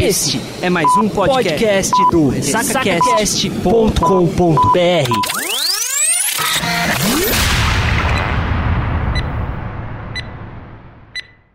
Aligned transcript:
Este 0.00 0.40
é 0.62 0.70
mais 0.70 0.86
um 0.96 1.08
podcast, 1.08 1.92
do 2.10 2.32
sacacast.com.br. 2.42 5.36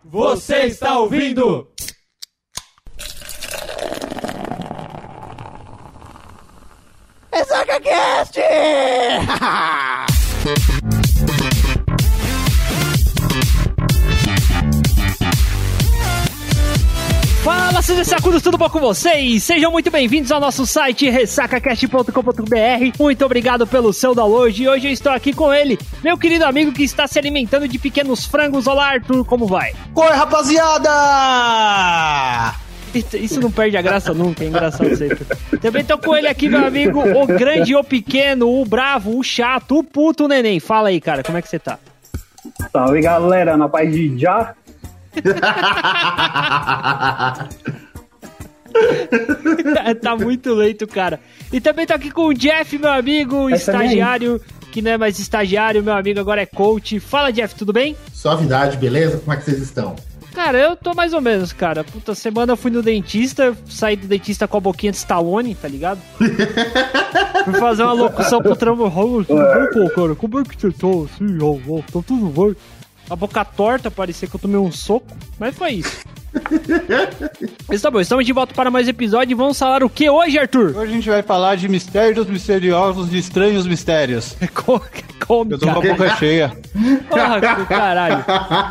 Você 0.03 0.65
está 0.65 0.99
ouvindo? 0.99 1.67
É 7.31 7.43
SacaCast! 7.43 8.39
Fala, 17.43 17.81
seus 17.81 18.07
sacudos, 18.07 18.43
tudo 18.43 18.55
bom 18.55 18.69
com 18.69 18.79
vocês? 18.79 19.43
Sejam 19.43 19.71
muito 19.71 19.89
bem-vindos 19.89 20.31
ao 20.31 20.39
nosso 20.39 20.63
site 20.63 21.09
ressacacast.com.br. 21.09 22.11
Muito 22.99 23.25
obrigado 23.25 23.65
pelo 23.65 23.91
seu 23.91 24.13
download 24.13 24.61
e 24.61 24.69
hoje 24.69 24.87
eu 24.87 24.91
estou 24.93 25.11
aqui 25.11 25.33
com 25.33 25.51
ele, 25.51 25.79
meu 26.03 26.15
querido 26.19 26.45
amigo 26.45 26.71
que 26.71 26.83
está 26.83 27.07
se 27.07 27.17
alimentando 27.17 27.67
de 27.67 27.79
pequenos 27.79 28.27
frangos. 28.27 28.67
Olá, 28.67 28.89
Arthur, 28.89 29.25
como 29.25 29.47
vai? 29.47 29.73
Oi, 29.95 30.09
rapaziada! 30.09 30.91
Isso 32.93 33.39
não 33.39 33.49
perde 33.49 33.75
a 33.75 33.81
graça 33.81 34.13
nunca, 34.13 34.43
é 34.43 34.47
engraçado 34.47 34.95
sempre. 34.95 35.25
Também 35.59 35.83
tô 35.83 35.97
com 35.97 36.15
ele 36.15 36.27
aqui, 36.27 36.47
meu 36.47 36.63
amigo, 36.63 36.99
o 36.99 37.25
grande, 37.25 37.75
o 37.75 37.83
pequeno, 37.83 38.61
o 38.61 38.63
bravo, 38.65 39.17
o 39.17 39.23
chato, 39.23 39.79
o 39.79 39.83
puto 39.83 40.27
neném. 40.27 40.59
Fala 40.59 40.89
aí, 40.89 41.01
cara, 41.01 41.23
como 41.23 41.39
é 41.39 41.41
que 41.41 41.49
você 41.49 41.57
tá? 41.57 41.79
Salve 42.71 43.01
galera, 43.01 43.57
na 43.57 43.67
paz 43.67 43.91
de 43.91 44.17
já. 44.17 44.53
tá 50.01 50.15
muito 50.15 50.53
lento, 50.53 50.87
cara. 50.87 51.19
E 51.51 51.59
também 51.59 51.85
tô 51.85 51.93
aqui 51.93 52.11
com 52.11 52.27
o 52.27 52.33
Jeff, 52.33 52.77
meu 52.77 52.91
amigo, 52.91 53.49
Essa 53.49 53.71
estagiário, 53.71 54.41
que 54.71 54.81
não 54.81 54.91
é 54.91 54.97
mais 54.97 55.19
estagiário, 55.19 55.83
meu 55.83 55.93
amigo, 55.93 56.19
agora 56.19 56.41
é 56.41 56.45
coach. 56.45 56.99
Fala, 56.99 57.31
Jeff, 57.31 57.55
tudo 57.55 57.73
bem? 57.73 57.95
Suavidade, 58.13 58.77
beleza? 58.77 59.19
Como 59.19 59.33
é 59.33 59.37
que 59.37 59.43
vocês 59.43 59.59
estão? 59.59 59.95
Cara, 60.33 60.57
eu 60.57 60.77
tô 60.77 60.93
mais 60.93 61.13
ou 61.13 61.19
menos, 61.19 61.51
cara. 61.51 61.83
Puta, 61.83 62.15
semana 62.15 62.53
eu 62.53 62.57
fui 62.57 62.71
no 62.71 62.81
dentista, 62.81 63.53
saí 63.67 63.97
do 63.97 64.07
dentista 64.07 64.47
com 64.47 64.57
a 64.57 64.61
boquinha 64.61 64.91
de 64.91 64.97
Stallone, 64.97 65.53
tá 65.55 65.67
ligado? 65.67 65.99
fui 67.43 67.53
fazer 67.59 67.83
uma 67.83 67.91
locução 67.91 68.41
pro 68.41 68.55
trampo. 68.55 68.89
Pô, 68.89 69.89
cara, 69.93 70.15
como 70.15 70.39
é 70.39 70.43
que 70.43 70.59
você 70.59 70.71
tá 70.71 70.87
assim? 70.87 71.37
Ó, 71.41 71.57
ó, 71.67 71.81
tá 71.81 71.99
tudo 72.07 72.27
bem. 72.27 72.55
A 73.11 73.15
boca 73.15 73.43
torta, 73.43 73.91
parecia 73.91 74.25
que 74.27 74.35
eu 74.35 74.39
tomei 74.39 74.57
um 74.57 74.71
soco, 74.71 75.05
mas 75.37 75.53
foi 75.55 75.71
isso. 75.73 75.97
Mas 77.67 77.81
tá 77.81 77.91
bom, 77.91 77.99
estamos 77.99 78.25
de 78.25 78.31
volta 78.31 78.53
para 78.53 78.71
mais 78.71 78.87
episódio 78.87 79.33
e 79.33 79.35
vamos 79.35 79.59
falar 79.59 79.83
o 79.83 79.89
que 79.89 80.09
hoje, 80.09 80.39
Arthur? 80.39 80.67
Hoje 80.77 80.91
a 80.91 80.95
gente 80.95 81.09
vai 81.09 81.21
falar 81.21 81.55
de 81.55 81.67
mistérios 81.67 82.25
misteriosos, 82.25 83.09
de 83.09 83.17
estranhos 83.17 83.67
mistérios. 83.67 84.35
Co- 84.55 84.81
Come, 85.27 85.51
Eu 85.53 85.59
tô 85.59 85.65
com 85.65 85.71
a 85.79 85.81
boca 85.81 86.15
cheia. 86.15 86.57
Porra, 87.09 87.65
caralho. 87.65 88.23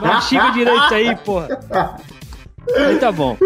Mastiga 0.03 0.51
direito 0.53 0.95
aí, 0.95 1.15
porra. 1.17 1.61
Aí 2.77 2.97
tá 2.99 3.13
bom. 3.13 3.37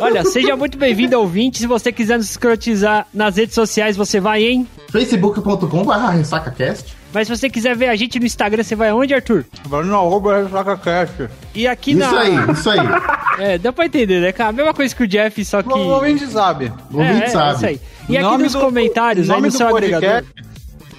Olha, 0.00 0.24
seja 0.24 0.56
muito 0.56 0.78
bem-vindo, 0.78 1.18
ouvinte. 1.18 1.58
Se 1.58 1.66
você 1.66 1.92
quiser 1.92 2.16
nos 2.16 2.30
escrotizar 2.30 3.06
nas 3.12 3.36
redes 3.36 3.54
sociais, 3.54 3.94
você 3.96 4.20
vai 4.20 4.42
em. 4.44 4.66
facebook.com 4.90 5.84
barra 5.84 6.10
ressacacast 6.12 6.96
Mas 7.12 7.26
se 7.26 7.36
você 7.36 7.50
quiser 7.50 7.76
ver 7.76 7.88
a 7.88 7.96
gente 7.96 8.18
no 8.20 8.26
Instagram, 8.26 8.62
você 8.62 8.76
vai 8.76 8.90
aonde, 8.90 9.12
Arthur? 9.14 9.44
Vai 9.66 9.82
no 9.82 9.94
arroba 9.96 10.48
SacaCast. 10.48 11.28
E 11.54 11.66
aqui 11.66 11.90
Isso 11.92 11.98
na. 12.00 12.20
aí, 12.20 12.34
isso 12.52 12.70
aí. 12.70 12.78
É, 13.38 13.56
dá 13.56 13.72
pra 13.72 13.86
entender, 13.86 14.20
né, 14.20 14.32
cara? 14.32 14.50
A 14.50 14.52
mesma 14.52 14.74
coisa 14.74 14.94
que 14.94 15.02
o 15.02 15.08
Jeff, 15.08 15.42
só 15.46 15.62
que. 15.62 15.68
O 15.72 15.78
ouvinte 15.78 16.26
sabe. 16.26 16.70
O 16.92 17.00
é, 17.00 17.06
ouvinte 17.08 17.24
é, 17.24 17.28
sabe. 17.28 17.54
isso 17.56 17.66
aí. 17.66 17.80
E 18.06 18.18
aqui 18.18 18.26
nome 18.26 18.42
nos 18.44 18.52
do- 18.52 18.60
comentários, 18.60 19.28
o 19.28 19.32
aí 19.32 19.36
nome 19.36 19.46
no 19.48 19.52
do 19.52 19.56
seu 19.56 19.68
agregador. 19.68 20.24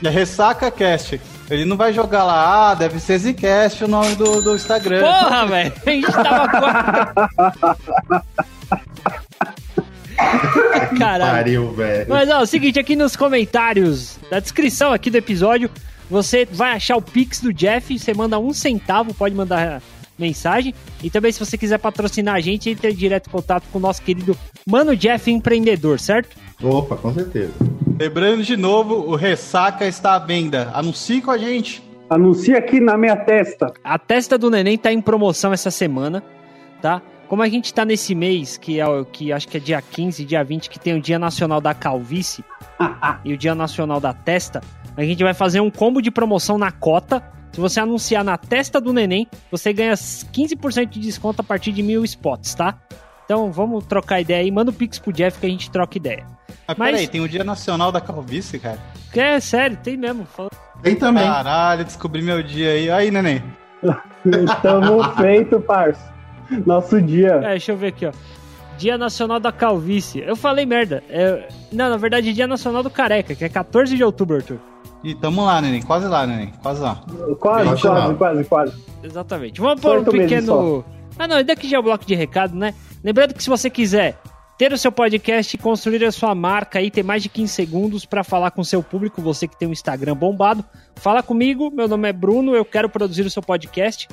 É 0.04 0.10
RessacaCast. 0.10 1.22
Ele 1.52 1.66
não 1.66 1.78
vai 1.78 1.94
jogar 1.94 2.24
lá, 2.24 2.72
ah, 2.72 2.74
deve 2.74 3.00
ser 3.00 3.20
Zcast 3.20 3.84
o 3.84 3.88
nome 3.88 4.16
do, 4.16 4.42
do 4.42 4.56
Instagram. 4.56 5.02
Porra, 5.02 5.46
velho! 5.46 5.74
A 5.86 5.90
gente 5.92 6.12
tava 6.12 6.48
quase. 8.16 8.24
Caralho. 10.98 11.32
Pariu, 11.32 11.72
velho. 11.74 12.06
Mas 12.10 12.30
ó, 12.30 12.40
é 12.40 12.42
o 12.42 12.46
seguinte, 12.46 12.80
aqui 12.80 12.96
nos 12.96 13.16
comentários 13.16 14.18
da 14.30 14.40
descrição 14.40 14.92
aqui 14.94 15.10
do 15.10 15.18
episódio, 15.18 15.70
você 16.12 16.46
vai 16.46 16.74
achar 16.74 16.98
o 16.98 17.02
Pix 17.02 17.40
do 17.40 17.54
Jeff, 17.54 17.98
você 17.98 18.14
manda 18.14 18.38
um 18.38 18.52
centavo, 18.52 19.14
pode 19.14 19.34
mandar 19.34 19.82
mensagem. 20.20 20.76
E 21.02 21.10
também 21.10 21.32
se 21.32 21.40
você 21.40 21.58
quiser 21.58 21.80
patrocinar 21.80 22.36
a 22.36 22.40
gente, 22.42 22.70
entre 22.70 22.94
direto 22.94 23.28
em 23.28 23.32
contato 23.32 23.64
com 23.72 23.80
o 23.80 23.82
nosso 23.82 24.02
querido 24.02 24.38
Mano 24.68 24.96
Jeff 24.96 25.32
Empreendedor, 25.32 26.00
certo? 26.00 26.36
Opa, 26.62 26.98
com 26.98 27.14
certeza. 27.14 27.54
Lembrando 27.98 28.44
de 28.44 28.58
novo, 28.58 28.96
o 28.96 29.16
Ressaca 29.16 29.88
está 29.88 30.16
à 30.16 30.20
venda. 30.20 30.70
Anuncie 30.74 31.22
com 31.22 31.32
a 31.32 31.38
gente. 31.38 31.82
Anuncia 32.10 32.58
aqui 32.58 32.82
na 32.82 32.98
minha 32.98 33.16
testa. 33.16 33.74
A 33.82 33.98
testa 33.98 34.38
do 34.38 34.50
neném 34.50 34.78
tá 34.78 34.92
em 34.92 35.02
promoção 35.02 35.54
essa 35.54 35.72
semana, 35.72 36.22
tá? 36.82 37.02
Como 37.32 37.42
a 37.42 37.48
gente 37.48 37.74
tá 37.74 37.86
nesse 37.86 38.14
mês, 38.14 38.58
que 38.58 38.78
é 38.78 38.86
o 38.86 39.06
que 39.06 39.32
acho 39.32 39.48
que 39.48 39.56
é 39.56 39.60
dia 39.62 39.82
15, 39.82 40.26
dia 40.26 40.44
20, 40.44 40.70
que 40.70 40.78
tem 40.78 40.98
o 40.98 41.02
Dia 41.02 41.18
Nacional 41.18 41.62
da 41.62 41.74
Calvície 41.74 42.44
e 43.24 43.32
o 43.32 43.38
Dia 43.38 43.56
Nacional 43.56 44.02
da 44.02 44.12
Testa, 44.12 44.60
a 44.98 45.02
gente 45.02 45.24
vai 45.24 45.34
fazer 45.34 45.62
um 45.62 45.72
combo 45.72 46.02
de 46.02 46.12
promoção 46.12 46.58
na 46.58 46.74
cota. 46.74 47.24
Se 47.54 47.62
você 47.62 47.80
anunciar 47.80 48.22
na 48.26 48.38
testa 48.38 48.82
do 48.82 48.92
neném, 48.92 49.30
você 49.50 49.72
ganha 49.72 49.94
15% 49.94 50.90
de 50.90 51.00
desconto 51.00 51.40
a 51.40 51.44
partir 51.46 51.72
de 51.72 51.82
mil 51.82 52.04
spots, 52.04 52.54
tá? 52.54 52.78
Então 53.24 53.50
vamos 53.50 53.86
trocar 53.86 54.20
ideia 54.20 54.42
aí. 54.42 54.52
Manda 54.52 54.72
o 54.72 54.74
Pix 54.74 55.00
pro 55.00 55.14
Jeff 55.14 55.40
que 55.40 55.46
a 55.46 55.50
gente 55.50 55.72
troca 55.72 55.98
ideia. 55.98 56.26
Mas, 56.68 56.78
Mas- 56.78 56.92
peraí, 56.92 57.08
tem 57.08 57.22
o 57.22 57.30
Dia 57.30 57.46
Nacional 57.46 57.94
da 57.94 58.02
Calvície, 58.02 58.60
cara. 58.60 58.78
Que 59.10 59.22
é 59.22 59.40
sério, 59.40 59.78
tem 59.82 59.96
mesmo. 59.96 60.28
Tem 60.84 60.98
também. 60.98 61.24
Caralho, 61.24 61.86
descobri 61.86 62.22
meu 62.22 62.44
dia 62.44 62.72
aí. 62.72 62.92
Aí, 62.92 63.10
neném. 63.10 63.42
Tamo 64.62 65.02
feito, 65.16 65.62
parça. 65.62 66.12
Nosso 66.66 67.02
dia. 67.02 67.40
É, 67.44 67.50
deixa 67.52 67.72
eu 67.72 67.78
ver 67.78 67.88
aqui, 67.88 68.06
ó. 68.06 68.12
Dia 68.78 68.98
Nacional 68.98 69.40
da 69.40 69.52
Calvície. 69.52 70.22
Eu 70.22 70.36
falei 70.36 70.66
merda. 70.66 71.04
É, 71.10 71.48
Não, 71.72 71.90
na 71.90 71.98
verdade, 71.98 72.34
Dia 72.34 72.48
Nacional 72.48 72.82
do 72.82 72.90
Careca, 72.90 73.36
que 73.36 73.44
é 73.44 73.50
14 73.50 73.96
de 73.96 74.04
outubro, 74.04 74.38
Arthur. 74.38 74.60
E 75.04 75.16
tamo 75.16 75.44
lá, 75.46 75.62
neném. 75.62 75.82
Quase 75.82 76.08
lá, 76.08 76.26
neném. 76.26 76.52
Quase 76.62 76.82
lá. 76.82 77.04
Quase, 77.40 77.82
quase, 77.82 78.08
não. 78.08 78.16
quase, 78.16 78.44
quase. 78.44 78.84
Exatamente. 79.04 79.60
Vamos 79.60 79.82
pôr 79.82 80.00
um 80.00 80.04
pequeno. 80.04 80.86
Ah, 81.18 81.28
não, 81.28 81.44
daqui 81.44 81.68
já 81.68 81.78
é 81.78 81.80
o 81.80 81.84
bloco 81.84 82.06
de 82.06 82.16
recado, 82.16 82.56
né? 82.56 82.74
Lembrando 83.04 83.34
que 83.34 83.44
se 83.44 83.50
você 83.50 83.70
quiser 83.70 84.20
ter 84.58 84.72
o 84.72 84.78
seu 84.78 84.92
podcast 84.92 85.56
e 85.56 85.60
construir 85.60 86.06
a 86.06 86.12
sua 86.12 86.36
marca 86.36 86.78
aí, 86.78 86.92
tem 86.92 87.04
mais 87.04 87.24
de 87.24 87.30
15 87.30 87.52
segundos 87.52 88.06
para 88.06 88.24
falar 88.24 88.52
com 88.52 88.62
o 88.62 88.66
seu 88.66 88.84
público, 88.84 89.22
você 89.22 89.48
que 89.48 89.58
tem 89.58 89.68
um 89.68 89.72
Instagram 89.72 90.16
bombado, 90.16 90.64
fala 90.96 91.24
comigo. 91.24 91.72
Meu 91.72 91.88
nome 91.88 92.08
é 92.08 92.14
Bruno, 92.14 92.56
eu 92.56 92.64
quero 92.64 92.88
produzir 92.88 93.24
o 93.24 93.30
seu 93.30 93.42
podcast. 93.42 94.08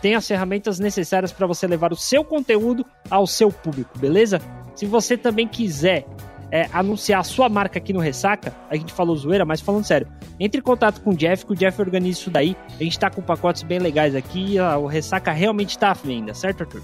Tem 0.00 0.14
as 0.14 0.26
ferramentas 0.26 0.78
necessárias 0.78 1.32
para 1.32 1.46
você 1.46 1.66
levar 1.66 1.92
o 1.92 1.96
seu 1.96 2.22
conteúdo 2.24 2.84
ao 3.10 3.26
seu 3.26 3.50
público, 3.50 3.98
beleza? 3.98 4.40
Se 4.74 4.86
você 4.86 5.16
também 5.16 5.48
quiser 5.48 6.06
é, 6.50 6.68
anunciar 6.72 7.20
a 7.20 7.24
sua 7.24 7.48
marca 7.48 7.78
aqui 7.78 7.92
no 7.92 8.00
Ressaca, 8.00 8.54
a 8.70 8.76
gente 8.76 8.92
falou 8.92 9.16
zoeira, 9.16 9.44
mas 9.44 9.60
falando 9.60 9.84
sério, 9.84 10.06
entre 10.38 10.60
em 10.60 10.62
contato 10.62 11.00
com 11.00 11.10
o 11.10 11.16
Jeff, 11.16 11.44
que 11.44 11.52
o 11.52 11.56
Jeff 11.56 11.80
organiza 11.80 12.20
isso 12.20 12.30
daí. 12.30 12.56
A 12.78 12.82
gente 12.82 12.98
tá 12.98 13.10
com 13.10 13.20
pacotes 13.20 13.62
bem 13.62 13.78
legais 13.78 14.14
aqui 14.14 14.54
e 14.54 14.60
o 14.60 14.86
Ressaca 14.86 15.32
realmente 15.32 15.76
tá 15.78 15.90
à 15.90 15.94
venda, 15.94 16.32
certo, 16.32 16.62
Arthur? 16.62 16.82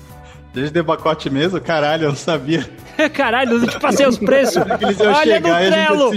Desde 0.53 0.79
o 0.81 0.85
pacote 0.85 1.29
mesmo? 1.29 1.61
Caralho, 1.61 2.05
eu 2.05 2.09
não 2.11 2.17
sabia. 2.17 2.65
Caralho, 3.13 3.55
eu 3.55 3.67
te 3.67 3.81
passei 3.81 4.07
os 4.07 4.17
preços. 4.17 4.63
Olha 5.03 5.35
chegar 5.35 5.63
no 5.63 5.71
Trello. 5.71 6.11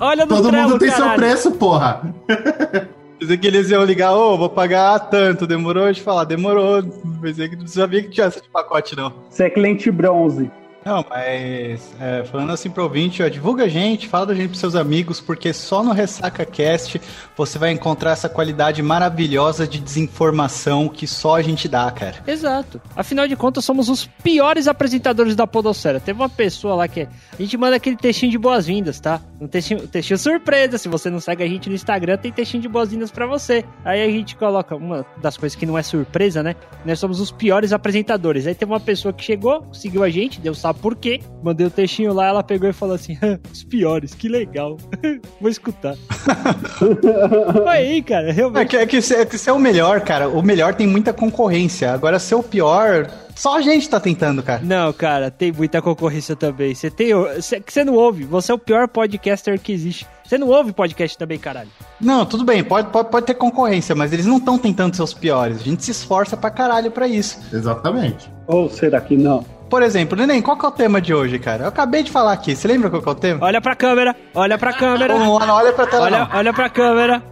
Olha 0.00 0.24
no 0.24 0.34
Todo 0.34 0.48
Trello, 0.48 0.68
mundo 0.70 0.78
tem 0.78 0.88
seu 0.90 0.98
caralho. 0.98 1.18
preço, 1.18 1.50
porra. 1.52 2.14
Pensei 3.22 3.38
que 3.38 3.46
eles 3.46 3.70
iam 3.70 3.84
ligar, 3.84 4.16
ô, 4.16 4.36
vou 4.36 4.48
pagar 4.48 4.98
tanto. 4.98 5.46
Demorou 5.46 5.92
de 5.92 6.02
falar, 6.02 6.24
demorou. 6.24 6.82
Pensei 7.20 7.48
que 7.48 7.54
não 7.54 7.68
sabia 7.68 8.02
que 8.02 8.08
tinha 8.08 8.26
esse 8.26 8.42
pacote, 8.52 8.96
não. 8.96 9.14
Você 9.30 9.44
é 9.44 9.50
cliente 9.50 9.92
bronze. 9.92 10.50
Não, 10.84 11.04
mas 11.08 11.94
é, 12.00 12.24
falando 12.24 12.50
assim 12.52 12.70
pro 12.70 12.82
ouvinte, 12.82 13.22
ó, 13.22 13.28
divulga 13.28 13.64
a 13.64 13.68
gente, 13.68 14.08
fala 14.08 14.26
da 14.26 14.34
gente 14.34 14.48
pros 14.48 14.60
seus 14.60 14.74
amigos, 14.74 15.20
porque 15.20 15.52
só 15.52 15.82
no 15.82 15.92
Ressaca 15.92 16.44
Cast 16.44 17.00
você 17.36 17.58
vai 17.58 17.70
encontrar 17.70 18.12
essa 18.12 18.28
qualidade 18.28 18.82
maravilhosa 18.82 19.66
de 19.66 19.78
desinformação 19.78 20.88
que 20.88 21.06
só 21.06 21.36
a 21.36 21.42
gente 21.42 21.68
dá, 21.68 21.90
cara. 21.90 22.16
Exato. 22.26 22.80
Afinal 22.96 23.28
de 23.28 23.36
contas, 23.36 23.64
somos 23.64 23.88
os 23.88 24.06
piores 24.06 24.66
apresentadores 24.66 25.36
da 25.36 25.46
Podosfera. 25.46 26.00
Teve 26.00 26.20
uma 26.20 26.28
pessoa 26.28 26.74
lá 26.74 26.88
que. 26.88 27.02
A 27.02 27.42
gente 27.42 27.56
manda 27.56 27.76
aquele 27.76 27.96
textinho 27.96 28.30
de 28.30 28.38
boas-vindas, 28.38 29.00
tá? 29.00 29.20
Um 29.40 29.46
textinho, 29.46 29.86
textinho 29.86 30.18
surpresa. 30.18 30.78
Se 30.78 30.88
você 30.88 31.08
não 31.08 31.20
segue 31.20 31.42
a 31.42 31.48
gente 31.48 31.68
no 31.68 31.74
Instagram, 31.74 32.16
tem 32.16 32.32
textinho 32.32 32.62
de 32.62 32.68
boas-vindas 32.68 33.10
pra 33.10 33.26
você. 33.26 33.64
Aí 33.84 34.02
a 34.02 34.06
gente 34.06 34.36
coloca 34.36 34.76
uma 34.76 35.06
das 35.20 35.36
coisas 35.36 35.56
que 35.56 35.66
não 35.66 35.78
é 35.78 35.82
surpresa, 35.82 36.42
né? 36.42 36.54
Nós 36.84 36.98
somos 36.98 37.20
os 37.20 37.30
piores 37.30 37.72
apresentadores. 37.72 38.46
Aí 38.46 38.54
teve 38.54 38.70
uma 38.70 38.80
pessoa 38.80 39.12
que 39.12 39.24
chegou, 39.24 39.66
seguiu 39.72 40.02
a 40.02 40.10
gente, 40.10 40.40
deu 40.40 40.54
sabe 40.72 40.78
por 40.80 40.96
quê. 40.96 41.20
Mandei 41.42 41.66
o 41.66 41.70
textinho 41.70 42.12
lá, 42.12 42.26
ela 42.26 42.42
pegou 42.42 42.68
e 42.68 42.72
falou 42.72 42.94
assim: 42.94 43.16
"Ah, 43.22 43.38
os 43.52 43.62
piores, 43.62 44.14
que 44.14 44.28
legal. 44.28 44.76
Vou 45.40 45.50
escutar. 45.50 45.94
Foi 46.78 47.68
aí, 47.68 48.02
cara. 48.02 48.28
É 48.28 48.32
Realmente. 48.32 48.68
que, 48.68 48.76
é, 48.76 48.86
que 48.86 49.00
você, 49.00 49.16
é 49.16 49.26
que 49.26 49.38
você 49.38 49.50
é 49.50 49.52
o 49.52 49.58
melhor, 49.58 50.00
cara. 50.00 50.28
O 50.28 50.42
melhor 50.42 50.74
tem 50.74 50.86
muita 50.86 51.12
concorrência. 51.12 51.92
Agora, 51.92 52.18
ser 52.18 52.34
o 52.34 52.42
pior, 52.42 53.08
só 53.34 53.58
a 53.58 53.60
gente 53.60 53.88
tá 53.88 54.00
tentando, 54.00 54.42
cara. 54.42 54.60
Não, 54.62 54.92
cara, 54.92 55.30
tem 55.30 55.52
muita 55.52 55.82
concorrência 55.82 56.34
também. 56.34 56.74
Você 56.74 56.90
tem. 56.90 57.10
Você 57.40 57.84
não 57.84 57.94
ouve. 57.94 58.24
Você 58.24 58.52
é 58.52 58.54
o 58.54 58.58
pior 58.58 58.88
podcaster 58.88 59.60
que 59.60 59.72
existe. 59.72 60.06
Você 60.24 60.38
não 60.38 60.48
ouve 60.48 60.72
podcast 60.72 61.18
também, 61.18 61.38
caralho. 61.38 61.68
Não, 62.00 62.24
tudo 62.24 62.44
bem, 62.44 62.64
pode, 62.64 62.88
pode, 62.88 63.10
pode 63.10 63.26
ter 63.26 63.34
concorrência, 63.34 63.94
mas 63.94 64.12
eles 64.12 64.24
não 64.24 64.38
estão 64.38 64.56
tentando 64.56 64.96
ser 64.96 65.02
os 65.02 65.12
piores. 65.12 65.58
A 65.58 65.64
gente 65.64 65.84
se 65.84 65.90
esforça 65.90 66.36
pra 66.36 66.50
caralho 66.50 66.90
pra 66.90 67.06
isso. 67.06 67.38
Exatamente. 67.52 68.30
Ou 68.46 68.70
será 68.70 69.00
que 69.00 69.16
não? 69.16 69.44
Por 69.72 69.82
exemplo, 69.82 70.18
Neném, 70.18 70.42
qual 70.42 70.54
que 70.54 70.66
é 70.66 70.68
o 70.68 70.70
tema 70.70 71.00
de 71.00 71.14
hoje, 71.14 71.38
cara? 71.38 71.64
Eu 71.64 71.68
acabei 71.68 72.02
de 72.02 72.10
falar 72.10 72.32
aqui. 72.34 72.54
Você 72.54 72.68
lembra 72.68 72.90
qual 72.90 73.00
que 73.00 73.08
é 73.08 73.12
o 73.12 73.14
tema? 73.14 73.46
Olha 73.46 73.58
pra 73.58 73.74
câmera, 73.74 74.14
olha 74.34 74.58
pra 74.58 74.70
câmera. 74.70 75.18
Não 75.18 75.30
olha 75.32 75.72
pra 75.72 75.86
tela, 75.86 76.04
Olha, 76.04 76.18
não. 76.18 76.28
olha 76.38 76.52
pra 76.52 76.68
câmera. 76.68 77.22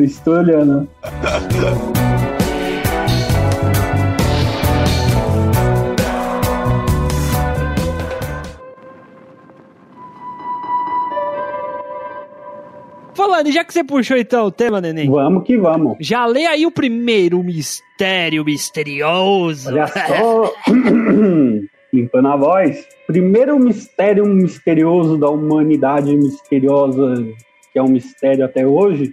Estou 0.00 0.34
olhando. 0.34 0.88
Falando, 13.36 13.52
já 13.52 13.64
que 13.64 13.72
você 13.74 13.84
puxou 13.84 14.16
então 14.16 14.46
o 14.46 14.50
tema, 14.50 14.80
neném, 14.80 15.10
Vamos 15.10 15.44
que 15.44 15.58
vamos. 15.58 15.98
já 16.00 16.24
lê 16.24 16.46
aí 16.46 16.64
o 16.64 16.70
primeiro 16.70 17.42
mistério 17.42 18.42
misterioso. 18.42 19.68
Olha 19.68 19.86
só. 19.92 20.54
Limpando 21.92 22.28
a 22.28 22.36
voz. 22.36 22.88
Primeiro 23.06 23.58
mistério 23.58 24.24
misterioso 24.24 25.18
da 25.18 25.28
humanidade 25.28 26.16
misteriosa, 26.16 27.26
que 27.74 27.78
é 27.78 27.82
um 27.82 27.88
mistério 27.88 28.42
até 28.42 28.66
hoje, 28.66 29.12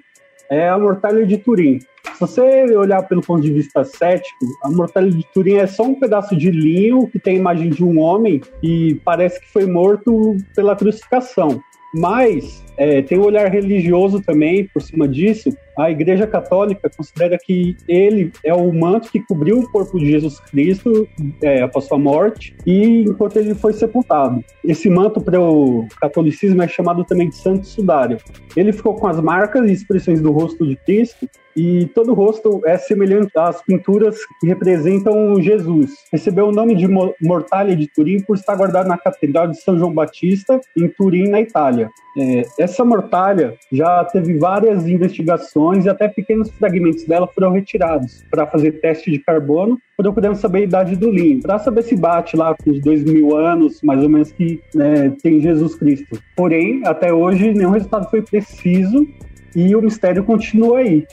é 0.49 0.69
a 0.69 0.79
mortalha 0.79 1.25
de 1.25 1.37
Turim. 1.37 1.79
Se 2.13 2.19
você 2.21 2.63
olhar 2.77 3.03
pelo 3.03 3.21
ponto 3.21 3.41
de 3.41 3.51
vista 3.51 3.83
cético, 3.83 4.45
a 4.63 4.71
mortalha 4.71 5.11
de 5.11 5.25
Turim 5.33 5.55
é 5.55 5.67
só 5.67 5.83
um 5.83 5.95
pedaço 5.95 6.33
de 6.37 6.49
linho 6.49 7.07
que 7.07 7.19
tem 7.19 7.35
a 7.35 7.39
imagem 7.39 7.69
de 7.69 7.83
um 7.83 7.99
homem 7.99 8.39
e 8.61 8.95
parece 9.03 9.41
que 9.41 9.51
foi 9.51 9.65
morto 9.65 10.37
pela 10.55 10.77
crucificação. 10.77 11.61
Mas 11.93 12.63
é, 12.75 13.01
tem 13.01 13.19
um 13.19 13.25
olhar 13.25 13.51
religioso 13.51 14.21
também 14.21 14.67
por 14.73 14.81
cima 14.81 15.07
disso. 15.07 15.55
A 15.77 15.89
Igreja 15.89 16.27
Católica 16.27 16.89
considera 16.95 17.37
que 17.37 17.75
ele 17.87 18.31
é 18.43 18.53
o 18.53 18.71
manto 18.73 19.11
que 19.11 19.19
cobriu 19.19 19.59
o 19.59 19.71
corpo 19.71 19.97
de 19.99 20.11
Jesus 20.11 20.39
Cristo 20.39 21.07
é, 21.41 21.61
após 21.61 21.85
sua 21.85 21.97
morte 21.97 22.55
e 22.65 23.03
enquanto 23.03 23.37
ele 23.37 23.55
foi 23.55 23.73
sepultado. 23.73 24.43
Esse 24.63 24.89
manto 24.89 25.19
para 25.19 25.39
o 25.41 25.87
catolicismo 25.99 26.61
é 26.61 26.67
chamado 26.67 27.03
também 27.03 27.29
de 27.29 27.35
Santo 27.35 27.65
Sudário. 27.65 28.17
Ele 28.55 28.71
ficou 28.71 28.93
com 28.95 29.07
as 29.07 29.19
marcas 29.19 29.69
e 29.69 29.73
expressões 29.73 30.21
do 30.21 30.31
rosto 30.31 30.65
de 30.65 30.75
Cristo 30.75 31.27
e 31.55 31.85
todo 31.87 32.11
o 32.11 32.15
rosto 32.15 32.61
é 32.65 32.77
semelhante 32.77 33.31
às 33.37 33.61
pinturas 33.61 34.17
que 34.39 34.47
representam 34.47 35.39
Jesus. 35.41 35.91
Recebeu 36.11 36.47
o 36.47 36.51
nome 36.51 36.75
de 36.75 36.87
Mo- 36.87 37.13
Mortalha 37.21 37.75
de 37.75 37.87
Turim 37.87 38.19
por 38.21 38.35
estar 38.35 38.55
guardado 38.55 38.87
na 38.87 38.97
Catedral 38.97 39.47
de 39.47 39.59
São 39.61 39.77
João 39.77 39.93
Batista, 39.93 40.59
em 40.75 40.87
Turim, 40.87 41.29
na 41.29 41.41
Itália. 41.41 41.89
É, 42.17 42.43
essa 42.59 42.85
mortalha 42.85 43.55
já 43.71 44.03
teve 44.05 44.37
várias 44.37 44.87
investigações 44.87 45.62
e 45.85 45.89
até 45.89 46.07
pequenos 46.07 46.49
fragmentos 46.51 47.05
dela 47.05 47.27
foram 47.27 47.51
retirados 47.51 48.23
para 48.29 48.47
fazer 48.47 48.73
teste 48.73 49.11
de 49.11 49.19
carbono, 49.19 49.79
procurando 49.95 50.35
saber 50.35 50.59
a 50.59 50.63
idade 50.63 50.95
do 50.95 51.11
linho, 51.11 51.41
para 51.41 51.59
saber 51.59 51.83
se 51.83 51.95
bate 51.95 52.35
lá 52.35 52.55
com 52.55 52.71
os 52.71 52.81
dois 52.81 53.03
mil 53.03 53.35
anos, 53.35 53.81
mais 53.83 54.01
ou 54.01 54.09
menos, 54.09 54.31
que 54.31 54.59
né, 54.73 55.13
tem 55.21 55.39
Jesus 55.39 55.75
Cristo. 55.75 56.19
Porém, 56.35 56.81
até 56.85 57.13
hoje, 57.13 57.53
nenhum 57.53 57.71
resultado 57.71 58.09
foi 58.09 58.21
preciso 58.21 59.07
e 59.55 59.75
o 59.75 59.81
mistério 59.81 60.23
continua 60.23 60.79
aí. 60.79 61.05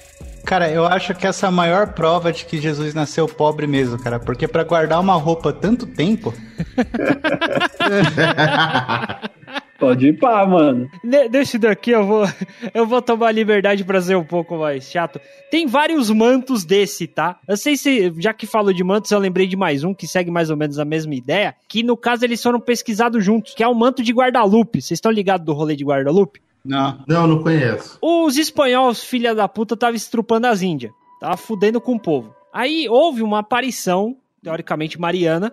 Cara, 0.44 0.70
eu 0.70 0.86
acho 0.86 1.14
que 1.14 1.26
essa 1.26 1.46
é 1.46 1.48
a 1.48 1.52
maior 1.52 1.92
prova 1.92 2.32
de 2.32 2.46
que 2.46 2.58
Jesus 2.58 2.94
nasceu 2.94 3.28
pobre 3.28 3.66
mesmo, 3.66 3.98
cara. 3.98 4.18
Porque 4.18 4.48
pra 4.48 4.64
guardar 4.64 4.98
uma 4.98 5.14
roupa 5.14 5.52
tanto 5.52 5.86
tempo. 5.86 6.32
Pode 9.80 10.08
ir 10.08 10.18
pá, 10.18 10.46
mano. 10.46 10.90
Desse 11.30 11.58
daqui 11.58 11.90
eu 11.90 12.06
vou, 12.06 12.24
eu 12.74 12.86
vou 12.86 13.00
tomar 13.00 13.28
a 13.28 13.32
liberdade 13.32 13.82
pra 13.82 14.00
ser 14.00 14.16
um 14.16 14.24
pouco 14.24 14.58
mais 14.58 14.84
chato. 14.84 15.18
Tem 15.50 15.66
vários 15.66 16.10
mantos 16.10 16.64
desse, 16.64 17.06
tá? 17.06 17.40
Eu 17.48 17.56
sei 17.56 17.76
se, 17.76 18.12
já 18.18 18.34
que 18.34 18.46
falou 18.46 18.72
de 18.72 18.84
mantos, 18.84 19.10
eu 19.10 19.18
lembrei 19.18 19.46
de 19.46 19.56
mais 19.56 19.82
um 19.82 19.94
que 19.94 20.06
segue 20.06 20.30
mais 20.30 20.50
ou 20.50 20.56
menos 20.56 20.78
a 20.78 20.84
mesma 20.84 21.14
ideia, 21.14 21.54
que 21.66 21.82
no 21.82 21.96
caso 21.96 22.24
eles 22.24 22.42
foram 22.42 22.60
pesquisados 22.60 23.24
juntos, 23.24 23.54
que 23.54 23.62
é 23.62 23.68
o 23.68 23.74
manto 23.74 24.02
de 24.02 24.12
guarda-lupe. 24.12 24.82
Vocês 24.82 24.98
estão 24.98 25.10
ligados 25.10 25.46
do 25.46 25.54
rolê 25.54 25.74
de 25.74 25.84
guarda-lupe? 25.84 26.42
Não. 26.62 27.02
Não, 27.08 27.26
não 27.26 27.42
conheço. 27.42 27.98
Os 28.02 28.36
espanhóis, 28.36 29.02
filha 29.02 29.34
da 29.34 29.48
puta, 29.48 29.74
estavam 29.74 29.96
estrupando 29.96 30.46
as 30.46 30.60
Índias. 30.60 30.92
Tava 31.18 31.36
fudendo 31.38 31.80
com 31.80 31.94
o 31.94 32.00
povo. 32.00 32.34
Aí 32.52 32.86
houve 32.88 33.22
uma 33.22 33.38
aparição, 33.38 34.16
teoricamente 34.42 35.00
mariana, 35.00 35.52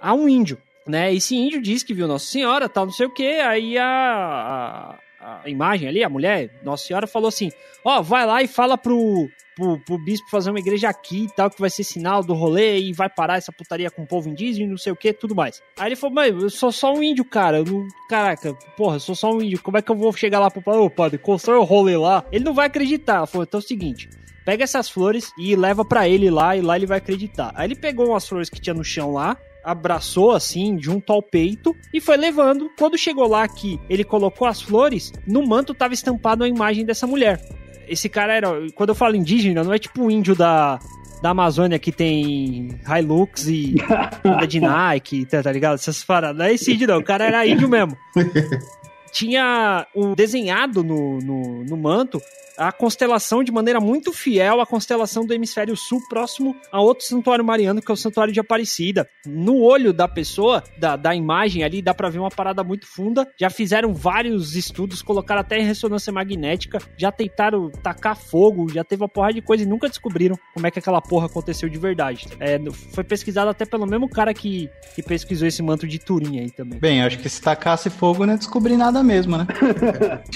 a 0.00 0.14
um 0.14 0.28
índio. 0.28 0.58
Né? 0.88 1.12
Esse 1.12 1.36
índio 1.36 1.60
disse 1.60 1.84
que 1.84 1.92
viu 1.92 2.08
Nossa 2.08 2.24
Senhora, 2.24 2.66
tal, 2.66 2.86
não 2.86 2.92
sei 2.92 3.06
o 3.06 3.10
que. 3.10 3.40
Aí 3.40 3.76
a, 3.76 4.98
a, 5.20 5.42
a 5.44 5.48
imagem 5.50 5.86
ali, 5.86 6.02
a 6.02 6.08
mulher, 6.08 6.50
Nossa 6.62 6.86
Senhora, 6.86 7.06
falou 7.06 7.28
assim: 7.28 7.50
Ó, 7.84 8.00
vai 8.00 8.24
lá 8.24 8.42
e 8.42 8.48
fala 8.48 8.78
pro, 8.78 9.28
pro, 9.54 9.78
pro 9.80 9.98
bispo 9.98 10.30
fazer 10.30 10.48
uma 10.48 10.58
igreja 10.58 10.88
aqui 10.88 11.24
e 11.24 11.34
tal, 11.34 11.50
que 11.50 11.60
vai 11.60 11.68
ser 11.68 11.84
sinal 11.84 12.24
do 12.24 12.32
rolê 12.32 12.80
e 12.80 12.94
vai 12.94 13.10
parar 13.10 13.36
essa 13.36 13.52
putaria 13.52 13.90
com 13.90 14.02
o 14.02 14.06
povo 14.06 14.30
indígena, 14.30 14.70
não 14.70 14.78
sei 14.78 14.90
o 14.90 14.96
que, 14.96 15.12
tudo 15.12 15.34
mais. 15.34 15.62
Aí 15.78 15.88
ele 15.88 15.96
falou: 15.96 16.14
Mãe, 16.14 16.30
eu 16.30 16.48
sou 16.48 16.72
só 16.72 16.94
um 16.94 17.02
índio, 17.02 17.24
cara. 17.24 17.58
Eu 17.58 17.64
não, 17.66 17.86
caraca, 18.08 18.54
porra, 18.74 18.96
eu 18.96 19.00
sou 19.00 19.14
só 19.14 19.30
um 19.30 19.42
índio. 19.42 19.62
Como 19.62 19.76
é 19.76 19.82
que 19.82 19.90
eu 19.90 19.96
vou 19.96 20.10
chegar 20.14 20.40
lá 20.40 20.50
pro 20.50 20.62
padre? 20.62 20.80
Ô, 20.80 20.88
padre, 20.88 21.18
constrói 21.18 21.58
o 21.58 21.64
rolê 21.64 21.98
lá. 21.98 22.24
Ele 22.32 22.44
não 22.44 22.54
vai 22.54 22.66
acreditar. 22.66 23.26
Falou: 23.26 23.44
Então 23.44 23.60
é 23.60 23.62
o 23.62 23.66
seguinte. 23.66 24.08
Pega 24.48 24.64
essas 24.64 24.88
flores 24.88 25.30
e 25.36 25.54
leva 25.54 25.84
pra 25.84 26.08
ele 26.08 26.30
lá, 26.30 26.56
e 26.56 26.62
lá 26.62 26.74
ele 26.74 26.86
vai 26.86 26.96
acreditar. 26.96 27.52
Aí 27.54 27.66
ele 27.66 27.74
pegou 27.74 28.08
umas 28.08 28.26
flores 28.26 28.48
que 28.48 28.58
tinha 28.58 28.72
no 28.72 28.82
chão 28.82 29.12
lá, 29.12 29.36
abraçou 29.68 30.32
assim, 30.32 30.78
junto 30.80 31.12
ao 31.12 31.22
peito, 31.22 31.76
e 31.92 32.00
foi 32.00 32.16
levando. 32.16 32.70
Quando 32.78 32.96
chegou 32.96 33.28
lá 33.28 33.46
que 33.46 33.78
ele 33.88 34.02
colocou 34.02 34.48
as 34.48 34.62
flores, 34.62 35.12
no 35.26 35.46
manto 35.46 35.74
tava 35.74 35.92
estampado 35.92 36.42
a 36.42 36.48
imagem 36.48 36.86
dessa 36.86 37.06
mulher. 37.06 37.38
Esse 37.86 38.08
cara 38.08 38.32
era. 38.34 38.48
Quando 38.74 38.90
eu 38.90 38.94
falo 38.94 39.14
indígena, 39.14 39.62
não 39.62 39.72
é 39.72 39.78
tipo 39.78 40.04
o 40.04 40.10
índio 40.10 40.34
da. 40.34 40.78
Da 41.20 41.30
Amazônia 41.30 41.80
que 41.80 41.90
tem 41.90 42.78
Hilux 42.86 43.48
e 43.48 43.74
de 44.48 44.60
Nike, 44.60 45.26
tá, 45.26 45.42
tá 45.42 45.50
ligado? 45.50 45.74
Essas 45.74 46.04
paradas. 46.04 46.38
Não 46.38 46.44
é 46.44 46.54
esse 46.54 46.72
índio, 46.72 46.86
não. 46.86 46.98
O 46.98 47.02
cara 47.02 47.24
era 47.24 47.44
índio 47.44 47.68
mesmo. 47.68 47.96
Tinha 49.18 49.84
o 49.96 50.14
desenhado 50.14 50.84
no, 50.84 51.18
no, 51.18 51.64
no 51.64 51.76
manto 51.76 52.22
a 52.58 52.72
constelação 52.72 53.44
de 53.44 53.52
maneira 53.52 53.80
muito 53.80 54.12
fiel 54.12 54.60
à 54.60 54.66
constelação 54.66 55.24
do 55.24 55.32
hemisfério 55.32 55.76
sul, 55.76 56.00
próximo 56.08 56.56
a 56.72 56.80
outro 56.80 57.06
santuário 57.06 57.44
mariano, 57.44 57.80
que 57.80 57.90
é 57.90 57.94
o 57.94 57.96
santuário 57.96 58.32
de 58.32 58.40
Aparecida. 58.40 59.08
No 59.24 59.60
olho 59.60 59.92
da 59.92 60.08
pessoa, 60.08 60.64
da, 60.76 60.96
da 60.96 61.14
imagem 61.14 61.62
ali, 61.62 61.80
dá 61.80 61.94
pra 61.94 62.08
ver 62.08 62.18
uma 62.18 62.30
parada 62.30 62.64
muito 62.64 62.86
funda. 62.86 63.26
Já 63.38 63.48
fizeram 63.48 63.94
vários 63.94 64.56
estudos, 64.56 65.02
colocaram 65.02 65.40
até 65.40 65.58
em 65.58 65.64
ressonância 65.64 66.12
magnética, 66.12 66.78
já 66.96 67.12
tentaram 67.12 67.70
tacar 67.70 68.16
fogo, 68.16 68.68
já 68.72 68.82
teve 68.82 69.02
uma 69.02 69.08
porrada 69.08 69.34
de 69.34 69.42
coisa 69.42 69.62
e 69.62 69.66
nunca 69.66 69.88
descobriram 69.88 70.36
como 70.52 70.66
é 70.66 70.70
que 70.70 70.80
aquela 70.80 71.00
porra 71.00 71.26
aconteceu 71.26 71.68
de 71.68 71.78
verdade. 71.78 72.26
É, 72.40 72.58
foi 72.92 73.04
pesquisado 73.04 73.50
até 73.50 73.64
pelo 73.64 73.86
mesmo 73.86 74.08
cara 74.08 74.34
que, 74.34 74.68
que 74.96 75.02
pesquisou 75.02 75.46
esse 75.46 75.62
manto 75.62 75.86
de 75.86 75.98
Turim 75.98 76.40
aí 76.40 76.50
também. 76.50 76.80
Bem, 76.80 77.02
acho 77.02 77.18
que 77.18 77.28
se 77.28 77.40
tacasse 77.40 77.88
fogo 77.88 78.26
não 78.26 78.34
é 78.34 78.36
descobrir 78.36 78.76
nada 78.76 79.02
mesmo, 79.08 79.38
né? 79.38 79.46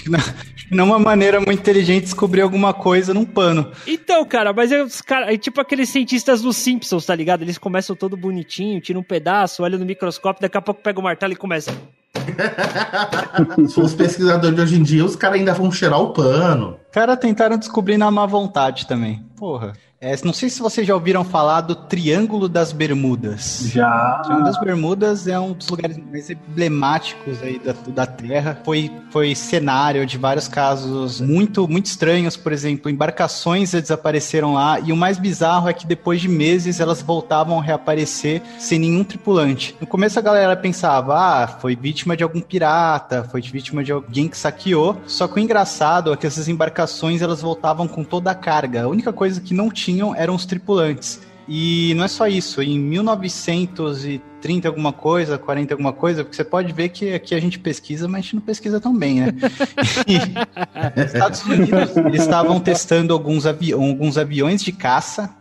não, 0.71 0.87
é 0.87 0.89
uma 0.89 0.99
maneira 0.99 1.39
muito 1.39 1.61
inteligente 1.61 2.05
descobrir 2.05 2.41
alguma 2.41 2.73
coisa 2.73 3.13
num 3.13 3.25
pano. 3.25 3.71
Então, 3.87 4.25
cara, 4.25 4.53
mas 4.53 4.73
é 4.73 4.83
os 4.83 5.03
cara, 5.03 5.33
é 5.33 5.37
tipo 5.37 5.61
aqueles 5.61 5.91
cientistas 5.91 6.41
dos 6.41 6.57
Simpsons, 6.57 7.05
tá 7.05 7.15
ligado? 7.15 7.43
Eles 7.43 7.59
começam 7.59 7.95
todo 7.95 8.17
bonitinho, 8.17 8.81
tiram 8.81 9.01
um 9.01 9.05
pedaço, 9.05 9.63
olham 9.63 9.79
no 9.79 9.85
microscópio, 9.85 10.41
daqui 10.41 10.57
a 10.57 10.63
pouco 10.63 10.81
pega 10.83 10.99
o 10.99 11.03
martelo 11.03 11.35
e 11.35 11.37
começa. 11.37 11.73
Se 13.69 13.75
for 13.75 13.85
os 13.85 13.95
pesquisadores 13.95 14.57
de 14.57 14.63
hoje 14.63 14.77
em 14.77 14.83
dia, 14.83 15.05
os 15.05 15.17
caras 15.17 15.39
ainda 15.39 15.53
vão 15.53 15.71
cheirar 15.71 16.01
o 16.01 16.13
pano. 16.13 16.79
Cara, 16.91 17.17
tentaram 17.17 17.59
descobrir 17.59 17.99
na 17.99 18.11
má 18.11 18.27
vontade 18.27 18.87
também. 18.87 19.25
Porra. 19.37 19.73
É, 20.05 20.17
não 20.25 20.33
sei 20.33 20.51
se 20.51 20.61
vocês 20.61 20.85
já 20.85 20.95
ouviram 20.95 21.23
falar 21.23 21.61
do 21.61 21.77
Triângulo 21.77 22.49
das 22.49 22.73
Bermudas. 22.73 23.69
Já. 23.73 24.19
O 24.19 24.23
Triângulo 24.23 24.47
das 24.47 24.59
Bermudas 24.59 25.29
é 25.29 25.39
um 25.39 25.53
dos 25.53 25.69
lugares 25.69 25.97
mais 25.97 26.29
emblemáticos 26.29 27.41
aí 27.41 27.61
da, 27.61 27.73
da 27.87 28.05
Terra. 28.05 28.61
Foi, 28.65 28.91
foi 29.13 29.33
cenário 29.37 30.05
de 30.05 30.19
vários 30.19 30.49
casos 30.49 31.21
muito, 31.21 31.69
muito 31.69 31.87
estranhos, 31.87 32.37
por 32.37 32.53
exemplo, 32.53 32.91
embarcações 32.91 33.71
desapareceram 33.71 34.55
lá 34.55 34.81
e 34.81 34.91
o 34.91 34.97
mais 34.97 35.19
bizarro 35.21 35.69
é 35.69 35.73
que 35.73 35.87
depois 35.87 36.21
de 36.21 36.29
meses 36.29 36.81
elas 36.81 37.01
voltavam 37.01 37.61
a 37.61 37.63
reaparecer 37.63 38.43
sem 38.59 38.81
nenhum 38.81 39.05
tripulante. 39.05 39.77
No 39.81 39.87
começo 39.87 40.19
a 40.19 40.23
galera 40.23 40.57
pensava, 40.57 41.15
ah, 41.15 41.47
foi 41.47 41.77
vítima 41.77 42.17
de 42.17 42.25
algum 42.25 42.41
pirata, 42.41 43.23
foi 43.31 43.41
vítima 43.41 43.85
de 43.85 43.93
alguém 43.93 44.27
que 44.27 44.37
saqueou. 44.37 45.01
Só 45.07 45.29
que 45.29 45.37
o 45.37 45.39
engraçado 45.39 46.13
é 46.13 46.17
que 46.17 46.27
essas 46.27 46.49
embarcações 46.49 47.23
elas 47.23 47.41
voltavam 47.41 47.87
com 47.87 48.03
toda 48.03 48.33
a 48.33 48.35
carga. 48.35 48.83
A 48.83 48.89
única 48.89 49.13
coisa 49.13 49.41
que 49.41 49.55
não 49.55 49.71
tinha 49.71 49.92
tinham 49.93 50.15
eram 50.15 50.35
os 50.35 50.47
tripulantes. 50.47 51.21
E 51.49 51.93
não 51.97 52.05
é 52.05 52.09
só 52.09 52.29
isso, 52.29 52.63
em 52.63 52.79
1930 52.79 54.69
alguma 54.69 54.93
coisa, 54.93 55.37
40 55.37 55.75
alguma 55.75 55.93
coisa, 55.93 56.23
porque 56.23 56.37
você 56.37 56.45
pode 56.45 56.73
ver 56.73 56.91
que 56.91 57.13
aqui 57.13 57.35
a 57.35 57.41
gente 57.41 57.59
pesquisa, 57.59 58.07
mas 58.07 58.21
a 58.21 58.23
gente 58.23 58.37
não 58.37 58.43
pesquisa 58.43 58.81
tão 58.81 58.97
bem, 58.97 59.21
né? 59.21 59.35
e, 60.07 61.03
Estados 61.05 61.43
Unidos, 61.43 61.97
estavam 62.15 62.61
testando 62.61 63.13
alguns, 63.13 63.45
avi 63.45 63.73
alguns 63.73 64.17
aviões 64.17 64.63
de 64.63 64.71
caça. 64.71 65.35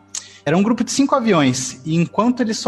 Era 0.43 0.57
um 0.57 0.63
grupo 0.63 0.83
de 0.83 0.91
cinco 0.91 1.13
aviões, 1.13 1.79
e 1.85 1.95
enquanto 1.95 2.41
eles 2.41 2.61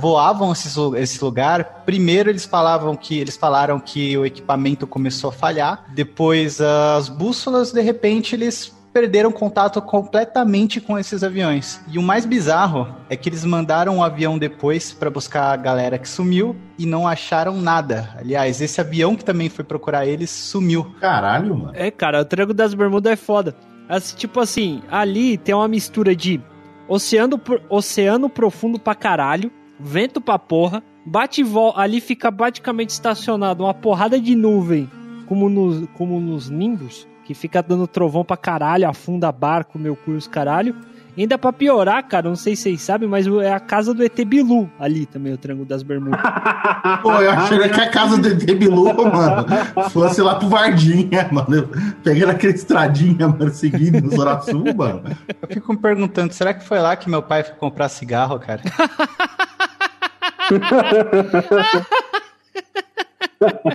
voavam 0.00 0.50
esse, 0.50 0.70
esse 0.96 1.22
lugar, 1.22 1.82
primeiro 1.84 2.30
eles 2.30 2.46
falavam 2.46 2.96
que 2.96 3.18
eles 3.18 3.36
falaram 3.36 3.78
que 3.78 4.16
o 4.16 4.24
equipamento 4.24 4.86
começou 4.86 5.28
a 5.28 5.32
falhar, 5.32 5.84
depois 5.94 6.58
as 6.58 7.10
bússolas, 7.10 7.70
de 7.70 7.82
repente, 7.82 8.34
eles 8.34 8.72
perderam 8.98 9.30
contato 9.30 9.80
completamente 9.80 10.80
com 10.80 10.98
esses 10.98 11.22
aviões. 11.22 11.80
E 11.88 11.98
o 11.98 12.02
mais 12.02 12.26
bizarro 12.26 12.96
é 13.08 13.16
que 13.16 13.28
eles 13.28 13.44
mandaram 13.44 13.98
um 13.98 14.02
avião 14.02 14.36
depois 14.36 14.92
para 14.92 15.08
buscar 15.08 15.52
a 15.52 15.56
galera 15.56 15.96
que 15.98 16.08
sumiu 16.08 16.56
e 16.76 16.84
não 16.84 17.06
acharam 17.06 17.56
nada. 17.60 18.12
Aliás, 18.18 18.60
esse 18.60 18.80
avião 18.80 19.14
que 19.14 19.24
também 19.24 19.48
foi 19.48 19.64
procurar 19.64 20.04
eles 20.04 20.30
sumiu. 20.30 20.92
Caralho, 21.00 21.56
mano. 21.56 21.72
É, 21.74 21.92
cara, 21.92 22.22
o 22.22 22.24
Triângulo 22.24 22.56
das 22.56 22.74
Bermudas 22.74 23.12
é 23.12 23.16
foda. 23.16 23.54
As, 23.88 24.12
tipo 24.12 24.40
assim, 24.40 24.82
ali 24.90 25.38
tem 25.38 25.54
uma 25.54 25.68
mistura 25.68 26.14
de 26.14 26.40
oceano, 26.88 27.40
oceano 27.68 28.28
profundo 28.28 28.80
pra 28.80 28.96
caralho, 28.96 29.52
vento 29.78 30.20
pra 30.20 30.40
porra, 30.40 30.82
bate 31.06 31.42
e 31.42 31.44
volta, 31.44 31.80
ali 31.80 32.00
fica 32.00 32.32
praticamente 32.32 32.90
estacionado 32.90 33.62
uma 33.62 33.72
porrada 33.72 34.20
de 34.20 34.34
nuvem, 34.34 34.90
como 35.26 35.48
nos, 35.48 35.88
como 35.96 36.18
nos 36.18 36.50
nimbos, 36.50 37.07
que 37.28 37.34
fica 37.34 37.62
dando 37.62 37.86
trovão 37.86 38.24
pra 38.24 38.38
caralho, 38.38 38.88
afunda 38.88 39.30
barco, 39.30 39.78
meu 39.78 39.94
cu 39.94 40.12
os 40.12 40.26
caralho. 40.26 40.74
E 41.14 41.20
ainda 41.20 41.36
pra 41.36 41.52
piorar, 41.52 42.02
cara, 42.08 42.26
não 42.26 42.36
sei 42.36 42.56
se 42.56 42.62
vocês 42.62 42.80
sabem, 42.80 43.06
mas 43.06 43.26
é 43.26 43.52
a 43.52 43.60
casa 43.60 43.92
do 43.92 44.02
ET 44.02 44.18
Bilu 44.24 44.70
ali 44.80 45.04
também, 45.04 45.34
o 45.34 45.36
Triângulo 45.36 45.68
das 45.68 45.82
Bermudas. 45.82 46.18
Pô, 47.02 47.12
eu 47.20 47.30
achei 47.30 47.58
que 47.68 47.80
a 47.82 47.90
casa 47.90 48.16
do 48.16 48.28
ET 48.28 48.42
Bilu, 48.56 48.94
mano, 48.94 49.44
fosse 49.90 50.22
lá 50.22 50.36
pro 50.36 50.48
Vardinha, 50.48 51.28
mano. 51.30 51.54
Eu 51.54 51.68
pegando 52.02 52.30
aquela 52.30 52.54
estradinha, 52.54 53.28
mano, 53.28 53.50
seguindo 53.50 54.00
no 54.00 54.16
Zona 54.16 54.40
Sul, 54.40 54.64
mano. 54.74 55.02
Eu 55.42 55.48
fico 55.48 55.70
me 55.70 55.78
perguntando, 55.78 56.32
será 56.32 56.54
que 56.54 56.64
foi 56.64 56.78
lá 56.78 56.96
que 56.96 57.10
meu 57.10 57.22
pai 57.22 57.44
foi 57.44 57.56
comprar 57.56 57.90
cigarro, 57.90 58.38
cara? 58.38 58.62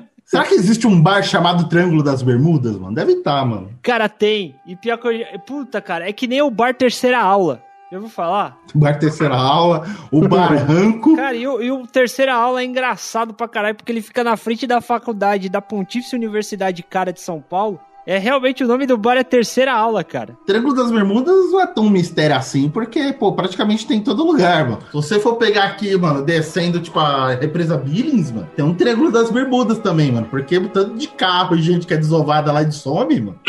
Será 0.34 0.46
que 0.46 0.56
existe 0.56 0.88
um 0.88 1.00
bar 1.00 1.22
chamado 1.22 1.70
Triângulo 1.70 2.02
das 2.02 2.24
Bermudas, 2.24 2.76
mano? 2.76 2.96
Deve 2.96 3.12
estar, 3.12 3.42
tá, 3.42 3.46
mano. 3.46 3.70
Cara, 3.84 4.10
tem. 4.10 4.56
E 4.66 4.76
pior 4.76 4.98
que 4.98 5.08
eu... 5.08 5.40
Puta, 5.42 5.80
cara, 5.80 6.10
é 6.10 6.12
que 6.12 6.26
nem 6.26 6.42
o 6.42 6.50
bar 6.50 6.74
Terceira 6.74 7.20
Aula. 7.20 7.62
Eu 7.92 8.02
vou 8.02 8.10
falar? 8.10 8.58
Bar 8.74 8.98
Terceira 8.98 9.36
Aula, 9.36 9.86
o 10.12 10.28
Barranco. 10.28 11.14
Cara, 11.16 11.36
e 11.36 11.48
o, 11.48 11.62
e 11.62 11.70
o 11.70 11.86
Terceira 11.86 12.34
Aula 12.34 12.64
é 12.64 12.66
engraçado 12.66 13.32
pra 13.32 13.48
caralho, 13.48 13.76
porque 13.76 13.92
ele 13.92 14.02
fica 14.02 14.24
na 14.24 14.36
frente 14.36 14.66
da 14.66 14.82
faculdade 14.82 15.50
da 15.50 15.62
Pontífice 15.62 16.16
Universidade 16.16 16.82
Cara 16.82 17.14
de 17.14 17.22
São 17.22 17.40
Paulo. 17.40 17.80
É 18.06 18.18
realmente 18.18 18.64
o 18.64 18.68
nome 18.68 18.86
do 18.86 18.98
bar 18.98 19.16
é 19.16 19.24
terceira 19.24 19.74
aula, 19.74 20.04
cara. 20.04 20.38
Triângulo 20.46 20.76
das 20.76 20.92
Bermudas 20.92 21.52
não 21.52 21.62
é 21.62 21.68
tão 21.68 21.90
mistério 21.90 22.36
assim, 22.36 22.70
porque, 22.70 23.14
pô, 23.14 23.32
praticamente 23.32 23.88
tem 23.88 24.00
em 24.00 24.04
todo 24.04 24.26
lugar, 24.26 24.66
mano. 24.66 24.82
Se 24.88 24.94
você 24.94 25.20
for 25.20 25.36
pegar 25.36 25.64
aqui, 25.64 25.96
mano, 25.98 26.22
descendo, 26.22 26.82
tipo, 26.82 27.00
a 27.00 27.36
represa 27.36 27.78
Billings, 27.78 28.32
mano, 28.32 28.48
tem 28.56 28.66
um 28.66 28.74
Triângulo 28.74 29.12
das 29.12 29.32
Bermudas 29.32 29.80
também, 29.80 30.12
mano. 30.12 30.28
Porque 30.30 30.60
tanto 30.60 30.96
de 30.96 31.08
carro 31.08 31.56
e 31.56 31.62
gente 31.62 31.88
que 31.88 31.94
é 31.94 31.98
desovada 31.98 32.52
lá 32.52 32.64
de 32.64 32.76
some, 32.76 33.22
mano. 33.22 33.40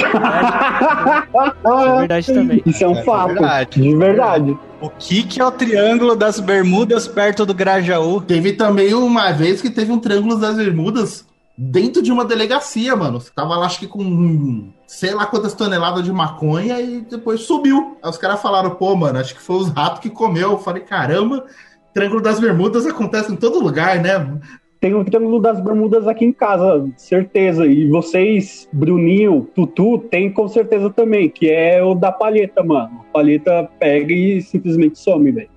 É 1.65 1.99
verdade 1.99 2.27
também. 2.33 2.63
Isso 2.65 2.85
é 2.85 2.89
um 2.89 2.99
é 2.99 3.03
fato. 3.03 3.35
Verdade. 3.35 3.81
De 3.81 3.97
verdade. 3.97 4.59
O 4.81 4.91
que, 4.91 5.23
que 5.23 5.41
é 5.41 5.45
o 5.45 5.51
Triângulo 5.51 6.15
das 6.15 6.39
Bermudas 6.39 7.09
perto 7.09 7.45
do 7.47 7.55
Grajaú? 7.55 8.21
Teve 8.21 8.53
também 8.53 8.95
uma 8.95 9.33
vez 9.33 9.61
que 9.61 9.71
teve 9.71 9.91
um 9.91 9.99
Triângulo 9.99 10.37
das 10.37 10.57
Bermudas 10.57 11.25
dentro 11.57 12.03
de 12.03 12.13
uma 12.13 12.25
delegacia, 12.25 12.95
mano. 12.97 13.21
Você 13.21 13.31
tava 13.35 13.57
lá, 13.57 13.67
acho 13.67 13.79
que 13.79 13.87
com 13.87 14.73
sei 14.87 15.15
lá 15.15 15.27
quantas 15.27 15.55
toneladas 15.55 16.05
de 16.05 16.13
maconha 16.13 16.81
e 16.81 17.01
depois 17.03 17.41
subiu. 17.41 17.97
Aí 18.03 18.11
os 18.11 18.19
caras 18.19 18.43
falaram, 18.43 18.71
pô, 18.71 18.95
mano, 18.95 19.19
acho 19.19 19.35
que 19.35 19.43
foi 19.43 19.57
os 19.57 19.69
ratos 19.71 20.01
que 20.01 20.11
comeu. 20.11 20.53
Eu 20.53 20.59
falei, 20.59 20.83
caramba, 20.83 21.45
Triângulo 21.93 22.21
das 22.21 22.41
Bermudas 22.41 22.87
acontece 22.87 23.33
em 23.33 23.37
todo 23.37 23.63
lugar, 23.63 24.03
né? 24.03 24.39
Tem 24.81 24.95
um 24.95 25.05
Triângulo 25.05 25.41
das 25.41 25.61
Bermudas 25.61 26.07
aqui 26.07 26.27
em 26.27 26.33
casa, 26.33 26.91
certeza. 26.97 27.67
E 27.67 27.89
vocês, 27.89 28.69
Bruninho, 28.73 29.49
Tutu, 29.55 29.99
tem 30.11 30.31
com 30.31 30.47
certeza 30.47 30.91
também, 30.91 31.31
que 31.31 31.49
é 31.49 31.83
o 31.83 31.95
da 31.95 32.13
palheta, 32.13 32.63
mano. 32.63 33.01
A 33.01 33.13
palheta 33.13 33.69
pega 33.79 34.13
e 34.13 34.43
simplesmente 34.43 34.99
some, 34.99 35.31
velho. 35.31 35.54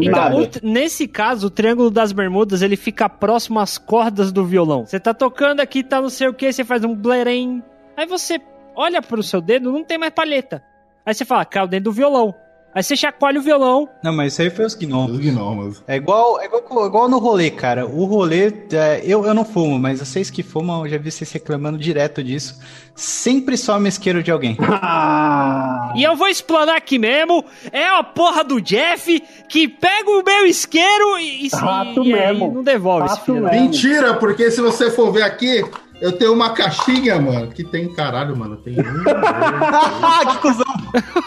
Então, 0.00 0.42
o, 0.42 0.48
nesse 0.62 1.08
caso, 1.08 1.48
o 1.48 1.50
Triângulo 1.50 1.90
das 1.90 2.12
Bermudas, 2.12 2.62
ele 2.62 2.76
fica 2.76 3.08
próximo 3.08 3.58
às 3.58 3.76
cordas 3.76 4.30
do 4.30 4.44
violão. 4.44 4.86
Você 4.86 5.00
tá 5.00 5.12
tocando 5.12 5.60
aqui, 5.60 5.82
tá 5.82 6.00
não 6.00 6.08
sei 6.08 6.28
o 6.28 6.34
que, 6.34 6.52
você 6.52 6.64
faz 6.64 6.84
um 6.84 6.94
blerem. 6.94 7.62
Aí 7.96 8.06
você 8.06 8.40
olha 8.76 9.02
pro 9.02 9.22
seu 9.22 9.40
dedo, 9.40 9.72
não 9.72 9.82
tem 9.82 9.98
mais 9.98 10.12
palheta. 10.12 10.62
Aí 11.04 11.12
você 11.12 11.24
fala, 11.24 11.44
caiu 11.44 11.66
dentro 11.66 11.86
do 11.86 11.92
violão. 11.92 12.34
Aí 12.78 12.84
você 12.84 12.94
chacoalha 12.94 13.40
o 13.40 13.42
violão. 13.42 13.88
Não, 14.04 14.12
mas 14.12 14.34
isso 14.34 14.42
aí 14.42 14.50
foi 14.50 14.64
os 14.64 14.72
gnomos. 14.76 15.18
Os 15.18 15.18
gnomos. 15.18 15.82
É 15.84 15.96
igual, 15.96 16.40
é 16.40 16.44
igual, 16.44 16.86
igual 16.86 17.08
no 17.08 17.18
rolê, 17.18 17.50
cara. 17.50 17.84
O 17.84 18.04
rolê, 18.04 18.52
é, 18.72 19.02
eu, 19.02 19.26
eu 19.26 19.34
não 19.34 19.44
fumo, 19.44 19.80
mas 19.80 19.98
vocês 19.98 20.30
que 20.30 20.44
fumam, 20.44 20.84
eu 20.84 20.92
já 20.92 20.96
vi 20.96 21.10
vocês 21.10 21.32
reclamando 21.32 21.76
direto 21.76 22.22
disso. 22.22 22.60
Sempre 22.94 23.56
some 23.56 23.88
isqueiro 23.88 24.22
de 24.22 24.30
alguém. 24.30 24.56
e 25.96 26.04
eu 26.04 26.14
vou 26.14 26.28
explanar 26.28 26.76
aqui 26.76 27.00
mesmo. 27.00 27.44
É 27.72 27.84
a 27.88 28.04
porra 28.04 28.44
do 28.44 28.60
Jeff 28.60 29.20
que 29.48 29.66
pega 29.66 30.08
o 30.08 30.22
meu 30.22 30.46
isqueiro 30.46 31.18
e, 31.18 31.46
e, 31.46 31.48
Rato 31.48 32.04
e, 32.04 32.12
mesmo. 32.12 32.54
não 32.54 32.62
devolve 32.62 33.08
Rato 33.08 33.14
esse 33.14 33.24
filho. 33.24 33.42
Mentira, 33.42 34.14
porque 34.14 34.52
se 34.52 34.60
você 34.60 34.88
for 34.88 35.10
ver 35.10 35.22
aqui, 35.22 35.64
eu 36.00 36.12
tenho 36.12 36.32
uma 36.32 36.50
caixinha, 36.50 37.20
mano, 37.20 37.48
que 37.48 37.64
tem, 37.64 37.92
caralho, 37.92 38.36
mano, 38.36 38.56
tem 38.56 38.74
um. 38.74 38.82
que 40.32 40.38
cuzão! 40.38 40.64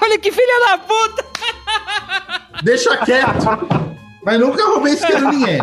Olha 0.01 0.17
que 0.17 0.31
filha 0.31 0.67
da 0.67 0.77
puta! 0.77 1.25
Deixa 2.63 2.97
quieto! 2.97 3.45
Mas 4.23 4.39
nunca 4.39 4.63
roubei 4.65 4.93
isqueiro 4.93 5.29
ninguém. 5.29 5.59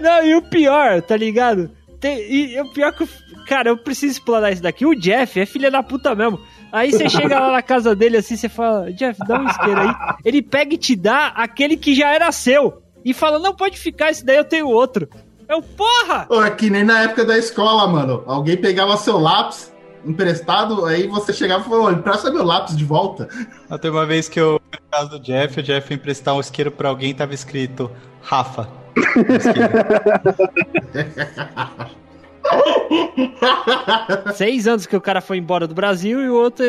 Não, 0.00 0.24
e 0.24 0.34
o 0.34 0.42
pior, 0.42 1.02
tá 1.02 1.16
ligado? 1.16 1.70
Tem, 1.98 2.18
e 2.32 2.60
o 2.60 2.72
pior 2.72 2.92
que. 2.92 3.06
Cara, 3.46 3.70
eu 3.70 3.76
preciso 3.76 4.12
explorar 4.12 4.52
isso 4.52 4.62
daqui. 4.62 4.86
O 4.86 4.94
Jeff 4.94 5.38
é 5.40 5.44
filha 5.44 5.70
da 5.70 5.82
puta 5.82 6.14
mesmo. 6.14 6.40
Aí 6.72 6.92
você 6.92 7.08
chega 7.08 7.40
lá 7.40 7.52
na 7.52 7.62
casa 7.62 7.96
dele 7.96 8.16
assim, 8.16 8.36
você 8.36 8.48
fala, 8.48 8.92
Jeff, 8.92 9.18
dá 9.26 9.40
um 9.40 9.46
isqueiro 9.48 9.80
aí. 9.80 9.94
Ele 10.24 10.40
pega 10.40 10.74
e 10.74 10.78
te 10.78 10.94
dá 10.94 11.26
aquele 11.28 11.76
que 11.76 11.94
já 11.94 12.14
era 12.14 12.30
seu. 12.30 12.80
E 13.04 13.12
fala, 13.12 13.38
não, 13.38 13.54
pode 13.54 13.78
ficar, 13.78 14.10
esse 14.10 14.24
daí 14.24 14.36
eu 14.36 14.44
tenho 14.44 14.68
outro. 14.68 15.08
Eu, 15.50 15.60
porra! 15.60 16.24
Pô, 16.28 16.42
é 16.44 16.50
que 16.52 16.70
nem 16.70 16.84
na 16.84 17.02
época 17.02 17.24
da 17.24 17.36
escola, 17.36 17.88
mano. 17.88 18.22
Alguém 18.24 18.56
pegava 18.56 18.96
seu 18.96 19.18
lápis 19.18 19.74
emprestado, 20.04 20.86
aí 20.86 21.08
você 21.08 21.32
chegava 21.32 21.66
e 21.66 21.68
falou, 21.68 21.90
empresta 21.90 22.30
meu 22.30 22.44
lápis 22.44 22.76
de 22.76 22.84
volta. 22.84 23.28
Até 23.68 23.90
uma 23.90 24.06
vez 24.06 24.28
que 24.28 24.38
eu, 24.38 24.60
no 24.72 24.78
caso 24.88 25.10
do 25.10 25.18
Jeff, 25.18 25.58
o 25.58 25.62
Jeff 25.62 25.92
emprestar 25.92 26.36
um 26.36 26.40
isqueiro 26.40 26.70
pra 26.70 26.88
alguém, 26.88 27.12
tava 27.12 27.34
escrito 27.34 27.90
Rafa. 28.22 28.68
Seis 34.34 34.68
anos 34.68 34.86
que 34.86 34.96
o 34.96 35.00
cara 35.00 35.20
foi 35.20 35.38
embora 35.38 35.66
do 35.66 35.74
Brasil 35.74 36.22
e 36.22 36.30
o 36.30 36.34
outro 36.34 36.64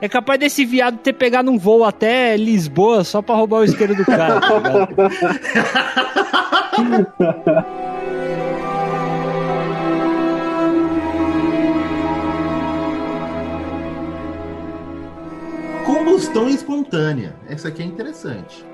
é 0.00 0.08
capaz 0.08 0.38
desse 0.38 0.64
viado 0.64 0.98
ter 0.98 1.14
pegado 1.14 1.50
um 1.50 1.58
voo 1.58 1.84
até 1.84 2.36
Lisboa 2.36 3.02
só 3.02 3.20
pra 3.20 3.34
roubar 3.34 3.58
o 3.58 3.64
isqueiro 3.64 3.96
do 3.96 4.04
cara. 4.04 4.40
Tá 4.40 4.88
Combustão 16.00 16.48
espontânea. 16.48 17.36
Essa 17.46 17.68
aqui 17.68 17.82
é 17.82 17.84
interessante. 17.84 18.64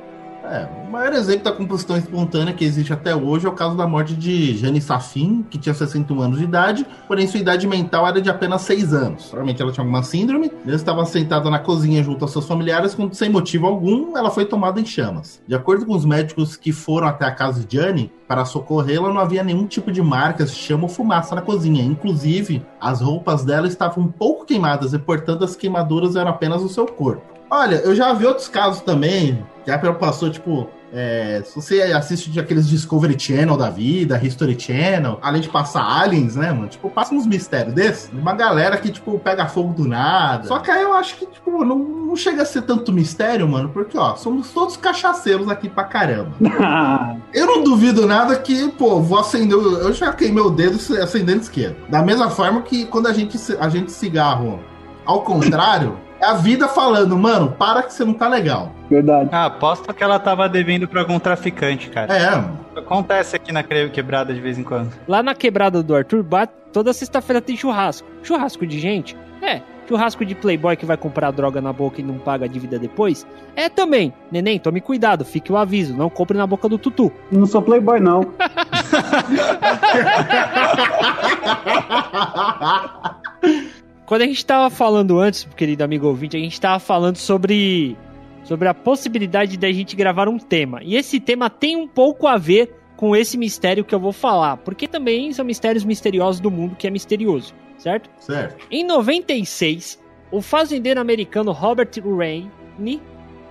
É, 0.48 0.68
o 0.86 0.90
maior 0.90 1.12
exemplo 1.12 1.44
da 1.44 1.52
combustão 1.52 1.96
espontânea 1.96 2.54
que 2.54 2.64
existe 2.64 2.92
até 2.92 3.14
hoje 3.14 3.46
é 3.46 3.48
o 3.48 3.52
caso 3.52 3.76
da 3.76 3.86
morte 3.86 4.14
de 4.14 4.56
Jane 4.56 4.80
Safin, 4.80 5.44
que 5.50 5.58
tinha 5.58 5.74
61 5.74 6.20
anos 6.20 6.38
de 6.38 6.44
idade, 6.44 6.86
porém 7.08 7.26
sua 7.26 7.40
idade 7.40 7.66
mental 7.66 8.06
era 8.06 8.20
de 8.20 8.30
apenas 8.30 8.62
6 8.62 8.94
anos. 8.94 9.24
Provavelmente 9.24 9.60
ela 9.60 9.72
tinha 9.72 9.82
alguma 9.82 10.04
síndrome, 10.04 10.52
ela 10.64 10.76
estava 10.76 11.04
sentada 11.04 11.50
na 11.50 11.58
cozinha 11.58 12.02
junto 12.02 12.24
aos 12.24 12.30
seus 12.30 12.46
familiares, 12.46 12.94
quando 12.94 13.14
sem 13.14 13.28
motivo 13.28 13.66
algum 13.66 14.16
ela 14.16 14.30
foi 14.30 14.44
tomada 14.44 14.80
em 14.80 14.86
chamas. 14.86 15.42
De 15.48 15.54
acordo 15.54 15.84
com 15.84 15.94
os 15.94 16.04
médicos 16.04 16.56
que 16.56 16.72
foram 16.72 17.08
até 17.08 17.24
a 17.24 17.34
casa 17.34 17.64
de 17.64 17.76
Jane, 17.76 18.12
para 18.28 18.44
socorrê-la 18.44 19.12
não 19.12 19.20
havia 19.20 19.42
nenhum 19.42 19.66
tipo 19.66 19.90
de 19.90 20.00
marcas 20.00 20.54
chama 20.54 20.84
ou 20.84 20.88
fumaça 20.88 21.34
na 21.34 21.42
cozinha. 21.42 21.82
Inclusive, 21.82 22.64
as 22.80 23.00
roupas 23.00 23.44
dela 23.44 23.66
estavam 23.66 24.04
um 24.04 24.08
pouco 24.08 24.44
queimadas 24.44 24.92
e, 24.92 24.98
portanto, 24.98 25.44
as 25.44 25.56
queimaduras 25.56 26.14
eram 26.14 26.30
apenas 26.30 26.62
o 26.62 26.68
seu 26.68 26.86
corpo. 26.86 27.35
Olha, 27.50 27.76
eu 27.76 27.94
já 27.94 28.12
vi 28.12 28.26
outros 28.26 28.48
casos 28.48 28.80
também, 28.80 29.44
que 29.64 29.70
a 29.70 29.78
passou, 29.78 30.30
tipo, 30.30 30.68
é, 30.92 31.42
se 31.44 31.54
você 31.54 31.82
assiste 31.82 32.38
aqueles 32.38 32.68
Discovery 32.68 33.18
Channel 33.18 33.56
da 33.56 33.68
vida, 33.68 34.18
History 34.22 34.58
Channel, 34.58 35.18
além 35.20 35.42
de 35.42 35.48
passar 35.48 35.82
aliens, 35.82 36.36
né, 36.36 36.52
mano? 36.52 36.68
Tipo, 36.68 36.88
passa 36.88 37.14
uns 37.14 37.26
mistérios 37.26 37.74
desses. 37.74 38.10
Uma 38.12 38.32
galera 38.32 38.76
que, 38.76 38.90
tipo, 38.90 39.18
pega 39.18 39.46
fogo 39.46 39.74
do 39.74 39.86
nada. 39.86 40.46
Só 40.46 40.58
que 40.58 40.70
aí 40.70 40.82
eu 40.82 40.94
acho 40.94 41.16
que, 41.16 41.26
tipo, 41.26 41.64
não, 41.64 41.78
não 41.78 42.16
chega 42.16 42.42
a 42.42 42.46
ser 42.46 42.62
tanto 42.62 42.92
mistério, 42.92 43.48
mano, 43.48 43.68
porque, 43.68 43.98
ó, 43.98 44.14
somos 44.16 44.50
todos 44.52 44.76
cachaceiros 44.76 45.48
aqui 45.48 45.68
pra 45.68 45.84
caramba. 45.84 46.32
eu 47.34 47.46
não 47.46 47.62
duvido 47.62 48.06
nada 48.06 48.36
que, 48.36 48.68
pô, 48.72 49.00
vou 49.00 49.18
acender. 49.18 49.56
Eu 49.56 49.92
já 49.92 50.12
queimei 50.12 50.42
o 50.42 50.50
dedo 50.50 50.78
acendendo 51.02 51.42
esquerdo. 51.42 51.76
Da 51.88 52.02
mesma 52.02 52.30
forma 52.30 52.62
que 52.62 52.86
quando 52.86 53.06
a 53.06 53.12
gente, 53.12 53.38
a 53.58 53.68
gente 53.68 53.92
cigarro 53.92 54.60
ao 55.04 55.22
contrário. 55.22 56.05
É 56.20 56.26
a 56.26 56.35
vida 56.35 56.68
falando, 56.68 57.16
mano, 57.16 57.52
para 57.52 57.82
que 57.82 57.92
você 57.92 58.04
não 58.04 58.14
tá 58.14 58.28
legal. 58.28 58.73
Verdade. 58.90 59.28
Ah, 59.32 59.46
aposto 59.46 59.92
que 59.92 60.02
ela 60.02 60.18
tava 60.18 60.49
devendo 60.49 60.88
pra 60.88 61.00
algum 61.00 61.18
traficante, 61.18 61.90
cara. 61.90 62.16
É. 62.16 62.78
Acontece 62.78 63.37
aqui 63.37 63.52
na 63.52 63.62
quebrada 63.62 64.32
de 64.32 64.40
vez 64.40 64.58
em 64.58 64.64
quando. 64.64 64.92
Lá 65.06 65.23
na 65.23 65.35
quebrada 65.35 65.82
do 65.82 65.94
Arthur, 65.94 66.25
toda 66.73 66.92
sexta-feira 66.92 67.40
tem 67.40 67.56
churrasco. 67.56 68.06
Churrasco 68.23 68.66
de 68.66 68.78
gente? 68.78 69.16
É. 69.42 69.61
Churrasco 69.88 70.25
de 70.25 70.35
playboy 70.35 70.76
que 70.76 70.85
vai 70.85 70.96
comprar 70.96 71.30
droga 71.30 71.61
na 71.61 71.73
boca 71.73 72.00
e 72.00 72.04
não 72.04 72.18
paga 72.18 72.46
a 72.46 72.49
dívida 72.49 72.78
depois? 72.78 73.25
É 73.54 73.68
também. 73.68 74.12
Neném, 74.32 74.58
tome 74.58 74.80
cuidado, 74.80 75.25
fique 75.25 75.52
o 75.52 75.56
aviso, 75.56 75.96
não 75.96 76.11
compre 76.11 76.37
na 76.37 76.46
boca 76.46 76.68
do 76.68 76.76
tutu. 76.76 77.12
Não 77.30 77.46
sou 77.46 77.62
playboy, 77.62 78.00
não. 78.00 78.26
Quando 84.06 84.22
a 84.22 84.26
gente 84.26 84.36
estava 84.36 84.70
falando 84.70 85.18
antes, 85.18 85.48
querido 85.56 85.82
amigo 85.82 86.06
ouvinte, 86.06 86.36
a 86.36 86.40
gente 86.40 86.52
estava 86.52 86.78
falando 86.78 87.16
sobre, 87.16 87.96
sobre 88.44 88.68
a 88.68 88.72
possibilidade 88.72 89.56
da 89.56 89.70
gente 89.72 89.96
gravar 89.96 90.28
um 90.28 90.38
tema. 90.38 90.80
E 90.84 90.94
esse 90.94 91.18
tema 91.18 91.50
tem 91.50 91.75
um 91.75 91.88
pouco 91.88 92.28
a 92.28 92.36
ver 92.36 92.72
com 92.96 93.16
esse 93.16 93.36
mistério 93.36 93.84
que 93.84 93.92
eu 93.92 93.98
vou 93.98 94.12
falar, 94.12 94.58
porque 94.58 94.86
também 94.86 95.32
são 95.32 95.44
mistérios 95.44 95.84
misteriosos 95.84 96.40
do 96.40 96.52
mundo 96.52 96.76
que 96.76 96.86
é 96.86 96.90
misterioso, 96.90 97.52
certo? 97.76 98.08
Certo. 98.20 98.64
Em 98.70 98.84
96, 98.84 100.00
o 100.30 100.40
fazendeiro 100.40 101.00
americano 101.00 101.50
Robert 101.50 101.90
Rainey, 102.00 103.02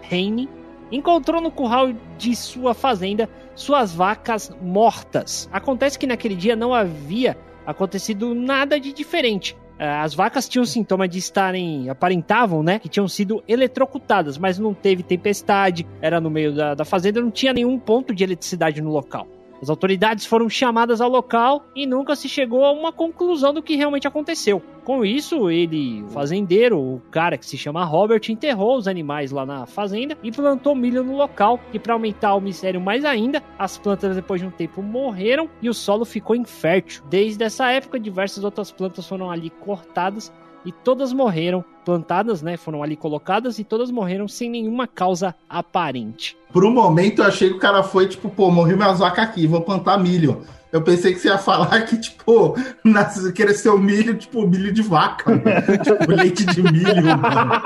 Rainey 0.09 0.47
encontrou 0.89 1.41
no 1.41 1.51
curral 1.51 1.91
de 2.17 2.33
sua 2.33 2.73
fazenda 2.73 3.29
suas 3.55 3.93
vacas 3.93 4.55
mortas. 4.61 5.49
Acontece 5.51 5.99
que 5.99 6.07
naquele 6.07 6.35
dia 6.35 6.55
não 6.55 6.73
havia 6.73 7.37
acontecido 7.65 8.33
nada 8.33 8.79
de 8.79 8.93
diferente. 8.93 9.55
É, 9.77 9.89
as 9.89 10.13
vacas 10.13 10.47
tinham 10.47 10.65
sintoma 10.65 11.07
de 11.07 11.17
estarem, 11.17 11.89
aparentavam, 11.89 12.63
né, 12.63 12.79
que 12.79 12.87
tinham 12.87 13.07
sido 13.07 13.43
eletrocutadas, 13.47 14.37
mas 14.37 14.57
não 14.57 14.73
teve 14.73 15.03
tempestade, 15.03 15.85
era 16.01 16.21
no 16.21 16.29
meio 16.29 16.55
da, 16.55 16.73
da 16.73 16.85
fazenda, 16.85 17.21
não 17.21 17.31
tinha 17.31 17.53
nenhum 17.53 17.77
ponto 17.77 18.13
de 18.13 18.23
eletricidade 18.23 18.81
no 18.81 18.91
local. 18.91 19.27
As 19.65 19.69
autoridades 19.71 20.27
foram 20.27 20.47
chamadas 20.47 21.01
ao 21.01 21.09
local 21.09 21.65
e 21.75 21.87
nunca 21.87 22.15
se 22.15 22.29
chegou 22.29 22.63
a 22.63 22.71
uma 22.71 22.93
conclusão 22.93 23.51
do 23.51 23.63
que 23.63 23.75
realmente 23.75 24.07
aconteceu. 24.07 24.61
Com 24.83 25.03
isso, 25.03 25.49
ele, 25.49 26.03
o 26.03 26.09
fazendeiro, 26.09 26.79
o 26.79 27.01
cara 27.09 27.35
que 27.35 27.47
se 27.47 27.57
chama 27.57 27.83
Robert, 27.83 28.21
enterrou 28.29 28.77
os 28.77 28.87
animais 28.87 29.31
lá 29.31 29.43
na 29.43 29.65
fazenda 29.65 30.15
e 30.21 30.31
plantou 30.31 30.75
milho 30.75 31.03
no 31.03 31.17
local. 31.17 31.59
E 31.73 31.79
para 31.79 31.93
aumentar 31.93 32.35
o 32.35 32.39
mistério 32.41 32.79
mais 32.79 33.03
ainda, 33.03 33.41
as 33.57 33.75
plantas 33.75 34.15
depois 34.15 34.39
de 34.39 34.45
um 34.45 34.51
tempo 34.51 34.83
morreram 34.83 35.49
e 35.63 35.67
o 35.67 35.73
solo 35.73 36.05
ficou 36.05 36.35
infértil. 36.35 37.03
Desde 37.09 37.43
essa 37.43 37.67
época, 37.71 37.99
diversas 37.99 38.43
outras 38.43 38.71
plantas 38.71 39.07
foram 39.07 39.31
ali 39.31 39.49
cortadas 39.49 40.31
e 40.63 40.71
todas 40.71 41.11
morreram, 41.11 41.65
plantadas, 41.83 42.41
né? 42.41 42.57
Foram 42.57 42.81
ali 42.83 42.95
colocadas 42.95 43.59
e 43.59 43.63
todas 43.63 43.91
morreram 43.91 44.27
sem 44.27 44.49
nenhuma 44.49 44.87
causa 44.87 45.35
aparente. 45.47 46.37
Por 46.55 46.63
um 46.63 46.71
momento 46.71 47.21
eu 47.21 47.25
achei 47.25 47.49
que 47.49 47.55
o 47.55 47.59
cara 47.59 47.83
foi 47.83 48.07
tipo, 48.07 48.29
pô, 48.29 48.49
morri 48.49 48.77
minhas 48.77 48.99
vacas 48.99 49.25
aqui, 49.25 49.45
vou 49.45 49.59
plantar 49.59 49.97
milho. 49.97 50.45
Eu 50.71 50.81
pensei 50.81 51.13
que 51.13 51.19
você 51.19 51.27
ia 51.27 51.37
falar 51.37 51.81
que, 51.83 51.97
tipo, 51.97 52.57
nasce, 52.81 53.33
cresceu 53.33 53.77
milho, 53.77 54.15
tipo, 54.15 54.47
milho 54.47 54.71
de 54.71 54.81
vaca. 54.81 55.33
tipo, 55.83 56.09
leite 56.09 56.45
de 56.45 56.63
milho, 56.63 57.17
mano. 57.17 57.61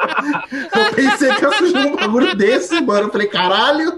Eu 0.52 0.96
pensei 0.96 1.36
que 1.36 1.44
ia 1.44 1.52
surgir 1.52 1.78
um 1.78 1.96
bagulho 1.98 2.36
desse, 2.36 2.82
mano. 2.82 3.10
Eu 3.10 3.12
falei, 3.12 3.28
caralho. 3.28 3.96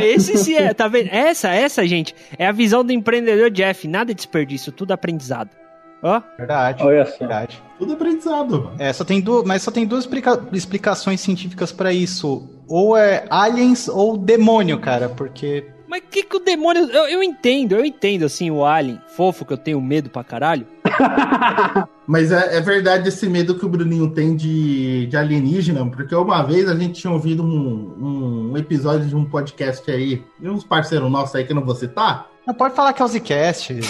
Esse 0.00 0.38
sim 0.38 0.54
é, 0.54 0.72
tá 0.72 0.86
vendo? 0.86 1.08
Essa, 1.10 1.48
essa, 1.48 1.84
gente, 1.88 2.14
é 2.38 2.46
a 2.46 2.52
visão 2.52 2.84
do 2.84 2.92
empreendedor 2.92 3.50
Jeff. 3.50 3.88
Nada 3.88 4.14
de 4.14 4.18
desperdício, 4.18 4.70
tudo 4.70 4.92
aprendizado. 4.92 5.59
Ó. 6.02 6.20
Verdade. 6.36 6.82
Olha 6.82 7.06
só. 7.06 7.18
Verdade. 7.18 7.62
Tudo 7.78 7.92
aprendizado, 7.92 8.64
mano. 8.64 8.76
É, 8.78 8.92
só 8.92 9.04
tem 9.04 9.20
duas, 9.20 9.44
mas 9.44 9.62
só 9.62 9.70
tem 9.70 9.86
duas 9.86 10.04
explica 10.04 10.40
explicações 10.52 11.20
científicas 11.20 11.72
para 11.72 11.92
isso. 11.92 12.48
Ou 12.68 12.96
é 12.96 13.24
aliens 13.30 13.88
ou 13.88 14.16
demônio, 14.16 14.78
cara, 14.78 15.08
porque 15.08 15.66
mas 15.90 16.04
que 16.08 16.22
que 16.22 16.36
o 16.36 16.38
demônio. 16.38 16.84
Eu, 16.84 17.08
eu 17.08 17.20
entendo, 17.20 17.74
eu 17.74 17.84
entendo, 17.84 18.24
assim, 18.24 18.48
o 18.48 18.64
Alien 18.64 19.00
fofo 19.08 19.44
que 19.44 19.52
eu 19.52 19.58
tenho 19.58 19.80
medo 19.80 20.08
pra 20.08 20.22
caralho. 20.22 20.64
Mas 22.06 22.30
é, 22.30 22.58
é, 22.58 22.60
verdade 22.60 23.08
esse 23.08 23.28
medo 23.28 23.56
que 23.56 23.66
o 23.66 23.68
Bruninho 23.68 24.08
tem 24.10 24.36
de, 24.36 25.06
de 25.06 25.16
alienígena, 25.16 25.84
porque 25.86 26.14
uma 26.14 26.42
vez 26.42 26.68
a 26.68 26.76
gente 26.76 27.00
tinha 27.00 27.12
ouvido 27.12 27.42
um, 27.42 28.50
um 28.52 28.56
episódio 28.56 29.06
de 29.06 29.16
um 29.16 29.24
podcast 29.24 29.88
aí, 29.90 30.24
e 30.40 30.48
uns 30.48 30.62
parceiros 30.62 31.10
nossos 31.10 31.34
aí 31.34 31.44
que 31.44 31.50
eu 31.50 31.56
não 31.56 31.64
vou 31.64 31.74
citar. 31.74 32.28
Não 32.46 32.54
pode 32.54 32.74
falar 32.74 32.92
que 32.92 33.02
é 33.02 33.04
o 33.04 33.08
Zcast. 33.08 33.80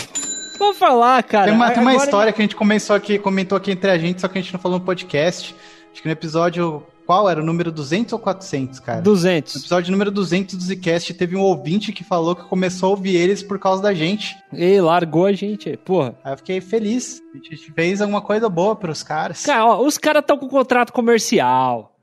Vou 0.61 0.75
falar, 0.75 1.23
cara. 1.23 1.47
Tem 1.47 1.55
uma, 1.55 1.71
tem 1.71 1.81
uma 1.81 1.97
história 1.97 2.31
que 2.35 2.43
a 2.43 2.45
gente 2.45 2.55
começou 2.55 2.95
aqui, 2.95 3.19
comentou 3.19 3.57
aqui 3.57 3.71
entre 3.71 3.91
a 3.91 3.97
gente, 3.97 4.21
só 4.21 4.29
que 4.29 4.39
a 4.39 4.43
gente 4.43 4.53
não 4.53 4.61
falou 4.61 4.79
no 4.79 4.85
podcast. 4.85 5.57
Acho 5.91 6.03
que 6.03 6.07
no 6.07 6.13
episódio. 6.13 6.87
Qual 7.07 7.29
era 7.29 7.41
o 7.41 7.45
número 7.45 7.73
200 7.73 8.13
ou 8.13 8.19
400, 8.21 8.79
cara? 8.79 9.01
200. 9.01 9.55
No 9.55 9.61
episódio 9.63 9.91
número 9.91 10.13
200 10.13 10.55
do 10.55 10.63
Zcast, 10.63 11.13
teve 11.15 11.35
um 11.35 11.41
ouvinte 11.41 11.93
que 11.93 12.05
falou 12.05 12.37
que 12.37 12.45
começou 12.45 12.89
a 12.89 12.91
ouvir 12.91 13.17
eles 13.17 13.43
por 13.43 13.59
causa 13.59 13.83
da 13.83 13.93
gente. 13.93 14.37
E 14.53 14.81
largou 14.81 15.27
a 15.27 15.33
gente, 15.33 15.77
porra. 15.79 16.15
Aí 16.23 16.35
eu 16.35 16.37
fiquei 16.37 16.61
feliz. 16.61 17.21
A 17.35 17.37
gente 17.39 17.73
fez 17.73 18.01
alguma 18.01 18.21
coisa 18.21 18.49
boa 18.49 18.77
pros 18.77 19.03
caras. 19.03 19.45
Cara, 19.45 19.65
ó, 19.65 19.83
os 19.83 19.99
caras 19.99 20.21
estão 20.21 20.39
com 20.39 20.47
contrato 20.47 20.93
comercial. 20.93 21.97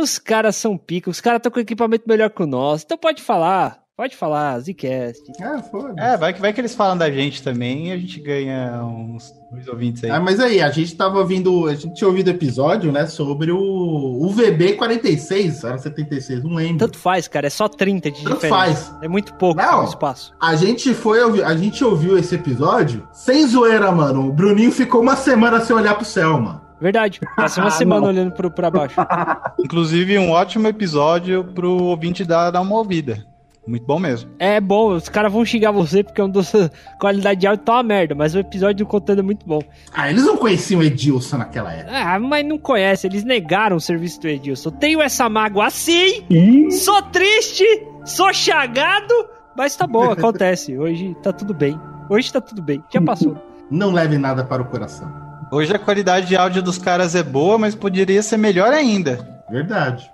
Os 0.00 0.18
caras 0.18 0.56
são 0.56 0.76
pica, 0.76 1.10
os 1.10 1.20
caras 1.20 1.38
estão 1.38 1.52
com 1.52 1.60
equipamento 1.60 2.04
melhor 2.08 2.30
que 2.30 2.42
o 2.42 2.46
nosso. 2.46 2.84
Então 2.86 2.98
pode 2.98 3.22
falar. 3.22 3.83
Pode 3.96 4.16
falar, 4.16 4.58
Zcast. 4.58 5.22
É, 5.40 5.62
foda. 5.62 5.94
É, 6.02 6.16
vai 6.16 6.32
que, 6.34 6.40
vai 6.40 6.52
que 6.52 6.60
eles 6.60 6.74
falam 6.74 6.98
da 6.98 7.08
gente 7.08 7.40
também 7.40 7.88
e 7.88 7.92
a 7.92 7.96
gente 7.96 8.20
ganha 8.20 8.82
uns 8.84 9.32
dois 9.52 9.68
ouvintes 9.68 10.02
aí. 10.02 10.10
Ah, 10.10 10.18
mas 10.18 10.40
aí, 10.40 10.60
a 10.60 10.68
gente 10.68 10.96
tava 10.96 11.20
ouvindo, 11.20 11.68
a 11.68 11.76
gente 11.76 11.94
tinha 11.94 12.08
ouvido 12.08 12.28
episódio, 12.28 12.90
né, 12.90 13.06
sobre 13.06 13.52
o, 13.52 13.56
o 13.56 14.28
VB 14.30 14.72
46, 14.72 15.62
era 15.62 15.78
76, 15.78 16.42
não 16.42 16.54
lembro. 16.54 16.78
Tanto 16.78 16.98
faz, 16.98 17.28
cara, 17.28 17.46
é 17.46 17.50
só 17.50 17.68
30 17.68 18.10
de 18.10 18.24
Tanto 18.24 18.34
diferença. 18.34 18.56
faz. 18.56 18.94
É 19.00 19.06
muito 19.06 19.32
pouco 19.34 19.62
não, 19.62 19.84
espaço. 19.84 20.34
A 20.42 20.56
gente 20.56 20.92
foi, 20.92 21.20
a 21.44 21.54
gente 21.56 21.84
ouviu 21.84 22.18
esse 22.18 22.34
episódio 22.34 23.06
sem 23.12 23.46
zoeira, 23.46 23.92
mano. 23.92 24.26
O 24.26 24.32
Bruninho 24.32 24.72
ficou 24.72 25.02
uma 25.02 25.14
semana 25.14 25.60
sem 25.60 25.74
olhar 25.76 25.94
pro 25.94 26.04
céu, 26.04 26.40
mano. 26.40 26.60
Verdade. 26.80 27.20
Passei 27.36 27.62
uma 27.62 27.70
semana 27.72 28.08
olhando 28.08 28.32
pro, 28.32 28.50
pra 28.50 28.72
baixo. 28.72 28.96
Inclusive, 29.64 30.18
um 30.18 30.30
ótimo 30.30 30.66
episódio 30.66 31.44
pro 31.54 31.70
ouvinte 31.84 32.24
dar, 32.24 32.50
dar 32.50 32.60
uma 32.60 32.74
ouvida. 32.74 33.24
Muito 33.66 33.86
bom 33.86 33.98
mesmo. 33.98 34.30
É 34.38 34.60
bom, 34.60 34.94
os 34.94 35.08
caras 35.08 35.32
vão 35.32 35.44
xingar 35.44 35.70
você 35.70 36.02
porque 36.02 36.20
é 36.20 36.24
um 36.24 36.28
dos 36.28 36.52
qualidade 37.00 37.40
de 37.40 37.46
áudio 37.46 37.64
tá 37.64 37.72
uma 37.74 37.82
merda, 37.82 38.14
mas 38.14 38.34
o 38.34 38.38
episódio 38.38 38.84
do 38.84 38.88
conteúdo 38.88 39.20
é 39.20 39.22
muito 39.22 39.46
bom. 39.46 39.60
Ah, 39.92 40.10
eles 40.10 40.24
não 40.24 40.36
conheciam 40.36 40.80
o 40.80 40.84
Edilson 40.84 41.38
naquela 41.38 41.72
época. 41.72 41.96
Ah, 41.96 42.18
mas 42.18 42.44
não 42.46 42.58
conhece, 42.58 43.06
eles 43.06 43.24
negaram 43.24 43.76
o 43.76 43.80
serviço 43.80 44.20
do 44.20 44.28
Edilson. 44.28 44.70
Tenho 44.70 45.00
essa 45.00 45.28
mágoa 45.28 45.66
assim, 45.66 46.24
sou 46.70 47.00
triste, 47.02 47.64
sou 48.04 48.32
chagado, 48.34 49.14
mas 49.56 49.74
tá 49.74 49.86
bom, 49.86 50.10
acontece. 50.10 50.76
Hoje 50.78 51.16
tá 51.22 51.32
tudo 51.32 51.54
bem. 51.54 51.80
Hoje 52.08 52.30
tá 52.30 52.40
tudo 52.40 52.60
bem, 52.60 52.82
já 52.92 53.00
passou. 53.00 53.36
Não 53.70 53.92
leve 53.92 54.18
nada 54.18 54.44
para 54.44 54.62
o 54.62 54.66
coração. 54.66 55.10
Hoje 55.50 55.74
a 55.74 55.78
qualidade 55.78 56.26
de 56.26 56.36
áudio 56.36 56.62
dos 56.62 56.76
caras 56.76 57.14
é 57.14 57.22
boa, 57.22 57.56
mas 57.56 57.74
poderia 57.74 58.22
ser 58.22 58.36
melhor 58.36 58.72
ainda. 58.72 59.42
Verdade. 59.50 60.10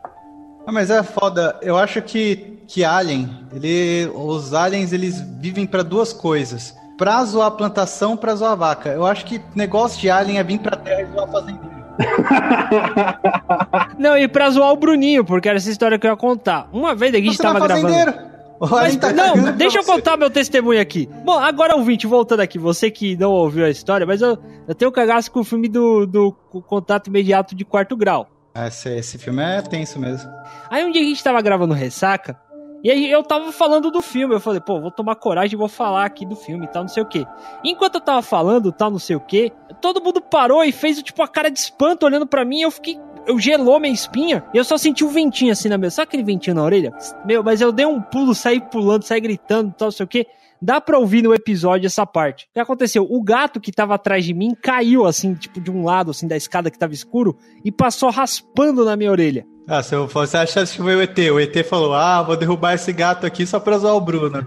Ah, 0.70 0.72
mas 0.72 0.88
é 0.88 1.02
foda. 1.02 1.58
Eu 1.62 1.76
acho 1.76 2.00
que, 2.00 2.60
que 2.68 2.84
Alien, 2.84 3.28
ele, 3.52 4.08
os 4.14 4.54
aliens, 4.54 4.92
eles 4.92 5.20
vivem 5.40 5.66
para 5.66 5.82
duas 5.82 6.12
coisas. 6.12 6.72
Pra 6.96 7.24
zoar 7.24 7.48
a 7.48 7.50
plantação, 7.50 8.16
pra 8.16 8.36
zoar 8.36 8.52
a 8.52 8.54
vaca. 8.54 8.90
Eu 8.90 9.04
acho 9.04 9.24
que 9.24 9.40
negócio 9.52 10.00
de 10.00 10.08
Alien 10.08 10.38
é 10.38 10.44
vir 10.44 10.60
pra 10.60 10.76
terra 10.76 11.02
e 11.02 11.06
zoar 11.06 11.24
a 11.24 11.32
fazendeiro. 11.32 11.80
Não, 13.98 14.16
e 14.16 14.28
pra 14.28 14.48
zoar 14.50 14.70
o 14.70 14.76
Bruninho, 14.76 15.24
porque 15.24 15.48
era 15.48 15.58
essa 15.58 15.68
história 15.68 15.98
que 15.98 16.06
eu 16.06 16.12
ia 16.12 16.16
contar. 16.16 16.68
Uma 16.72 16.94
vez 16.94 17.12
a 17.14 17.16
gente 17.16 17.36
Você 17.36 17.42
tava 17.42 17.58
não 17.58 17.66
é 17.66 17.80
gravando. 17.80 18.30
Mas, 18.70 18.94
tá 18.94 19.12
não, 19.12 19.52
deixa 19.56 19.78
eu 19.78 19.84
contar 19.84 20.16
meu 20.16 20.30
testemunho 20.30 20.80
aqui. 20.80 21.08
Bom, 21.24 21.36
agora 21.36 21.74
ouvinte, 21.74 22.06
voltando 22.06 22.40
aqui, 22.40 22.58
você 22.58 22.92
que 22.92 23.16
não 23.16 23.32
ouviu 23.32 23.64
a 23.64 23.70
história, 23.70 24.06
mas 24.06 24.20
eu, 24.20 24.38
eu 24.68 24.74
tenho 24.74 24.92
cagaço 24.92 25.32
com 25.32 25.40
o 25.40 25.44
filme 25.44 25.66
do, 25.66 26.06
do 26.06 26.32
contato 26.66 27.08
imediato 27.08 27.56
de 27.56 27.64
quarto 27.64 27.96
grau. 27.96 28.28
Esse, 28.66 28.88
esse 28.90 29.18
filme 29.18 29.42
é 29.42 29.62
tenso 29.62 29.98
mesmo. 29.98 30.30
Aí 30.70 30.84
um 30.84 30.90
dia 30.90 31.02
a 31.02 31.04
gente 31.04 31.22
tava 31.22 31.40
gravando 31.40 31.74
Ressaca, 31.74 32.38
e 32.82 32.90
aí 32.90 33.10
eu 33.10 33.22
tava 33.22 33.52
falando 33.52 33.90
do 33.90 34.00
filme, 34.00 34.34
eu 34.34 34.40
falei, 34.40 34.60
pô, 34.60 34.80
vou 34.80 34.90
tomar 34.90 35.14
coragem 35.16 35.54
e 35.54 35.58
vou 35.58 35.68
falar 35.68 36.04
aqui 36.04 36.24
do 36.24 36.34
filme 36.34 36.64
e 36.64 36.68
tal, 36.68 36.82
não 36.82 36.88
sei 36.88 37.02
o 37.02 37.06
quê. 37.06 37.26
Enquanto 37.62 37.96
eu 37.96 38.00
tava 38.00 38.22
falando, 38.22 38.72
tal, 38.72 38.90
não 38.90 38.98
sei 38.98 39.16
o 39.16 39.20
quê, 39.20 39.52
todo 39.82 40.02
mundo 40.02 40.20
parou 40.20 40.64
e 40.64 40.72
fez, 40.72 41.02
tipo, 41.02 41.22
a 41.22 41.28
cara 41.28 41.50
de 41.50 41.58
espanto 41.58 42.06
olhando 42.06 42.26
pra 42.26 42.44
mim, 42.44 42.60
eu 42.62 42.70
fiquei... 42.70 42.98
Eu 43.26 43.38
gelou 43.38 43.78
minha 43.78 43.92
espinha 43.92 44.42
e 44.52 44.56
eu 44.56 44.64
só 44.64 44.78
senti 44.78 45.04
um 45.04 45.08
ventinho 45.08 45.52
assim 45.52 45.68
na 45.68 45.76
minha. 45.76 45.90
Sabe 45.90 46.08
aquele 46.08 46.22
ventinho 46.22 46.56
na 46.56 46.64
orelha? 46.64 46.90
Meu, 47.26 47.44
mas 47.44 47.60
eu 47.60 47.70
dei 47.70 47.84
um 47.84 48.00
pulo, 48.00 48.34
saí 48.34 48.60
pulando, 48.60 49.02
saí 49.02 49.20
gritando, 49.20 49.74
tal, 49.76 49.86
não 49.86 49.92
sei 49.92 50.04
o 50.04 50.08
quê. 50.08 50.26
Dá 50.62 50.80
pra 50.80 50.98
ouvir 50.98 51.22
no 51.22 51.34
episódio 51.34 51.86
essa 51.86 52.04
parte. 52.04 52.44
O 52.44 52.54
que 52.54 52.60
aconteceu? 52.60 53.06
O 53.08 53.22
gato 53.22 53.60
que 53.60 53.72
tava 53.72 53.94
atrás 53.94 54.24
de 54.24 54.34
mim 54.34 54.54
caiu, 54.54 55.06
assim, 55.06 55.34
tipo, 55.34 55.60
de 55.60 55.70
um 55.70 55.84
lado, 55.84 56.10
assim, 56.10 56.28
da 56.28 56.36
escada 56.36 56.70
que 56.70 56.78
tava 56.78 56.92
escuro 56.92 57.36
e 57.64 57.72
passou 57.72 58.10
raspando 58.10 58.84
na 58.84 58.96
minha 58.96 59.10
orelha. 59.10 59.46
Ah, 59.66 59.82
se 59.82 59.94
eu 59.94 60.08
fosse 60.08 60.36
achar 60.36 60.66
que 60.66 60.76
foi 60.76 60.96
o 60.96 61.00
ET. 61.00 61.16
O 61.32 61.38
ET 61.38 61.64
falou: 61.64 61.94
Ah, 61.94 62.22
vou 62.22 62.36
derrubar 62.36 62.74
esse 62.74 62.92
gato 62.92 63.24
aqui 63.24 63.46
só 63.46 63.60
pra 63.60 63.78
zoar 63.78 63.94
o 63.94 64.00
Bruno. 64.00 64.44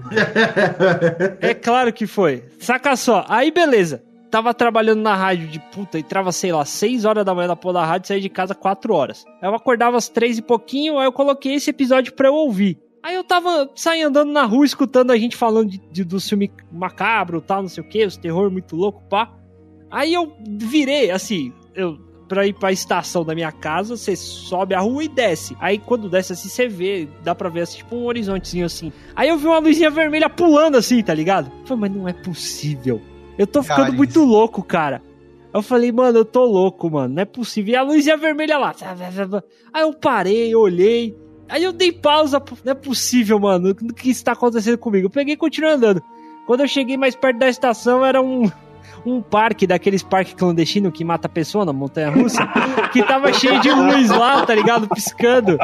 É 1.39 1.53
claro 1.53 1.93
que 1.93 2.05
foi. 2.05 2.43
Saca 2.59 2.95
só. 2.95 3.25
Aí, 3.29 3.49
beleza. 3.49 4.03
Tava 4.29 4.53
trabalhando 4.53 5.01
na 5.01 5.15
rádio 5.15 5.47
de 5.47 5.59
puta, 5.59 5.99
entrava, 5.99 6.31
sei 6.31 6.51
lá, 6.51 6.65
6 6.65 7.05
horas 7.05 7.23
da 7.23 7.35
manhã 7.35 7.47
da 7.47 7.55
porra 7.55 7.75
da 7.75 7.85
rádio 7.85 8.05
e 8.05 8.07
saía 8.07 8.21
de 8.21 8.29
casa 8.29 8.55
4 8.55 8.91
horas. 8.93 9.23
Aí 9.39 9.47
eu 9.47 9.53
acordava 9.53 9.95
às 9.95 10.09
3 10.09 10.39
e 10.39 10.41
pouquinho, 10.41 10.97
aí 10.97 11.05
eu 11.05 11.11
coloquei 11.11 11.53
esse 11.53 11.69
episódio 11.69 12.13
pra 12.13 12.29
eu 12.29 12.33
ouvir. 12.33 12.79
Aí 13.03 13.15
eu 13.15 13.23
tava 13.23 13.69
saindo 13.75 14.07
andando 14.07 14.31
na 14.31 14.45
rua, 14.45 14.65
escutando 14.65 15.11
a 15.11 15.17
gente 15.17 15.35
falando 15.35 15.69
de, 15.69 15.77
de- 15.91 16.03
do 16.05 16.19
filme 16.21 16.49
macabro 16.71 17.41
tal, 17.41 17.61
não 17.61 17.69
sei 17.69 17.83
o 17.83 17.87
que, 17.87 18.05
os 18.05 18.15
terror 18.17 18.49
muito 18.49 18.75
louco, 18.77 19.03
pá. 19.09 19.29
Aí 19.91 20.13
eu 20.13 20.33
virei, 20.57 21.11
assim, 21.11 21.51
eu 21.75 21.99
pra 22.29 22.47
ir 22.47 22.53
pra 22.53 22.71
estação 22.71 23.23
da 23.23 23.35
minha 23.35 23.51
casa, 23.51 23.95
você 23.97 24.15
sobe 24.15 24.73
a 24.73 24.79
rua 24.79 25.03
e 25.03 25.07
desce. 25.09 25.55
Aí 25.59 25.77
quando 25.77 26.09
desce 26.09 26.33
assim, 26.33 26.47
você 26.49 26.67
vê, 26.67 27.07
dá 27.23 27.35
pra 27.35 27.49
ver 27.49 27.61
assim, 27.61 27.77
tipo 27.79 27.95
um 27.95 28.05
horizontezinho 28.05 28.65
assim. 28.65 28.91
Aí 29.15 29.27
eu 29.29 29.37
vi 29.37 29.45
uma 29.45 29.59
luzinha 29.59 29.91
vermelha 29.91 30.29
pulando 30.29 30.77
assim, 30.77 31.03
tá 31.03 31.13
ligado? 31.13 31.51
Eu 31.61 31.67
falei, 31.67 31.81
mas 31.81 31.91
não 31.99 32.07
é 32.07 32.13
possível. 32.13 32.99
Eu 33.37 33.45
tô 33.45 33.61
ficando 33.61 33.85
Cara, 33.87 33.91
muito 33.97 34.23
louco, 34.23 34.63
cara. 34.63 35.03
Eu 35.53 35.61
falei, 35.61 35.91
mano, 35.91 36.17
eu 36.19 36.25
tô 36.25 36.43
louco, 36.45 36.89
mano, 36.89 37.13
não 37.13 37.21
é 37.21 37.25
possível. 37.25 37.73
E 37.73 37.75
a 37.75 37.83
luzinha 37.83 38.17
vermelha 38.17 38.57
lá. 38.57 38.73
Aí 39.71 39.81
eu 39.83 39.93
parei, 39.93 40.55
olhei. 40.55 41.15
Aí 41.53 41.63
eu 41.63 41.71
dei 41.71 41.91
pausa, 41.91 42.41
não 42.65 42.71
é 42.71 42.73
possível, 42.73 43.39
mano, 43.39 43.69
o 43.69 43.93
que 43.93 44.09
está 44.09 44.31
acontecendo 44.31 44.75
comigo? 44.75 45.05
Eu 45.05 45.09
peguei 45.11 45.35
e 45.35 45.37
continuei 45.37 45.75
andando. 45.75 46.01
Quando 46.47 46.61
eu 46.61 46.67
cheguei 46.67 46.97
mais 46.97 47.15
perto 47.15 47.37
da 47.37 47.47
estação, 47.47 48.03
era 48.03 48.19
um, 48.19 48.51
um 49.05 49.21
parque, 49.21 49.67
daqueles 49.67 50.01
parques 50.01 50.33
clandestinos 50.33 50.91
que 50.91 51.05
mata 51.05 51.27
a 51.27 51.29
pessoa 51.29 51.63
na 51.63 51.71
montanha 51.71 52.09
russa, 52.09 52.41
que 52.91 53.03
tava 53.03 53.31
cheio 53.31 53.61
de 53.61 53.69
luz 53.69 54.09
lá, 54.09 54.43
tá 54.43 54.55
ligado? 54.55 54.89
Piscando. 54.89 55.59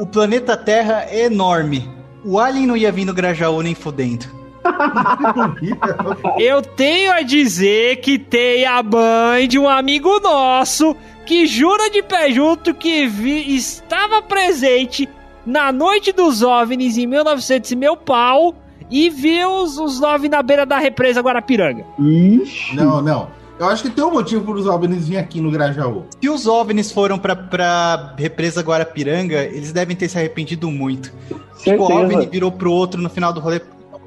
O 0.00 0.06
planeta 0.08 0.56
Terra 0.56 1.06
é 1.08 1.26
enorme. 1.26 1.88
O 2.24 2.40
Alien 2.40 2.66
não 2.66 2.76
ia 2.76 2.90
vir 2.90 3.04
no 3.04 3.14
Grajaú 3.14 3.62
nem 3.62 3.76
fudendo. 3.76 4.26
Eu 6.38 6.62
tenho 6.62 7.12
a 7.12 7.22
dizer 7.22 7.96
que 7.96 8.18
tem 8.18 8.64
a 8.66 8.82
mãe 8.82 9.46
de 9.48 9.58
um 9.58 9.68
amigo 9.68 10.18
nosso 10.20 10.96
que 11.26 11.46
jura 11.46 11.90
de 11.90 12.02
pé 12.02 12.30
junto 12.30 12.74
que 12.74 13.06
vi- 13.06 13.54
estava 13.54 14.20
presente 14.22 15.08
na 15.46 15.72
noite 15.72 16.12
dos 16.12 16.42
OVNIs 16.42 16.96
em 16.98 17.06
1900 17.06 17.70
e 17.70 17.76
meu 17.76 17.96
pau 17.96 18.54
e 18.90 19.08
viu 19.10 19.50
os, 19.62 19.78
os 19.78 20.02
OVNIs 20.02 20.30
na 20.30 20.42
beira 20.42 20.66
da 20.66 20.78
represa 20.78 21.20
Guarapiranga. 21.20 21.84
Ixi. 21.98 22.76
Não, 22.76 23.00
não. 23.00 23.28
Eu 23.58 23.66
acho 23.68 23.84
que 23.84 23.90
tem 23.90 24.04
um 24.04 24.10
motivo 24.10 24.44
para 24.44 24.54
os 24.54 24.66
OVNIs 24.66 25.06
virem 25.06 25.22
aqui 25.22 25.40
no 25.40 25.48
Grajaú. 25.50 26.04
Se 26.20 26.28
os 26.28 26.44
OVNIs 26.46 26.90
foram 26.90 27.16
pra, 27.18 27.36
pra 27.36 28.14
represa 28.18 28.60
Guarapiranga, 28.62 29.44
eles 29.44 29.72
devem 29.72 29.94
ter 29.96 30.08
se 30.08 30.18
arrependido 30.18 30.68
muito. 30.70 31.12
Tipo, 31.62 31.84
o 31.84 31.86
OVNI 31.86 32.08
Certeza. 32.10 32.30
virou 32.30 32.50
pro 32.50 32.72
outro 32.72 33.00
no 33.00 33.08
final 33.08 33.32
do 33.32 33.38
rolê. 33.40 33.60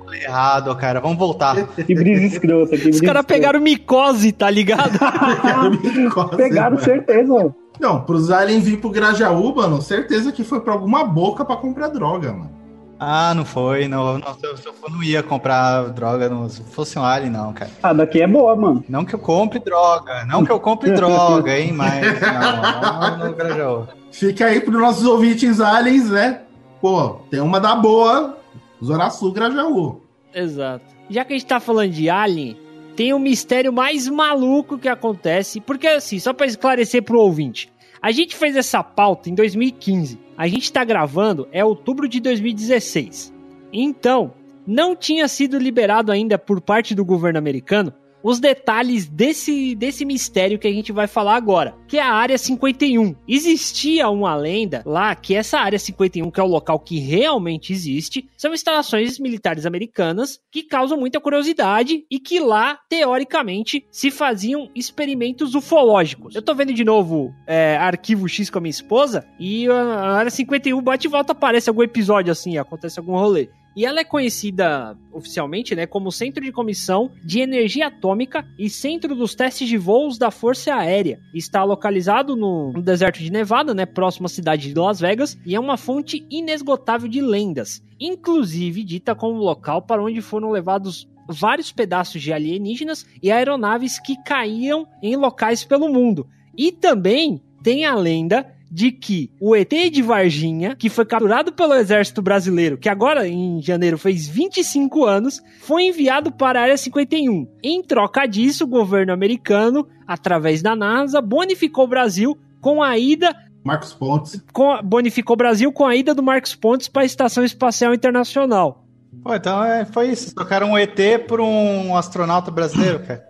"Rolê 0.07 0.23
Errado, 0.23 0.75
cara. 0.75 0.99
Vamos 0.99 1.17
voltar. 1.17 1.55
Que 1.75 1.93
brisa 1.93 2.25
escrota. 2.25 2.71
Que 2.71 2.89
Os 2.89 2.99
brisa 2.99 3.05
caras 3.05 3.25
pegaram 3.25 3.59
micose, 3.59 4.31
tá 4.31 4.49
ligado? 4.49 4.97
escrota. 5.83 6.37
Pegaram 6.37 6.77
certeza. 6.79 7.53
Não, 7.79 8.01
pros 8.01 8.31
aliens 8.31 8.63
vir 8.63 8.77
pro 8.77 8.89
Grajaú, 8.89 9.55
mano, 9.55 9.81
certeza 9.81 10.31
que 10.31 10.43
foi 10.43 10.61
pra 10.61 10.73
alguma 10.73 11.03
boca 11.03 11.45
pra 11.45 11.55
comprar 11.57 11.89
droga, 11.89 12.33
mano. 12.33 12.57
Ah, 12.99 13.33
não 13.35 13.45
foi. 13.45 13.87
Não, 13.87 14.17
não, 14.17 14.33
se, 14.33 14.43
eu, 14.45 14.57
se 14.57 14.65
eu 14.65 14.73
for, 14.73 14.89
não 14.89 15.03
ia 15.03 15.21
comprar 15.21 15.89
droga. 15.89 16.27
Não, 16.27 16.49
se 16.49 16.63
fosse 16.63 16.97
um 16.97 17.03
Alien, 17.03 17.31
não, 17.31 17.53
cara. 17.53 17.69
Ah, 17.83 17.93
daqui 17.93 18.21
é 18.21 18.27
boa, 18.27 18.55
mano. 18.55 18.83
Não 18.89 19.05
que 19.05 19.13
eu 19.13 19.19
compre 19.19 19.59
droga. 19.59 20.25
Não 20.25 20.43
que 20.43 20.51
eu 20.51 20.59
compre 20.59 20.91
droga, 20.91 21.57
hein? 21.57 21.71
Mas 21.73 22.19
não, 22.19 23.17
não 23.17 23.27
no 23.27 23.35
Grajaú. 23.35 23.87
Fica 24.11 24.45
aí 24.45 24.59
pros 24.59 24.79
nossos 24.79 25.05
ouvintes 25.05 25.61
aliens, 25.61 26.09
né? 26.09 26.41
Pô, 26.81 27.17
tem 27.29 27.39
uma 27.39 27.59
da 27.59 27.75
boa, 27.75 28.37
Zona 28.83 29.09
Sul 29.09 29.31
Grajaú. 29.31 30.01
Exato. 30.33 30.85
Já 31.09 31.25
que 31.25 31.33
a 31.33 31.37
gente 31.37 31.47
tá 31.47 31.59
falando 31.59 31.91
de 31.91 32.09
Alien, 32.09 32.57
tem 32.95 33.13
um 33.13 33.19
mistério 33.19 33.71
mais 33.71 34.07
maluco 34.07 34.77
que 34.77 34.87
acontece. 34.87 35.61
Porque, 35.61 35.87
assim, 35.87 36.19
só 36.19 36.33
pra 36.33 36.45
esclarecer 36.45 37.03
pro 37.03 37.19
ouvinte, 37.19 37.71
a 38.01 38.11
gente 38.11 38.35
fez 38.35 38.55
essa 38.55 38.83
pauta 38.83 39.29
em 39.29 39.35
2015. 39.35 40.19
A 40.37 40.47
gente 40.47 40.71
tá 40.71 40.83
gravando 40.83 41.47
é 41.51 41.63
outubro 41.63 42.07
de 42.07 42.19
2016. 42.19 43.33
Então, 43.71 44.33
não 44.65 44.95
tinha 44.95 45.27
sido 45.27 45.57
liberado 45.57 46.11
ainda 46.11 46.37
por 46.37 46.59
parte 46.59 46.93
do 46.93 47.05
governo 47.05 47.39
americano 47.39 47.93
os 48.23 48.39
detalhes 48.39 49.07
desse, 49.07 49.75
desse 49.75 50.05
mistério 50.05 50.59
que 50.59 50.67
a 50.67 50.71
gente 50.71 50.91
vai 50.91 51.07
falar 51.07 51.35
agora, 51.35 51.75
que 51.87 51.97
é 51.97 52.01
a 52.01 52.13
Área 52.13 52.37
51. 52.37 53.15
Existia 53.27 54.09
uma 54.09 54.35
lenda 54.35 54.81
lá 54.85 55.15
que 55.15 55.35
essa 55.35 55.59
Área 55.59 55.79
51, 55.79 56.29
que 56.31 56.39
é 56.39 56.43
o 56.43 56.47
local 56.47 56.79
que 56.79 56.99
realmente 56.99 57.71
existe, 57.71 58.27
são 58.37 58.53
instalações 58.53 59.19
militares 59.19 59.65
americanas 59.65 60.39
que 60.51 60.63
causam 60.63 60.97
muita 60.97 61.19
curiosidade 61.19 62.05
e 62.09 62.19
que 62.19 62.39
lá, 62.39 62.79
teoricamente, 62.89 63.85
se 63.91 64.11
faziam 64.11 64.69
experimentos 64.75 65.55
ufológicos. 65.55 66.35
Eu 66.35 66.41
tô 66.41 66.53
vendo 66.53 66.73
de 66.73 66.83
novo 66.83 67.33
é, 67.45 67.77
Arquivo 67.77 68.27
X 68.27 68.49
com 68.49 68.57
a 68.57 68.61
minha 68.61 68.71
esposa 68.71 69.25
e 69.39 69.67
a 69.67 70.11
Área 70.11 70.31
51 70.31 70.81
bate 70.81 71.07
e 71.07 71.09
volta, 71.09 71.31
aparece 71.31 71.69
algum 71.69 71.83
episódio 71.83 72.31
assim, 72.31 72.57
acontece 72.57 72.99
algum 72.99 73.13
rolê. 73.13 73.49
E 73.77 73.85
ela 73.85 73.99
é 73.99 74.03
conhecida 74.03 74.97
oficialmente 75.13 75.75
né, 75.75 75.85
como 75.85 76.11
Centro 76.11 76.43
de 76.43 76.51
Comissão 76.51 77.11
de 77.23 77.41
Energia 77.41 77.85
Atômica 77.85 78.43
e 78.57 78.71
Centro 78.71 79.13
dos 79.13 79.35
Testes 79.35 79.69
de 79.69 79.77
Voos 79.77 80.17
da 80.17 80.31
Força 80.31 80.73
Aérea. 80.73 81.19
Está 81.31 81.63
localizado 81.63 82.35
no 82.35 82.73
no 82.73 82.81
deserto 82.81 83.19
de 83.19 83.31
Nevada, 83.31 83.75
né, 83.75 83.85
próximo 83.85 84.25
à 84.25 84.29
cidade 84.29 84.73
de 84.73 84.79
Las 84.79 84.99
Vegas, 84.99 85.37
e 85.45 85.53
é 85.53 85.59
uma 85.59 85.77
fonte 85.77 86.25
inesgotável 86.27 87.07
de 87.07 87.21
lendas, 87.21 87.83
inclusive 87.99 88.83
dita 88.83 89.13
como 89.13 89.37
local 89.37 89.83
para 89.83 90.03
onde 90.03 90.21
foram 90.21 90.49
levados 90.49 91.07
vários 91.29 91.71
pedaços 91.71 92.19
de 92.19 92.33
alienígenas 92.33 93.05
e 93.21 93.31
aeronaves 93.31 93.99
que 93.99 94.15
caíam 94.23 94.87
em 95.03 95.15
locais 95.15 95.63
pelo 95.63 95.87
mundo. 95.87 96.25
E 96.57 96.71
também 96.71 97.39
tem 97.61 97.85
a 97.85 97.93
lenda 97.93 98.56
de 98.69 98.91
que 98.91 99.31
o 99.39 99.55
ET 99.55 99.71
de 99.91 100.01
Varginha, 100.01 100.75
que 100.75 100.89
foi 100.89 101.05
capturado 101.05 101.51
pelo 101.51 101.73
exército 101.73 102.21
brasileiro, 102.21 102.77
que 102.77 102.89
agora 102.89 103.27
em 103.27 103.61
janeiro 103.61 103.97
fez 103.97 104.27
25 104.27 105.05
anos, 105.05 105.41
foi 105.61 105.83
enviado 105.83 106.31
para 106.31 106.59
a 106.59 106.63
Área 106.63 106.77
51. 106.77 107.47
Em 107.63 107.81
troca 107.81 108.25
disso, 108.25 108.65
o 108.65 108.67
governo 108.67 109.13
americano, 109.13 109.87
através 110.05 110.61
da 110.61 110.75
NASA, 110.75 111.21
bonificou 111.21 111.85
o 111.85 111.89
Brasil 111.89 112.37
com 112.61 112.83
a 112.83 112.97
ida 112.97 113.35
Marcos 113.63 113.93
Pontes. 113.93 114.41
com 114.53 114.81
bonificou 114.81 115.33
o 115.33 115.37
Brasil 115.37 115.71
com 115.73 115.85
a 115.85 115.95
ida 115.95 116.15
do 116.15 116.23
Marcos 116.23 116.55
Pontes 116.55 116.87
para 116.87 117.01
a 117.01 117.05
Estação 117.05 117.43
Espacial 117.43 117.93
Internacional. 117.93 118.85
Pô, 119.21 119.35
então 119.35 119.63
é, 119.63 119.83
foi 119.83 120.09
isso. 120.09 120.33
Trocaram 120.33 120.71
um 120.71 120.77
ET 120.77 120.97
por 121.27 121.41
um 121.41 121.95
astronauta 121.95 122.49
brasileiro, 122.49 122.99
cara. 122.99 123.26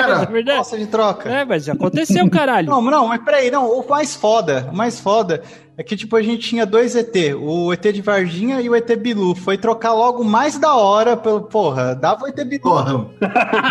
Cara, 0.00 0.22
é 0.22 0.26
verdade. 0.26 0.58
Nossa, 0.58 0.78
de 0.78 0.86
troca. 0.86 1.28
É, 1.28 1.44
mas 1.44 1.68
aconteceu, 1.68 2.28
caralho. 2.30 2.68
Não, 2.68 2.80
não, 2.82 3.08
mas 3.08 3.22
peraí, 3.22 3.50
não. 3.50 3.68
O 3.68 3.88
mais 3.88 4.14
foda, 4.14 4.68
o 4.72 4.76
mais 4.76 5.00
foda 5.00 5.42
é 5.76 5.82
que, 5.82 5.96
tipo, 5.96 6.14
a 6.14 6.22
gente 6.22 6.48
tinha 6.48 6.64
dois 6.64 6.94
ET, 6.94 7.14
o 7.40 7.72
ET 7.72 7.82
de 7.82 8.00
Varginha 8.00 8.60
e 8.60 8.68
o 8.68 8.76
ET 8.76 8.88
Bilu. 8.96 9.34
Foi 9.34 9.58
trocar 9.58 9.92
logo 9.92 10.22
mais 10.22 10.58
da 10.58 10.74
hora 10.74 11.16
pelo. 11.16 11.42
Porra, 11.42 11.94
dava 11.94 12.24
o 12.24 12.28
ET 12.28 12.36
Bilu. 12.44 12.62
Porra, 12.62 13.10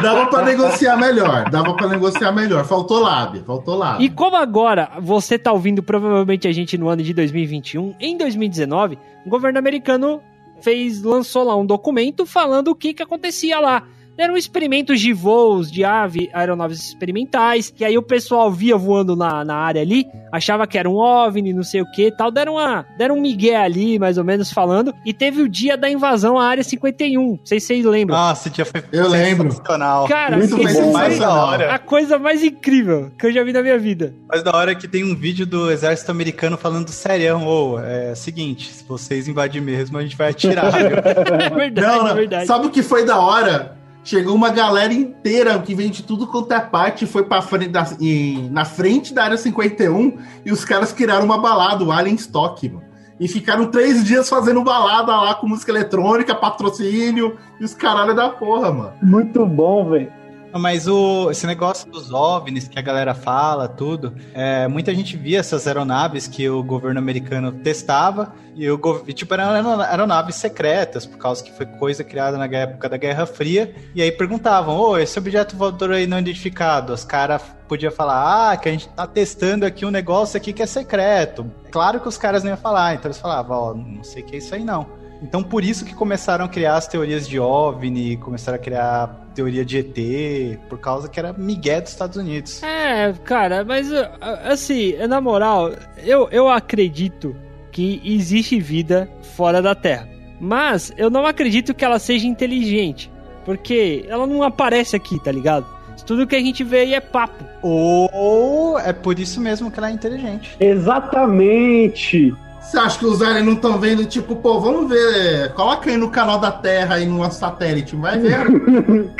dava 0.01 0.25
pra 0.27 0.43
negociar 0.43 0.97
melhor. 0.97 1.49
Dava 1.49 1.73
pra 1.75 1.87
negociar 1.87 2.31
melhor. 2.31 2.65
Faltou 2.65 2.99
lábia, 2.99 3.43
faltou 3.45 3.77
lábia. 3.77 4.05
E 4.05 4.09
como 4.09 4.35
agora 4.35 4.91
você 5.01 5.39
tá 5.39 5.51
ouvindo 5.51 5.81
provavelmente 5.81 6.47
a 6.47 6.51
gente 6.51 6.77
no 6.77 6.89
ano 6.89 7.03
de 7.03 7.13
2021, 7.13 7.95
em 7.99 8.17
2019, 8.17 8.97
o 9.25 9.29
governo 9.29 9.59
americano 9.59 10.21
fez 10.61 11.03
lançou 11.03 11.43
lá 11.43 11.55
um 11.55 11.65
documento 11.65 12.25
falando 12.25 12.69
o 12.69 12.75
que 12.75 12.93
que 12.93 13.03
acontecia 13.03 13.59
lá. 13.59 13.83
Eram 14.17 14.37
experimentos 14.37 14.99
de 15.01 15.11
voos 15.11 15.71
de 15.71 15.83
ave, 15.83 16.29
aeronaves 16.33 16.79
experimentais, 16.79 17.71
que 17.75 17.83
aí 17.83 17.97
o 17.97 18.01
pessoal 18.03 18.51
via 18.51 18.77
voando 18.77 19.15
na, 19.15 19.43
na 19.43 19.55
área 19.55 19.81
ali, 19.81 20.05
achava 20.31 20.67
que 20.67 20.77
era 20.77 20.89
um 20.89 20.95
OVNI, 20.95 21.51
não 21.53 21.63
sei 21.63 21.81
o 21.81 21.91
que 21.91 22.11
tal. 22.11 22.29
Deram, 22.31 22.53
uma, 22.53 22.85
deram 22.97 23.15
um 23.17 23.21
migué 23.21 23.55
ali, 23.55 23.97
mais 23.97 24.17
ou 24.17 24.23
menos 24.23 24.51
falando. 24.51 24.93
E 25.05 25.13
teve 25.13 25.41
o 25.41 25.49
dia 25.49 25.75
da 25.75 25.89
invasão 25.89 26.37
à 26.37 26.45
área 26.45 26.63
51. 26.63 27.21
Não 27.21 27.39
sei 27.43 27.59
se 27.59 27.67
vocês 27.67 27.85
lembram. 27.85 28.15
Nossa, 28.17 28.47
esse 28.47 28.55
dia 28.55 28.65
foi 28.65 28.83
Eu 28.91 29.07
lembro. 29.09 29.51
sensacional. 29.51 30.07
Cara, 30.07 30.37
muito 30.37 30.57
bem, 30.57 30.67
foi 30.67 30.91
mais 30.91 31.17
da 31.19 31.33
hora. 31.33 31.73
a 31.73 31.79
coisa 31.79 32.19
mais 32.19 32.43
incrível 32.43 33.11
que 33.17 33.25
eu 33.27 33.31
já 33.31 33.43
vi 33.43 33.51
na 33.51 33.61
minha 33.61 33.79
vida. 33.79 34.13
Mas 34.29 34.43
da 34.43 34.55
hora 34.55 34.75
que 34.75 34.87
tem 34.87 35.03
um 35.03 35.15
vídeo 35.15 35.45
do 35.45 35.71
exército 35.71 36.11
americano 36.11 36.57
falando 36.57 36.89
serião, 36.89 37.47
ô, 37.47 37.79
é 37.79 38.13
seguinte, 38.15 38.71
se 38.71 38.83
vocês 38.83 39.27
invadirem 39.27 39.65
mesmo, 39.65 39.97
a 39.97 40.01
gente 40.03 40.15
vai 40.15 40.29
atirar, 40.29 40.69
viu? 40.77 40.87
É 40.97 41.49
verdade, 41.49 41.87
Não, 41.87 42.05
é 42.05 42.09
não. 42.09 42.15
verdade. 42.15 42.45
Sabe 42.45 42.67
o 42.67 42.69
que 42.69 42.83
foi 42.83 43.05
da 43.05 43.19
hora? 43.19 43.77
Chegou 44.03 44.35
uma 44.35 44.49
galera 44.49 44.93
inteira 44.93 45.57
que 45.59 45.73
vem 45.73 45.89
de 45.89 46.03
tudo 46.03 46.27
quanto 46.27 46.51
é 46.53 46.59
parte, 46.59 47.05
foi 47.05 47.23
pra 47.23 47.41
frente 47.41 47.69
da, 47.69 47.87
e- 47.99 48.49
na 48.51 48.65
frente 48.65 49.13
da 49.13 49.23
área 49.23 49.37
51 49.37 50.17
e 50.45 50.51
os 50.51 50.65
caras 50.65 50.91
criaram 50.91 51.23
uma 51.25 51.37
balada, 51.37 51.83
o 51.83 51.91
Alien 51.91 52.15
Stock, 52.15 52.67
mano. 52.67 52.83
E 53.19 53.27
ficaram 53.27 53.67
três 53.67 54.03
dias 54.03 54.27
fazendo 54.27 54.61
balada 54.63 55.15
lá 55.15 55.35
com 55.35 55.47
música 55.47 55.71
eletrônica, 55.71 56.35
patrocínio 56.35 57.37
e 57.59 57.63
os 57.63 57.73
caralho 57.73 58.13
da 58.13 58.27
porra, 58.29 58.71
mano. 58.73 58.93
Muito 59.01 59.45
bom, 59.45 59.89
velho. 59.89 60.11
Mas 60.59 60.87
o, 60.87 61.31
esse 61.31 61.47
negócio 61.47 61.89
dos 61.89 62.11
OVNIs 62.11 62.67
que 62.67 62.77
a 62.77 62.81
galera 62.81 63.13
fala, 63.15 63.67
tudo, 63.67 64.13
é, 64.33 64.67
muita 64.67 64.93
gente 64.93 65.17
via 65.17 65.39
essas 65.39 65.65
aeronaves 65.65 66.27
que 66.27 66.47
o 66.49 66.63
governo 66.63 66.99
americano 66.99 67.51
testava 67.51 68.33
e 68.55 68.69
o 68.69 68.77
tipo, 69.13 69.33
eram 69.33 69.49
aero- 69.49 69.81
aeronaves 69.81 70.35
secretas, 70.35 71.05
por 71.07 71.17
causa 71.17 71.43
que 71.43 71.51
foi 71.51 71.65
coisa 71.65 72.03
criada 72.03 72.37
na 72.37 72.45
época 72.45 72.87
da 72.87 72.97
Guerra 72.97 73.25
Fria. 73.25 73.73
E 73.95 74.01
aí 74.01 74.11
perguntavam, 74.11 74.77
ô, 74.77 74.97
esse 74.97 75.17
objeto 75.17 75.55
voador 75.55 75.91
aí 75.91 76.05
não 76.05 76.19
identificado, 76.19 76.93
os 76.93 77.03
caras 77.03 77.41
podiam 77.67 77.91
falar, 77.91 78.51
ah, 78.51 78.57
que 78.57 78.69
a 78.69 78.71
gente 78.71 78.87
tá 78.89 79.07
testando 79.07 79.65
aqui 79.65 79.85
um 79.85 79.89
negócio 79.91 80.37
aqui 80.37 80.53
que 80.53 80.61
é 80.61 80.67
secreto. 80.67 81.49
Claro 81.71 81.99
que 81.99 82.07
os 82.07 82.17
caras 82.17 82.43
não 82.43 82.51
iam 82.51 82.57
falar, 82.57 82.93
então 82.93 83.09
eles 83.09 83.17
falavam, 83.17 83.57
ó, 83.57 83.73
não 83.73 84.03
sei 84.03 84.21
o 84.21 84.25
que 84.25 84.35
é 84.35 84.37
isso 84.37 84.53
aí 84.53 84.63
não. 84.63 85.01
Então, 85.23 85.41
por 85.41 85.63
isso 85.63 85.85
que 85.85 85.95
começaram 85.95 86.43
a 86.45 86.49
criar 86.49 86.75
as 86.75 86.85
teorias 86.85 87.27
de 87.27 87.39
OVNI, 87.39 88.17
começaram 88.17 88.57
a 88.57 88.59
criar 88.59 89.23
teoria 89.33 89.63
de 89.63 89.77
ET, 89.79 90.59
por 90.67 90.77
causa 90.77 91.07
que 91.07 91.17
era 91.17 91.31
migué 91.31 91.79
dos 91.79 91.91
Estados 91.91 92.17
Unidos. 92.17 92.61
É, 92.61 93.13
cara, 93.23 93.63
mas 93.63 93.89
uh, 93.89 94.09
assim, 94.43 94.95
na 95.07 95.21
moral, 95.21 95.71
eu, 95.97 96.27
eu 96.29 96.49
acredito 96.49 97.35
que 97.71 98.01
existe 98.03 98.59
vida 98.59 99.09
fora 99.35 99.61
da 99.61 99.73
Terra. 99.73 100.07
Mas 100.39 100.93
eu 100.97 101.09
não 101.09 101.25
acredito 101.25 101.73
que 101.73 101.85
ela 101.85 101.99
seja 101.99 102.27
inteligente. 102.27 103.09
Porque 103.45 104.05
ela 104.07 104.27
não 104.27 104.43
aparece 104.43 104.95
aqui, 104.95 105.17
tá 105.23 105.31
ligado? 105.31 105.65
Tudo 106.05 106.27
que 106.27 106.35
a 106.35 106.39
gente 106.39 106.63
vê 106.63 106.79
aí 106.79 106.93
é 106.93 106.99
papo. 106.99 107.45
Ou 107.61 108.77
é 108.77 108.91
por 108.91 109.17
isso 109.19 109.39
mesmo 109.39 109.71
que 109.71 109.79
ela 109.79 109.89
é 109.89 109.93
inteligente. 109.93 110.55
Exatamente. 110.59 112.35
Você 112.63 112.77
acha 112.79 112.97
que 112.97 113.05
os 113.05 113.21
aliens 113.21 113.45
não 113.45 113.53
estão 113.53 113.77
vendo, 113.77 114.05
tipo, 114.05 114.35
pô, 114.35 114.59
vamos 114.59 114.89
ver, 114.89 115.53
coloca 115.53 115.89
aí 115.89 115.97
no 115.97 116.09
canal 116.09 116.39
da 116.39 116.51
Terra 116.51 116.95
aí 116.95 117.05
no 117.05 117.29
satélite, 117.31 117.95
vai 117.95 118.17
ver. 118.17 118.39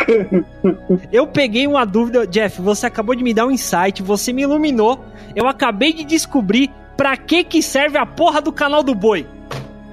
Eu 1.11 1.27
peguei 1.27 1.67
uma 1.67 1.85
dúvida, 1.85 2.25
Jeff, 2.25 2.61
você 2.61 2.87
acabou 2.87 3.13
de 3.13 3.23
me 3.23 3.33
dar 3.33 3.45
um 3.45 3.51
insight, 3.51 4.01
você 4.01 4.33
me 4.33 4.41
iluminou. 4.41 5.05
Eu 5.35 5.47
acabei 5.47 5.93
de 5.93 6.03
descobrir 6.03 6.71
pra 6.97 7.15
que 7.17 7.43
que 7.43 7.61
serve 7.61 7.97
a 7.97 8.05
porra 8.05 8.41
do 8.41 8.51
canal 8.51 8.81
do 8.81 8.95
boi. 8.95 9.27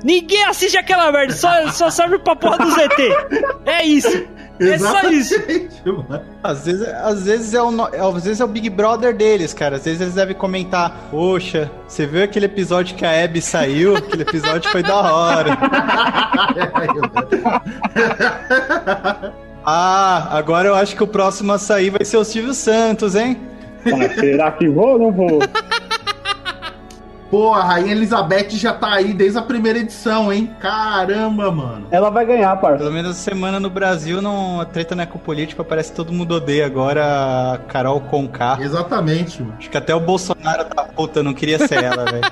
Ninguém 0.02 0.44
assiste 0.44 0.78
aquela 0.78 1.12
merda, 1.12 1.34
só, 1.34 1.68
só 1.68 1.90
serve 1.90 2.18
pra 2.18 2.36
porra 2.36 2.58
do 2.58 2.70
ZT. 2.70 3.66
É 3.66 3.84
isso. 3.84 4.26
É 4.60 4.78
só 4.78 5.08
isso. 5.08 5.34
Exatamente, 5.34 5.82
mano. 5.86 6.22
Às 6.42 6.66
vezes, 6.66 6.88
às 6.88 7.24
vezes 7.24 7.54
é 7.54 7.62
o, 7.62 7.88
é- 7.92 8.00
às 8.00 8.24
vezes 8.24 8.40
é 8.40 8.44
o 8.44 8.48
Big 8.48 8.68
Brother 8.68 9.16
deles, 9.16 9.54
cara. 9.54 9.76
Às 9.76 9.84
vezes 9.84 10.00
eles 10.00 10.14
devem 10.14 10.34
comentar: 10.36 11.08
Poxa, 11.10 11.70
você 11.88 12.06
viu 12.06 12.22
aquele 12.22 12.46
episódio 12.46 12.94
que 12.96 13.04
a 13.04 13.24
Abby 13.24 13.40
saiu? 13.40 13.96
Aquele 13.96 14.22
episódio 14.22 14.70
foi 14.70 14.82
da 14.82 15.14
hora. 15.14 15.56
Ah, 19.64 20.28
agora 20.38 20.68
eu 20.68 20.74
acho 20.74 20.96
que 20.96 21.02
o 21.04 21.06
próximo 21.06 21.52
a 21.52 21.58
sair 21.58 21.90
vai 21.90 22.04
ser 22.04 22.16
o 22.16 22.24
Silvio 22.24 22.54
Santos, 22.54 23.14
hein? 23.14 23.36
Ah, 23.86 24.08
será 24.18 24.50
que 24.52 24.68
vou 24.68 24.92
ou 24.92 24.98
não 24.98 25.12
vou? 25.12 25.38
Pô, 27.30 27.54
a 27.54 27.62
Rainha 27.62 27.92
Elizabeth 27.92 28.50
já 28.50 28.72
tá 28.72 28.94
aí 28.94 29.12
desde 29.12 29.38
a 29.38 29.42
primeira 29.42 29.78
edição, 29.78 30.32
hein? 30.32 30.50
Caramba, 30.58 31.50
mano. 31.52 31.86
Ela 31.90 32.10
vai 32.10 32.26
ganhar, 32.26 32.56
parça. 32.56 32.78
Pelo 32.78 32.90
menos 32.90 33.12
essa 33.12 33.30
semana 33.30 33.60
no 33.60 33.70
Brasil, 33.70 34.20
não, 34.20 34.60
a 34.60 34.64
treta 34.64 34.96
não 34.96 35.04
é 35.04 35.06
com 35.06 35.18
política, 35.18 35.62
parece 35.62 35.90
que 35.90 35.96
todo 35.96 36.12
mundo 36.12 36.34
odeia 36.34 36.66
agora 36.66 37.54
a 37.54 37.58
Carol 37.68 38.00
Conká. 38.00 38.58
Exatamente, 38.60 39.40
mano. 39.40 39.54
Acho 39.58 39.70
que 39.70 39.76
até 39.76 39.94
o 39.94 40.00
Bolsonaro 40.00 40.64
tá 40.64 40.82
puta, 40.82 41.22
não 41.22 41.32
queria 41.32 41.58
ser 41.66 41.84
ela, 41.84 42.04
velho. 42.04 42.24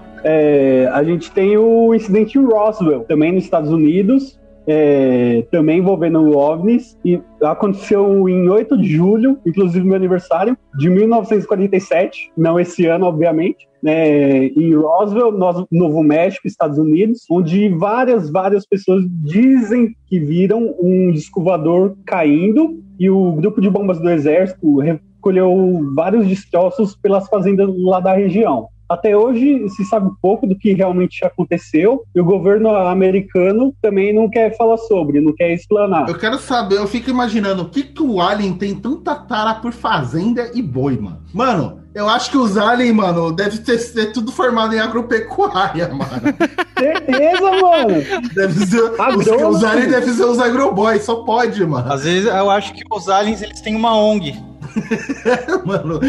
É, 0.22 0.86
a 0.92 1.02
gente 1.02 1.30
tem 1.30 1.56
o 1.56 1.94
incidente 1.94 2.38
em 2.38 2.44
Roswell, 2.44 3.04
também 3.04 3.32
nos 3.32 3.44
Estados 3.44 3.70
Unidos, 3.70 4.38
é, 4.72 5.44
também 5.50 5.78
envolvendo 5.78 6.36
OVNIs, 6.38 6.96
e 7.04 7.20
aconteceu 7.42 8.28
em 8.28 8.48
8 8.48 8.78
de 8.78 8.88
julho, 8.88 9.38
inclusive 9.44 9.84
meu 9.84 9.96
aniversário, 9.96 10.56
de 10.78 10.88
1947, 10.88 12.30
não 12.36 12.58
esse 12.58 12.86
ano, 12.86 13.06
obviamente, 13.06 13.68
né, 13.82 14.46
em 14.46 14.74
Roswell, 14.74 15.32
no- 15.32 15.66
Novo 15.72 16.02
México, 16.02 16.46
Estados 16.46 16.78
Unidos, 16.78 17.24
onde 17.30 17.68
várias, 17.70 18.30
várias 18.30 18.64
pessoas 18.64 19.04
dizem 19.24 19.94
que 20.06 20.20
viram 20.20 20.74
um 20.80 21.10
disco 21.10 21.42
voador 21.42 21.96
caindo, 22.06 22.78
e 22.98 23.10
o 23.10 23.32
grupo 23.32 23.60
de 23.60 23.70
bombas 23.70 23.98
do 23.98 24.08
exército 24.10 24.78
recolheu 24.78 25.80
vários 25.94 26.26
destroços 26.28 26.94
pelas 26.94 27.26
fazendas 27.28 27.68
lá 27.78 27.98
da 27.98 28.12
região. 28.14 28.68
Até 28.90 29.16
hoje 29.16 29.68
se 29.68 29.84
sabe 29.84 30.10
pouco 30.20 30.48
do 30.48 30.58
que 30.58 30.72
realmente 30.72 31.24
aconteceu 31.24 32.02
e 32.12 32.20
o 32.20 32.24
governo 32.24 32.70
americano 32.70 33.72
também 33.80 34.12
não 34.12 34.28
quer 34.28 34.56
falar 34.56 34.78
sobre, 34.78 35.20
não 35.20 35.32
quer 35.32 35.54
explanar. 35.54 36.08
Eu 36.08 36.18
quero 36.18 36.36
saber, 36.38 36.78
eu 36.78 36.88
fico 36.88 37.08
imaginando 37.08 37.62
o 37.62 37.68
que, 37.70 37.84
que 37.84 38.02
o 38.02 38.20
Alien 38.20 38.54
tem 38.54 38.74
tanta 38.74 39.14
tara 39.14 39.54
por 39.54 39.72
fazenda 39.72 40.50
e 40.52 40.60
boi, 40.60 40.98
mano. 40.98 41.20
Mano, 41.32 41.80
eu 41.94 42.08
acho 42.08 42.32
que 42.32 42.36
os 42.36 42.58
aliens, 42.58 42.92
mano, 42.92 43.30
deve 43.30 43.58
ter, 43.58 43.78
ser 43.78 44.12
tudo 44.12 44.32
formado 44.32 44.74
em 44.74 44.80
agropecuária, 44.80 45.86
mano. 45.94 46.34
Certeza, 46.76 47.50
mano! 47.62 47.94
Deve 48.34 48.66
ser, 48.66 48.82
os, 48.82 49.26
os 49.56 49.64
aliens 49.64 49.90
devem 49.90 50.14
ser 50.14 50.24
os 50.24 50.40
agroboys, 50.40 51.04
só 51.04 51.22
pode, 51.22 51.64
mano. 51.64 51.92
Às 51.92 52.02
vezes 52.02 52.26
eu 52.26 52.50
acho 52.50 52.72
que 52.72 52.82
os 52.90 53.08
aliens 53.08 53.40
eles 53.40 53.60
têm 53.60 53.76
uma 53.76 53.96
ONG. 53.96 54.50
Mano, 55.64 56.00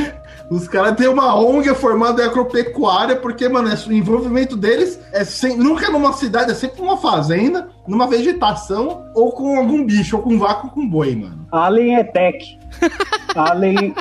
os 0.51 0.67
caras 0.67 0.95
têm 0.95 1.07
uma 1.07 1.33
ONG 1.35 1.73
formada 1.73 2.21
em 2.21 2.25
agropecuária, 2.25 3.15
porque, 3.15 3.47
mano, 3.47 3.69
é- 3.69 3.87
o 3.87 3.93
envolvimento 3.93 4.55
deles 4.57 4.99
é 5.13 5.23
sem, 5.23 5.57
nunca 5.57 5.89
numa 5.89 6.11
cidade, 6.13 6.51
é 6.51 6.53
sempre 6.53 6.81
numa 6.81 6.97
fazenda, 6.97 7.69
numa 7.87 8.05
vegetação, 8.07 9.03
ou 9.15 9.31
com 9.31 9.57
algum 9.57 9.85
bicho, 9.85 10.17
ou 10.17 10.21
com 10.23 10.37
vaca 10.37 10.65
ou 10.67 10.69
com 10.71 10.87
boi, 10.87 11.15
mano. 11.15 11.47
Alien 11.51 11.95
é 11.95 12.03
tech. 12.03 12.59
Alien 13.35 13.95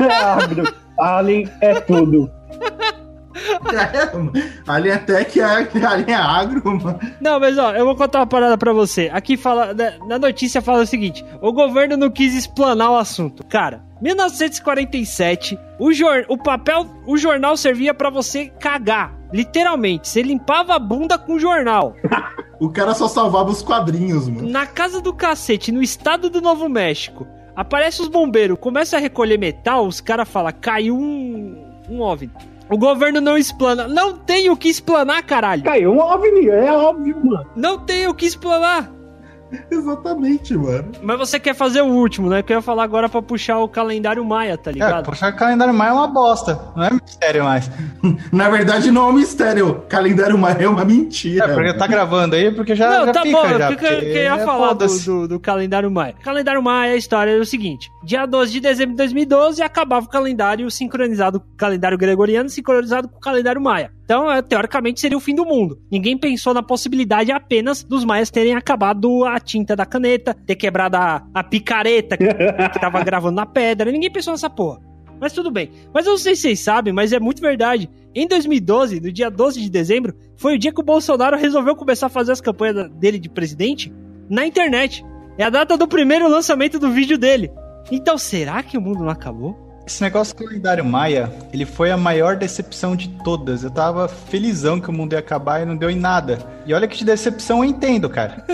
é 0.00 0.12
agro. 0.12 0.74
Alien 0.98 1.48
é 1.60 1.80
tudo. 1.80 2.30
É. 3.72 4.70
Alien 4.70 4.94
até 4.94 5.24
que 5.24 5.40
é, 5.40 5.44
alien 5.44 6.04
é 6.08 6.14
agro, 6.14 6.62
mano. 6.64 6.98
Não, 7.20 7.38
mas 7.38 7.56
ó, 7.58 7.72
eu 7.72 7.84
vou 7.84 7.94
contar 7.96 8.18
uma 8.20 8.26
parada 8.26 8.58
pra 8.58 8.72
você. 8.72 9.08
Aqui 9.12 9.36
fala, 9.36 9.72
na- 9.72 10.04
na 10.06 10.18
notícia 10.18 10.60
fala 10.60 10.82
o 10.82 10.86
seguinte: 10.86 11.24
o 11.40 11.52
governo 11.52 11.96
não 11.96 12.10
quis 12.10 12.34
explanar 12.34 12.90
o 12.90 12.96
assunto. 12.96 13.44
Cara, 13.46 13.82
1947, 14.00 15.58
o, 15.78 15.92
jor, 15.92 16.24
o 16.28 16.36
papel, 16.36 16.86
o 17.06 17.16
jornal 17.16 17.56
servia 17.56 17.92
pra 17.92 18.10
você 18.10 18.46
cagar. 18.46 19.14
Literalmente, 19.32 20.08
você 20.08 20.22
limpava 20.22 20.74
a 20.74 20.78
bunda 20.78 21.18
com 21.18 21.34
o 21.34 21.40
jornal. 21.40 21.94
O 22.60 22.68
cara 22.68 22.92
só 22.92 23.08
salvava 23.08 23.48
os 23.48 23.62
quadrinhos, 23.62 24.28
mano. 24.28 24.46
Na 24.46 24.66
casa 24.66 25.00
do 25.00 25.14
cacete, 25.14 25.72
no 25.72 25.82
estado 25.82 26.28
do 26.28 26.42
Novo 26.42 26.68
México, 26.68 27.26
aparece 27.56 28.02
os 28.02 28.08
bombeiros, 28.08 28.58
começa 28.60 28.98
a 28.98 29.00
recolher 29.00 29.38
metal, 29.38 29.86
os 29.86 29.98
caras 29.98 30.28
falam, 30.28 30.52
caiu 30.60 30.94
um, 30.94 31.64
um 31.88 32.02
OVNI. 32.02 32.30
O 32.68 32.76
governo 32.76 33.18
não 33.18 33.38
explana. 33.38 33.88
Não 33.88 34.18
tem 34.18 34.50
o 34.50 34.56
que 34.58 34.68
explanar, 34.68 35.22
caralho. 35.22 35.64
Caiu 35.64 35.90
um 35.90 36.00
OVNI, 36.00 36.50
é 36.50 36.70
óbvio, 36.70 37.16
mano. 37.24 37.46
Não 37.56 37.78
tem 37.78 38.06
o 38.06 38.14
que 38.14 38.26
explanar. 38.26 38.92
Exatamente, 39.70 40.54
mano. 40.56 40.92
Mas 41.02 41.18
você 41.18 41.38
quer 41.40 41.54
fazer 41.54 41.82
o 41.82 41.86
último, 41.86 42.28
né? 42.28 42.42
Que 42.42 42.52
eu 42.52 42.56
ia 42.58 42.62
falar 42.62 42.84
agora 42.84 43.08
pra 43.08 43.20
puxar 43.22 43.58
o 43.58 43.68
calendário 43.68 44.24
Maia, 44.24 44.56
tá 44.56 44.70
É, 44.70 44.74
ligado? 44.74 45.04
puxar 45.06 45.32
calendário 45.32 45.74
maia 45.74 45.90
é 45.90 45.92
uma 45.92 46.06
bosta. 46.06 46.60
Não 46.76 46.84
é 46.84 46.90
mistério 46.92 47.44
mais. 47.44 47.70
Na 48.32 48.48
verdade, 48.48 48.90
não 48.90 49.06
é 49.08 49.10
um 49.10 49.12
mistério. 49.12 49.82
Calendário 49.88 50.36
Maia 50.38 50.56
é 50.64 50.68
uma 50.68 50.84
mentira. 50.84 51.44
É, 51.44 51.54
porque 51.54 51.74
tá 51.74 51.86
gravando 51.86 52.34
aí, 52.36 52.50
porque 52.52 52.74
já, 52.74 52.98
Não, 53.00 53.06
já 53.06 53.12
tá 53.12 53.22
fica 53.22 53.36
bom, 53.42 53.48
já. 53.58 53.66
o 53.66 53.70
que, 53.70 53.76
que 53.76 53.84
eu 53.86 53.90
porque 53.90 54.06
que 54.12 54.18
eu 54.18 54.22
ia 54.22 54.34
é 54.34 54.44
falar 54.44 54.72
do, 54.74 54.86
do, 54.86 55.28
do 55.28 55.40
calendário 55.40 55.90
Maia? 55.90 56.14
Calendário 56.22 56.62
Maia, 56.62 56.92
a 56.94 56.96
história 56.96 57.30
é 57.32 57.38
o 57.38 57.44
seguinte: 57.46 57.90
dia 58.04 58.26
12 58.26 58.52
de 58.52 58.60
dezembro 58.60 58.92
de 58.92 58.96
2012 58.98 59.62
acabava 59.62 60.06
o 60.06 60.08
calendário 60.08 60.70
sincronizado, 60.70 61.38
o 61.38 61.56
calendário 61.56 61.98
gregoriano 61.98 62.48
sincronizado 62.48 63.08
com 63.08 63.16
o 63.16 63.20
calendário 63.20 63.60
Maia. 63.60 63.90
Então, 64.04 64.28
é, 64.30 64.42
teoricamente, 64.42 64.98
seria 65.00 65.16
o 65.16 65.20
fim 65.20 65.34
do 65.36 65.44
mundo. 65.44 65.78
Ninguém 65.90 66.18
pensou 66.18 66.52
na 66.52 66.64
possibilidade 66.64 67.30
apenas 67.30 67.84
dos 67.84 68.04
maias 68.04 68.28
terem 68.28 68.56
acabado 68.56 69.24
a 69.24 69.38
tinta 69.40 69.74
da 69.74 69.86
caneta, 69.86 70.34
ter 70.34 70.56
quebrado 70.56 70.96
a, 70.96 71.26
a 71.34 71.42
picareta 71.42 72.16
que, 72.16 72.26
que 72.26 72.80
tava 72.80 73.02
gravando 73.04 73.36
na 73.36 73.46
pedra. 73.46 73.90
Ninguém 73.90 74.10
pensou 74.10 74.32
nessa 74.32 74.50
porra. 74.50 74.80
Mas 75.20 75.32
tudo 75.32 75.50
bem. 75.50 75.70
Mas 75.92 76.06
eu 76.06 76.12
não 76.12 76.18
sei 76.18 76.34
se 76.34 76.42
vocês 76.42 76.60
sabem, 76.60 76.92
mas 76.92 77.12
é 77.12 77.20
muito 77.20 77.42
verdade. 77.42 77.90
Em 78.14 78.26
2012, 78.26 79.00
no 79.00 79.12
dia 79.12 79.30
12 79.30 79.60
de 79.60 79.70
dezembro, 79.70 80.14
foi 80.36 80.54
o 80.54 80.58
dia 80.58 80.72
que 80.72 80.80
o 80.80 80.84
Bolsonaro 80.84 81.36
resolveu 81.36 81.76
começar 81.76 82.06
a 82.06 82.10
fazer 82.10 82.32
as 82.32 82.40
campanhas 82.40 82.90
dele 82.92 83.18
de 83.18 83.28
presidente 83.28 83.92
na 84.28 84.46
internet. 84.46 85.04
É 85.36 85.44
a 85.44 85.50
data 85.50 85.76
do 85.76 85.86
primeiro 85.86 86.28
lançamento 86.28 86.78
do 86.78 86.90
vídeo 86.90 87.18
dele. 87.18 87.50
Então, 87.90 88.16
será 88.16 88.62
que 88.62 88.78
o 88.78 88.80
mundo 88.80 89.00
não 89.04 89.10
acabou? 89.10 89.69
Esse 89.86 90.02
negócio 90.02 90.36
do 90.36 90.44
calendário 90.44 90.84
maia, 90.84 91.32
ele 91.52 91.64
foi 91.64 91.90
a 91.90 91.96
maior 91.96 92.36
decepção 92.36 92.94
de 92.94 93.08
todas. 93.24 93.64
Eu 93.64 93.70
tava 93.70 94.06
felizão 94.06 94.80
que 94.80 94.88
o 94.88 94.92
mundo 94.92 95.14
ia 95.14 95.18
acabar 95.18 95.62
e 95.62 95.64
não 95.64 95.76
deu 95.76 95.90
em 95.90 95.96
nada. 95.96 96.38
E 96.64 96.72
olha 96.72 96.86
que 96.86 96.96
de 96.96 97.04
decepção 97.04 97.58
eu 97.58 97.64
entendo, 97.64 98.08
cara. 98.08 98.44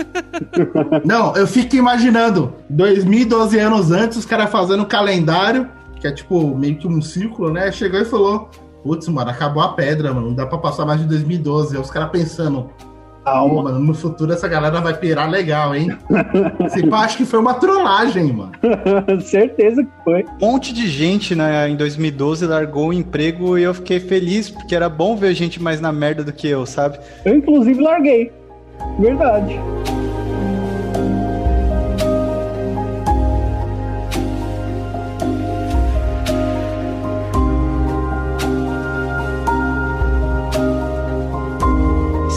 Não, 1.05 1.35
eu 1.35 1.45
fico 1.45 1.75
imaginando, 1.75 2.53
2012 2.69 3.59
anos 3.59 3.91
antes, 3.91 4.17
os 4.17 4.25
caras 4.25 4.49
fazendo 4.49 4.85
calendário, 4.85 5.69
que 5.99 6.07
é 6.07 6.11
tipo 6.11 6.55
meio 6.55 6.77
que 6.77 6.87
um 6.87 7.01
círculo, 7.01 7.51
né? 7.51 7.71
Chegou 7.71 7.99
e 7.99 8.05
falou: 8.05 8.49
Putz, 8.83 9.07
mano, 9.07 9.29
acabou 9.29 9.61
a 9.61 9.73
pedra, 9.73 10.13
mano, 10.13 10.27
não 10.27 10.35
dá 10.35 10.45
pra 10.45 10.57
passar 10.57 10.85
mais 10.85 10.99
de 11.01 11.07
2012. 11.07 11.75
Aí 11.75 11.81
os 11.81 11.91
caras 11.91 12.09
pensando: 12.09 12.69
Calma. 13.27 13.63
mano, 13.63 13.79
no 13.79 13.93
futuro 13.93 14.31
essa 14.31 14.47
galera 14.47 14.79
vai 14.79 14.93
pirar 14.93 15.29
legal, 15.29 15.75
hein? 15.75 15.89
Esse 16.65 16.87
pá, 16.87 16.99
acho 17.01 17.17
que 17.17 17.25
foi 17.25 17.39
uma 17.39 17.55
trollagem, 17.55 18.31
mano. 18.31 18.51
Certeza 19.21 19.83
que 19.83 19.89
foi. 20.03 20.23
Um 20.41 20.51
monte 20.51 20.73
de 20.73 20.87
gente 20.87 21.35
né, 21.35 21.69
em 21.69 21.75
2012 21.75 22.45
largou 22.45 22.89
o 22.89 22.93
emprego 22.93 23.57
e 23.57 23.63
eu 23.63 23.73
fiquei 23.73 23.99
feliz, 23.99 24.49
porque 24.49 24.73
era 24.73 24.87
bom 24.87 25.17
ver 25.17 25.33
gente 25.33 25.61
mais 25.61 25.81
na 25.81 25.91
merda 25.91 26.23
do 26.23 26.31
que 26.31 26.47
eu, 26.47 26.65
sabe? 26.65 26.99
Eu, 27.25 27.35
inclusive, 27.35 27.81
larguei. 27.81 28.31
Verdade. 28.97 29.59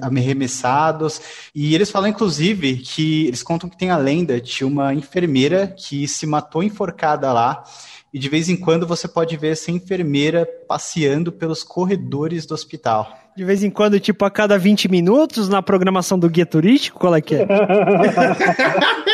arremessados. 0.00 1.20
E 1.54 1.74
eles 1.74 1.90
falam, 1.90 2.08
inclusive, 2.08 2.78
que 2.78 3.26
eles 3.26 3.42
contam 3.42 3.68
que 3.68 3.76
tem 3.76 3.90
a 3.90 3.98
lenda 3.98 4.40
de 4.40 4.64
uma 4.64 4.94
enfermeira 4.94 5.66
que 5.66 6.08
se 6.08 6.26
matou 6.26 6.62
enforcada 6.62 7.30
lá. 7.30 7.62
E 8.10 8.18
de 8.18 8.26
vez 8.30 8.48
em 8.48 8.56
quando 8.56 8.86
você 8.86 9.06
pode 9.06 9.36
ver 9.36 9.52
essa 9.52 9.70
enfermeira 9.70 10.48
passeando 10.66 11.30
pelos 11.30 11.62
corredores 11.62 12.46
do 12.46 12.54
hospital. 12.54 13.14
De 13.36 13.44
vez 13.44 13.62
em 13.62 13.68
quando, 13.68 14.00
tipo, 14.00 14.24
a 14.24 14.30
cada 14.30 14.56
20 14.56 14.90
minutos 14.90 15.46
na 15.46 15.60
programação 15.60 16.18
do 16.18 16.30
guia 16.30 16.46
turístico? 16.46 16.98
Qual 16.98 17.14
é 17.14 17.20
que 17.20 17.34
é? 17.34 17.46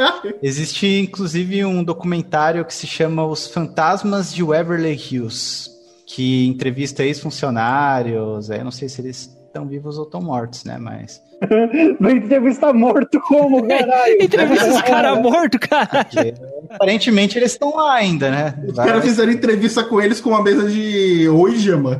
Existe 0.42 0.86
inclusive 1.00 1.64
um 1.64 1.82
documentário 1.84 2.64
que 2.64 2.74
se 2.74 2.86
chama 2.86 3.24
Os 3.26 3.46
Fantasmas 3.48 4.32
de 4.32 4.42
Waverly 4.42 4.92
Hills, 4.94 5.70
que 6.06 6.46
entrevista 6.46 7.02
ex-funcionários. 7.04 8.50
Eu 8.50 8.64
não 8.64 8.70
sei 8.70 8.88
se 8.88 9.00
eles 9.00 9.30
estão 9.46 9.66
vivos 9.66 9.98
ou 9.98 10.04
estão 10.04 10.20
mortos, 10.20 10.64
né? 10.64 10.78
Mas. 10.78 11.20
Vai 12.00 12.12
entrevistar 12.12 12.72
morto 12.74 13.18
como, 13.20 13.64
caralho? 13.68 14.22
Entrevista 14.22 14.68
os 14.74 14.82
caras 14.82 15.18
mortos, 15.22 15.58
cara. 15.60 16.04
porque, 16.04 16.34
aparentemente 16.70 17.38
eles 17.38 17.52
estão 17.52 17.74
lá 17.76 17.94
ainda, 17.94 18.30
né? 18.30 18.54
Os 18.68 18.74
caras 18.76 19.02
fizeram 19.04 19.32
entrevista 19.32 19.82
com 19.82 20.00
eles 20.00 20.20
com 20.20 20.30
uma 20.30 20.42
mesa 20.42 20.68
de 20.68 21.26
Ouija, 21.28 21.76
mano. 21.78 21.98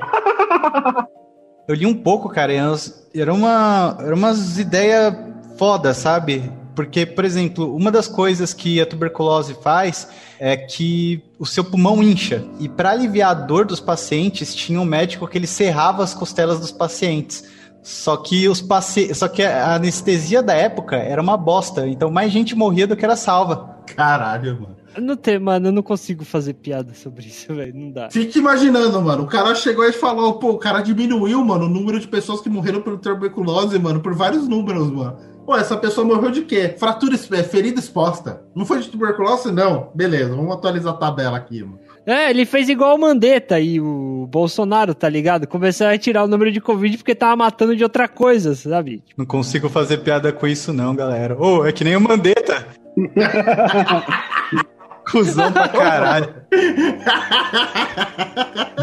Eu 1.67 1.75
li 1.75 1.87
um 1.87 1.95
pouco, 1.95 2.29
cara, 2.29 2.53
e 2.53 2.57
elas- 2.57 3.09
era 3.15 3.33
uma, 3.33 3.97
era 4.01 4.15
umas 4.15 4.59
ideias 4.59 5.15
foda, 5.57 5.95
sabe? 5.95 6.51
Porque, 6.81 7.05
por 7.05 7.27
exemplo, 7.27 7.77
uma 7.77 7.90
das 7.90 8.09
coisas 8.09 8.55
que 8.55 8.81
a 8.81 8.87
tuberculose 8.87 9.55
faz 9.62 10.09
é 10.38 10.57
que 10.57 11.23
o 11.38 11.45
seu 11.45 11.62
pulmão 11.62 12.03
incha. 12.03 12.43
E 12.59 12.71
para 12.71 12.93
aliviar 12.93 13.33
a 13.33 13.35
dor 13.35 13.66
dos 13.66 13.81
pacientes, 13.81 14.55
tinha 14.55 14.81
um 14.81 14.85
médico 14.87 15.29
que 15.29 15.37
ele 15.37 15.47
serrava 15.47 16.03
as 16.03 16.14
costelas 16.14 16.59
dos 16.59 16.73
pacientes. 16.73 17.45
Só 17.83 18.16
que 18.16 18.49
os 18.49 18.62
paci... 18.62 19.14
só 19.14 19.29
que 19.29 19.43
a 19.43 19.75
anestesia 19.75 20.43
da 20.43 20.55
época 20.55 20.97
era 20.97 21.21
uma 21.21 21.37
bosta, 21.37 21.87
então 21.87 22.11
mais 22.11 22.33
gente 22.33 22.55
morria 22.55 22.87
do 22.87 22.97
que 22.97 23.05
era 23.05 23.14
salva. 23.14 23.77
Caralho, 23.95 24.62
mano. 24.62 24.77
Não 24.99 25.16
tem, 25.16 25.38
mano, 25.38 25.69
eu 25.69 25.73
não 25.73 25.83
consigo 25.83 26.25
fazer 26.25 26.55
piada 26.55 26.95
sobre 26.95 27.27
isso, 27.27 27.53
velho. 27.55 27.75
Não 27.75 27.93
dá. 27.93 28.09
Fique 28.11 28.38
imaginando, 28.38 29.03
mano. 29.03 29.25
O 29.25 29.27
cara 29.27 29.55
chegou 29.55 29.85
e 29.85 29.93
falou, 29.93 30.38
pô, 30.38 30.53
o 30.53 30.59
cara 30.59 30.81
diminuiu, 30.81 31.45
mano, 31.45 31.66
o 31.66 31.69
número 31.69 32.01
de 32.01 32.09
pessoas 32.09 32.40
que 32.40 32.49
morreram 32.49 32.81
por 32.81 32.99
tuberculose, 32.99 33.79
mano, 33.79 34.01
por 34.01 34.14
vários 34.14 34.49
números, 34.49 34.90
mano. 34.90 35.29
Pô, 35.51 35.57
essa 35.57 35.77
pessoa 35.77 36.07
morreu 36.07 36.31
de 36.31 36.43
quê? 36.43 36.77
Fratura, 36.79 37.17
é, 37.17 37.43
ferida 37.43 37.81
exposta. 37.81 38.41
Não 38.55 38.65
foi 38.65 38.79
de 38.79 38.89
tuberculose, 38.89 39.51
não? 39.51 39.91
Beleza, 39.97 40.33
vamos 40.33 40.55
atualizar 40.55 40.95
a 40.95 40.97
tabela 40.97 41.37
aqui, 41.37 41.65
mano. 41.65 41.81
É, 42.07 42.31
ele 42.31 42.47
fez 42.47 42.69
igual 42.69 42.95
o 42.95 43.01
Mandetta 43.01 43.59
e 43.59 43.81
o 43.81 44.29
Bolsonaro, 44.31 44.95
tá 44.95 45.09
ligado? 45.09 45.49
Começou 45.49 45.89
a 45.89 45.99
tirar 45.99 46.23
o 46.23 46.29
número 46.29 46.53
de 46.53 46.61
Covid 46.61 46.97
porque 46.99 47.17
tava 47.17 47.35
matando 47.35 47.75
de 47.75 47.83
outra 47.83 48.07
coisa, 48.07 48.55
sabe? 48.55 49.03
Não 49.17 49.27
consigo 49.27 49.69
fazer 49.69 49.99
piada 49.99 50.33
com 50.33 50.47
isso 50.47 50.73
não, 50.73 50.95
galera. 50.95 51.37
Ô, 51.37 51.67
é 51.67 51.73
que 51.73 51.83
nem 51.83 51.97
o 51.97 52.01
Mandetta. 52.01 52.69
Cusão 55.11 55.53
pra 55.53 55.69
caralho. 55.69 56.33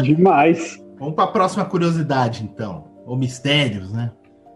Demais. 0.02 0.78
Vamos 0.98 1.14
pra 1.14 1.28
próxima 1.28 1.64
curiosidade, 1.64 2.44
então. 2.44 2.84
Ou 3.06 3.16
mistérios, 3.16 3.90
né? 3.90 4.10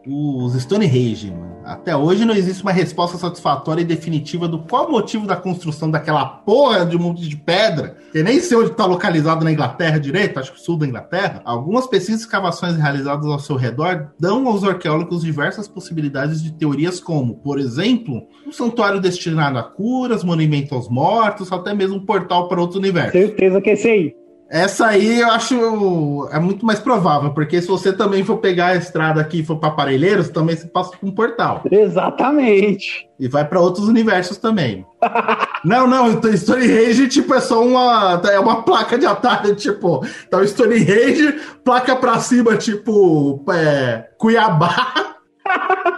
Os 0.06 0.54
Stonehenge, 0.54 1.30
mano. 1.30 1.52
Até 1.64 1.96
hoje 1.96 2.24
não 2.24 2.34
existe 2.34 2.62
uma 2.62 2.72
resposta 2.72 3.16
satisfatória 3.16 3.82
e 3.82 3.84
definitiva 3.84 4.48
do 4.48 4.58
qual 4.58 4.90
motivo 4.90 5.26
da 5.26 5.36
construção 5.36 5.90
daquela 5.90 6.24
porra 6.24 6.84
de 6.84 6.96
um 6.96 7.00
monte 7.00 7.28
de 7.28 7.36
pedra, 7.36 7.96
que 8.10 8.22
nem 8.22 8.40
sei 8.40 8.56
onde 8.56 8.72
está 8.72 8.84
localizado 8.84 9.44
na 9.44 9.52
Inglaterra 9.52 9.98
direito, 9.98 10.40
acho 10.40 10.52
que 10.52 10.60
sul 10.60 10.76
da 10.76 10.86
Inglaterra. 10.86 11.40
Algumas 11.44 11.86
pesquisas 11.86 12.22
e 12.22 12.24
escavações 12.24 12.76
realizadas 12.76 13.26
ao 13.26 13.38
seu 13.38 13.56
redor 13.56 14.10
dão 14.18 14.46
aos 14.48 14.64
arqueólogos 14.64 15.22
diversas 15.22 15.68
possibilidades 15.68 16.42
de 16.42 16.52
teorias 16.52 16.98
como, 16.98 17.36
por 17.36 17.58
exemplo, 17.58 18.26
um 18.46 18.52
santuário 18.52 19.00
destinado 19.00 19.58
a 19.58 19.62
curas, 19.62 20.24
monumento 20.24 20.74
aos 20.74 20.88
mortos, 20.88 21.52
até 21.52 21.72
mesmo 21.72 21.96
um 21.96 22.04
portal 22.04 22.48
para 22.48 22.60
outro 22.60 22.78
universo. 22.78 23.12
Certeza 23.12 23.60
que 23.60 23.70
é 23.70 23.72
esse 23.74 23.88
aí. 23.88 24.21
Essa 24.52 24.88
aí 24.88 25.20
eu 25.20 25.30
acho 25.30 26.28
é 26.30 26.38
muito 26.38 26.66
mais 26.66 26.78
provável, 26.78 27.32
porque 27.32 27.62
se 27.62 27.68
você 27.68 27.90
também 27.90 28.22
for 28.22 28.36
pegar 28.36 28.66
a 28.66 28.76
estrada 28.76 29.18
aqui 29.18 29.40
e 29.40 29.42
for 29.42 29.56
para 29.56 29.70
Parelheiros, 29.70 30.29
também 30.29 30.54
se 30.54 30.66
passa 30.66 30.90
por 30.94 31.08
um 31.08 31.10
portal. 31.10 31.62
Exatamente. 31.70 33.08
E 33.18 33.27
vai 33.29 33.46
para 33.46 33.58
outros 33.58 33.88
universos 33.88 34.37
também. 34.37 34.85
não, 35.64 35.87
não, 35.87 36.20
Stonehenge, 36.37 37.08
tipo, 37.08 37.33
é 37.33 37.40
só 37.40 37.64
uma, 37.64 38.20
é 38.31 38.38
uma 38.38 38.62
placa 38.62 38.98
de 38.98 39.06
atalho, 39.06 39.56
tipo, 39.56 40.06
tá 40.29 40.37
o 40.37 40.46
Stonehenge, 40.46 41.35
placa 41.64 41.96
para 41.96 42.18
cima, 42.18 42.54
tipo, 42.54 43.42
é, 43.50 44.04
Cuiabá, 44.18 45.12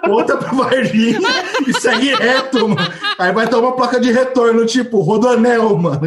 Outra 0.09 0.37
pra 0.37 0.53
Varginha 0.53 1.21
e 1.67 1.73
segue 1.81 2.15
reto, 2.15 2.69
mano. 2.69 2.93
Aí 3.19 3.33
vai 3.33 3.49
ter 3.49 3.57
uma 3.57 3.75
placa 3.75 3.99
de 3.99 4.13
retorno, 4.13 4.67
tipo, 4.67 5.01
Rodanel, 5.01 5.77
mano. 5.79 6.01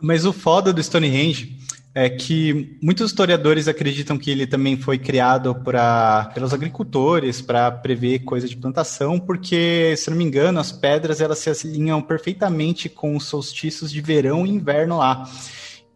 Mas 0.00 0.24
o 0.24 0.32
foda 0.32 0.72
do 0.72 0.82
Stonehenge 0.82 1.56
é 1.98 2.10
que 2.10 2.76
muitos 2.82 3.10
historiadores 3.10 3.68
acreditam 3.68 4.18
que 4.18 4.30
ele 4.30 4.46
também 4.46 4.76
foi 4.76 4.98
criado 4.98 5.54
pra, 5.54 6.30
pelos 6.34 6.52
agricultores 6.52 7.40
para 7.40 7.70
prever 7.70 8.18
coisa 8.18 8.46
de 8.46 8.54
plantação, 8.54 9.18
porque, 9.18 9.94
se 9.96 10.10
não 10.10 10.16
me 10.18 10.24
engano, 10.24 10.60
as 10.60 10.70
pedras 10.70 11.22
elas 11.22 11.38
se 11.38 11.48
alinham 11.48 12.02
perfeitamente 12.02 12.90
com 12.90 13.16
os 13.16 13.24
solstícios 13.24 13.90
de 13.90 14.02
verão 14.02 14.44
e 14.44 14.50
inverno 14.50 14.98
lá. 14.98 15.26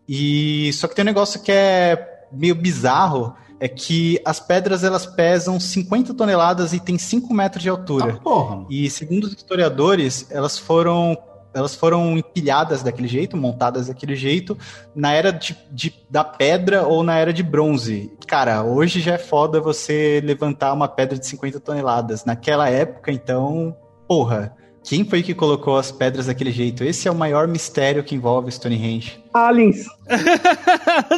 E 0.08 0.72
só 0.72 0.88
que 0.88 0.94
tem 0.94 1.02
um 1.02 1.04
negócio 1.04 1.42
que 1.42 1.52
é 1.52 2.26
meio 2.32 2.54
bizarro, 2.54 3.36
é 3.60 3.68
que 3.68 4.18
as 4.24 4.40
pedras 4.40 4.82
elas 4.82 5.04
pesam 5.04 5.60
50 5.60 6.14
toneladas 6.14 6.72
e 6.72 6.80
tem 6.80 6.96
5 6.96 7.32
metros 7.34 7.62
de 7.62 7.68
altura. 7.68 8.14
Ah, 8.14 8.20
porra. 8.20 8.64
E 8.70 8.88
segundo 8.88 9.24
os 9.24 9.34
historiadores, 9.34 10.26
elas 10.30 10.58
foram 10.58 11.16
elas 11.52 11.74
foram 11.74 12.16
empilhadas 12.16 12.80
daquele 12.80 13.08
jeito, 13.08 13.36
montadas 13.36 13.88
daquele 13.88 14.14
jeito, 14.14 14.56
na 14.94 15.12
era 15.12 15.32
de, 15.32 15.58
de, 15.72 15.92
da 16.08 16.22
pedra 16.22 16.86
ou 16.86 17.02
na 17.02 17.18
era 17.18 17.32
de 17.32 17.42
bronze. 17.42 18.12
Cara, 18.24 18.62
hoje 18.62 19.00
já 19.00 19.14
é 19.14 19.18
foda 19.18 19.60
você 19.60 20.22
levantar 20.24 20.72
uma 20.72 20.86
pedra 20.86 21.18
de 21.18 21.26
50 21.26 21.58
toneladas. 21.58 22.24
Naquela 22.24 22.70
época, 22.70 23.10
então, 23.10 23.76
porra, 24.06 24.54
quem 24.84 25.04
foi 25.04 25.24
que 25.24 25.34
colocou 25.34 25.76
as 25.76 25.90
pedras 25.90 26.26
daquele 26.26 26.52
jeito? 26.52 26.84
Esse 26.84 27.08
é 27.08 27.10
o 27.10 27.16
maior 27.16 27.48
mistério 27.48 28.04
que 28.04 28.14
envolve 28.14 28.50
Stonehenge. 28.52 29.20
Aliens. 29.34 29.84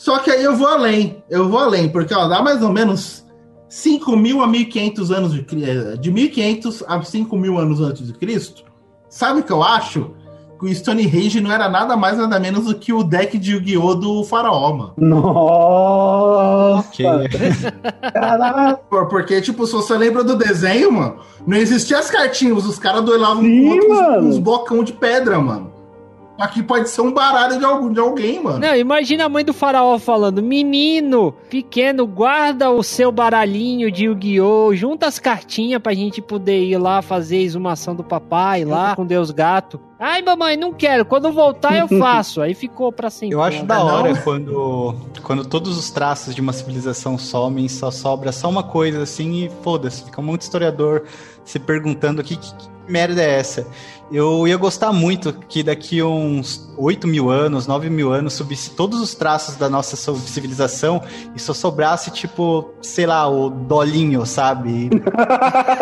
Só 0.00 0.18
que 0.20 0.30
aí 0.30 0.42
eu 0.42 0.56
vou 0.56 0.66
além. 0.66 1.22
Eu 1.28 1.46
vou 1.50 1.58
além, 1.58 1.86
porque 1.90 2.14
ó, 2.14 2.26
dá 2.26 2.40
mais 2.42 2.62
ou 2.62 2.70
menos 2.72 3.22
5 3.68 4.16
mil 4.16 4.42
a 4.42 4.48
1.500 4.48 5.10
anos 5.14 5.32
de 5.34 5.42
De 5.98 6.10
1.500 6.10 6.84
a 6.88 7.02
5 7.02 7.36
mil 7.36 7.58
anos 7.58 7.82
antes 7.82 8.06
de 8.06 8.14
Cristo. 8.14 8.64
Sabe 9.10 9.40
o 9.40 9.42
que 9.42 9.52
eu 9.52 9.62
acho? 9.62 10.12
Que 10.58 10.64
o 10.64 10.74
Stonehenge 10.74 11.38
não 11.42 11.52
era 11.52 11.68
nada 11.68 11.98
mais 11.98 12.16
nada 12.16 12.40
menos 12.40 12.64
do 12.64 12.74
que 12.76 12.94
o 12.94 13.02
deck 13.02 13.36
de 13.36 13.52
Yu-Gi-Oh! 13.52 13.94
do 13.94 14.24
faraó, 14.24 14.72
mano. 14.72 14.94
Nossa! 14.96 16.90
Por- 18.88 19.06
Porque, 19.08 19.38
tipo, 19.42 19.66
se 19.66 19.72
você 19.74 19.98
lembra 19.98 20.24
do 20.24 20.34
desenho, 20.34 20.90
mano, 20.92 21.16
não 21.46 21.58
existia 21.58 21.98
as 21.98 22.10
cartinhas, 22.10 22.64
os 22.64 22.78
caras 22.78 23.02
duelavam 23.04 23.42
Sim, 23.42 23.80
com 23.80 23.94
outros, 23.94 24.24
uns 24.24 24.38
bocão 24.38 24.82
de 24.82 24.94
pedra, 24.94 25.38
mano. 25.38 25.69
Aqui 26.40 26.62
pode 26.62 26.88
ser 26.88 27.02
um 27.02 27.12
baralho 27.12 27.58
de, 27.58 27.64
algum, 27.64 27.92
de 27.92 28.00
alguém, 28.00 28.42
mano. 28.42 28.58
Não, 28.58 28.74
imagina 28.74 29.26
a 29.26 29.28
mãe 29.28 29.44
do 29.44 29.52
faraó 29.52 29.98
falando: 29.98 30.42
Menino, 30.42 31.32
pequeno, 31.50 32.06
guarda 32.06 32.70
o 32.70 32.82
seu 32.82 33.12
baralhinho 33.12 33.90
de 33.92 34.06
Yu-Gi-Oh! 34.06 34.74
Junta 34.74 35.06
as 35.06 35.18
cartinhas 35.18 35.80
pra 35.82 35.92
gente 35.94 36.22
poder 36.22 36.64
ir 36.64 36.78
lá 36.78 37.02
fazer 37.02 37.36
a 37.36 37.42
exumação 37.42 37.94
do 37.94 38.02
papai 38.02 38.64
lá 38.64 38.96
com 38.96 39.04
Deus 39.04 39.30
Gato. 39.30 39.78
Ai, 39.98 40.22
mamãe, 40.22 40.56
não 40.56 40.72
quero. 40.72 41.04
Quando 41.04 41.30
voltar 41.30 41.76
eu 41.76 41.86
faço. 42.00 42.40
Aí 42.40 42.54
ficou 42.54 42.90
pra 42.90 43.10
sempre. 43.10 43.34
Eu 43.36 43.42
acho 43.42 43.58
lá. 43.58 43.64
da 43.64 43.74
Não? 43.76 43.86
hora 43.86 44.16
quando, 44.22 44.94
quando 45.22 45.44
todos 45.44 45.76
os 45.76 45.90
traços 45.90 46.34
de 46.34 46.40
uma 46.40 46.54
civilização 46.54 47.18
somem, 47.18 47.68
só 47.68 47.90
sobra 47.90 48.32
só 48.32 48.48
uma 48.48 48.62
coisa 48.62 49.02
assim 49.02 49.44
e 49.44 49.50
foda-se. 49.62 50.04
Fica 50.04 50.20
um 50.20 50.24
monte 50.24 50.38
de 50.40 50.44
historiador 50.44 51.04
se 51.50 51.58
perguntando 51.58 52.22
que, 52.22 52.36
que, 52.36 52.54
que 52.54 52.68
merda 52.88 53.20
é 53.22 53.38
essa. 53.38 53.66
Eu 54.10 54.46
ia 54.46 54.56
gostar 54.56 54.92
muito 54.92 55.32
que 55.32 55.62
daqui 55.62 56.02
uns 56.02 56.72
8 56.76 57.06
mil 57.06 57.28
anos, 57.28 57.66
9 57.66 57.90
mil 57.90 58.12
anos, 58.12 58.34
subisse 58.34 58.70
todos 58.70 59.00
os 59.00 59.14
traços 59.14 59.56
da 59.56 59.68
nossa 59.68 59.96
civilização 59.96 61.02
e 61.34 61.40
só 61.40 61.52
sobrasse, 61.52 62.10
tipo, 62.10 62.72
sei 62.80 63.06
lá, 63.06 63.28
o 63.28 63.50
dolinho, 63.50 64.24
sabe? 64.26 64.90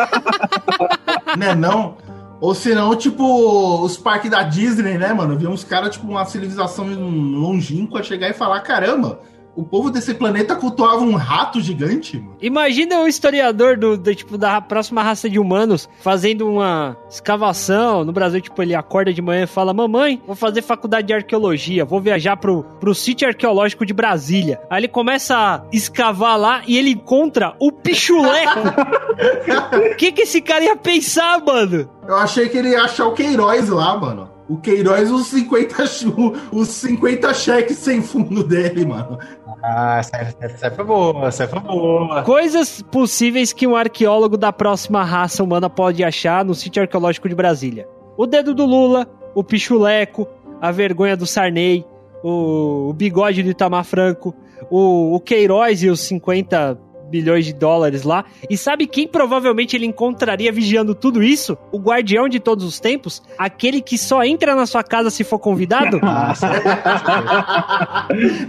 né, 1.37 1.55
não? 1.55 1.97
Ou 2.41 2.55
senão, 2.55 2.95
tipo, 2.95 3.83
os 3.83 3.97
parques 3.97 4.31
da 4.31 4.43
Disney, 4.43 4.97
né, 4.97 5.13
mano? 5.13 5.37
Viu 5.37 5.51
uns 5.51 5.65
caras, 5.65 5.91
tipo, 5.91 6.07
uma 6.07 6.25
civilização 6.25 6.87
longínqua 6.87 8.03
chegar 8.03 8.31
e 8.31 8.35
falar: 8.35 8.61
caramba, 8.61 9.21
o 9.59 9.65
povo 9.65 9.91
desse 9.91 10.15
planeta 10.15 10.55
cultuava 10.55 11.03
um 11.03 11.17
rato 11.17 11.61
gigante, 11.61 12.17
mano. 12.17 12.37
Imagina 12.41 13.01
o 13.01 13.09
historiador 13.09 13.77
do, 13.77 13.99
do, 13.99 14.15
tipo 14.15 14.39
da 14.39 14.61
próxima 14.61 15.03
raça 15.03 15.29
de 15.29 15.37
humanos 15.37 15.89
fazendo 15.99 16.49
uma 16.49 16.97
escavação 17.11 18.05
no 18.05 18.13
Brasil, 18.13 18.41
tipo 18.41 18.63
ele 18.63 18.73
acorda 18.73 19.13
de 19.13 19.21
manhã 19.21 19.43
e 19.43 19.47
fala: 19.49 19.75
"Mamãe, 19.75 20.23
vou 20.25 20.37
fazer 20.37 20.63
faculdade 20.63 21.09
de 21.09 21.13
arqueologia, 21.13 21.85
vou 21.85 22.01
viajar 22.01 22.37
pro, 22.37 22.63
pro 22.79 22.95
sítio 22.95 23.27
arqueológico 23.27 23.85
de 23.85 23.93
Brasília". 23.93 24.61
Aí 24.71 24.79
ele 24.79 24.89
começa 24.89 25.37
a 25.37 25.63
escavar 25.73 26.39
lá 26.39 26.63
e 26.65 26.79
ele 26.79 26.91
encontra 26.91 27.57
o 27.59 27.73
pichuleco. 27.73 28.61
O 29.19 29.97
que 29.97 30.13
que 30.13 30.23
esse 30.23 30.41
cara 30.41 30.63
ia 30.65 30.77
pensar, 30.77 31.45
mano? 31.45 31.91
Eu 32.07 32.17
achei 32.17 32.49
que 32.49 32.57
ele 32.57 32.69
ia 32.69 32.83
achar 32.83 33.07
o 33.07 33.13
Queiroz 33.13 33.69
lá, 33.69 33.99
mano. 33.99 34.38
O 34.49 34.57
Queiroz, 34.57 35.11
os 35.11 35.27
50, 35.27 35.87
chu- 35.87 36.33
os 36.51 36.69
50 36.69 37.35
cheques 37.35 37.77
sem 37.77 38.01
fundo 38.01 38.43
dele, 38.43 38.87
mano. 38.87 39.19
Ah, 39.63 39.99
essa, 39.99 40.37
essa 40.41 40.71
foi 40.71 40.85
boa, 40.85 41.27
essa 41.29 41.47
foi 41.47 41.61
boa. 41.61 42.23
Coisas 42.23 42.81
possíveis 42.81 43.53
que 43.53 43.67
um 43.67 43.77
arqueólogo 43.77 44.39
da 44.39 44.51
próxima 44.53 45.05
raça 45.05 45.43
humana 45.45 45.69
pode 45.69 46.03
achar 46.03 46.45
no 46.45 46.55
sítio 46.55 46.81
arqueológico 46.81 47.29
de 47.29 47.35
Brasília. 47.35 47.87
O 48.17 48.27
dedo 48.27 48.55
do 48.55 48.65
Lula, 48.65 49.07
o 49.35 49.45
pichuleco, 49.45 50.27
a 50.61 50.71
vergonha 50.73 51.17
do 51.17 51.27
Sarney, 51.27 51.85
o, 52.23 52.89
o 52.89 52.93
bigode 52.95 53.43
do 53.43 53.51
Itamar 53.51 53.85
Franco, 53.85 54.35
o, 54.71 55.15
o 55.15 55.21
Queiroz 55.21 55.83
e 55.83 55.89
os 55.91 56.01
50 56.01 56.79
bilhões 57.09 57.45
de 57.45 57.53
dólares 57.53 58.03
lá. 58.03 58.25
E 58.49 58.57
sabe 58.57 58.87
quem 58.87 59.07
provavelmente 59.09 59.77
ele 59.77 59.87
encontraria 59.87 60.53
vigiando 60.53 60.95
tudo 60.95 61.23
isso? 61.23 61.57
O 61.73 61.79
guardião 61.79 62.29
de 62.29 62.39
todos 62.41 62.65
os 62.65 62.79
tempos? 62.81 63.23
Aquele 63.37 63.81
que 63.81 63.97
só 63.99 64.23
entra 64.23 64.55
na 64.55 64.67
sua 64.67 64.83
casa 64.83 65.11
se 65.11 65.25
for 65.25 65.39
convidado? 65.39 65.99
Nossa, 66.05 66.49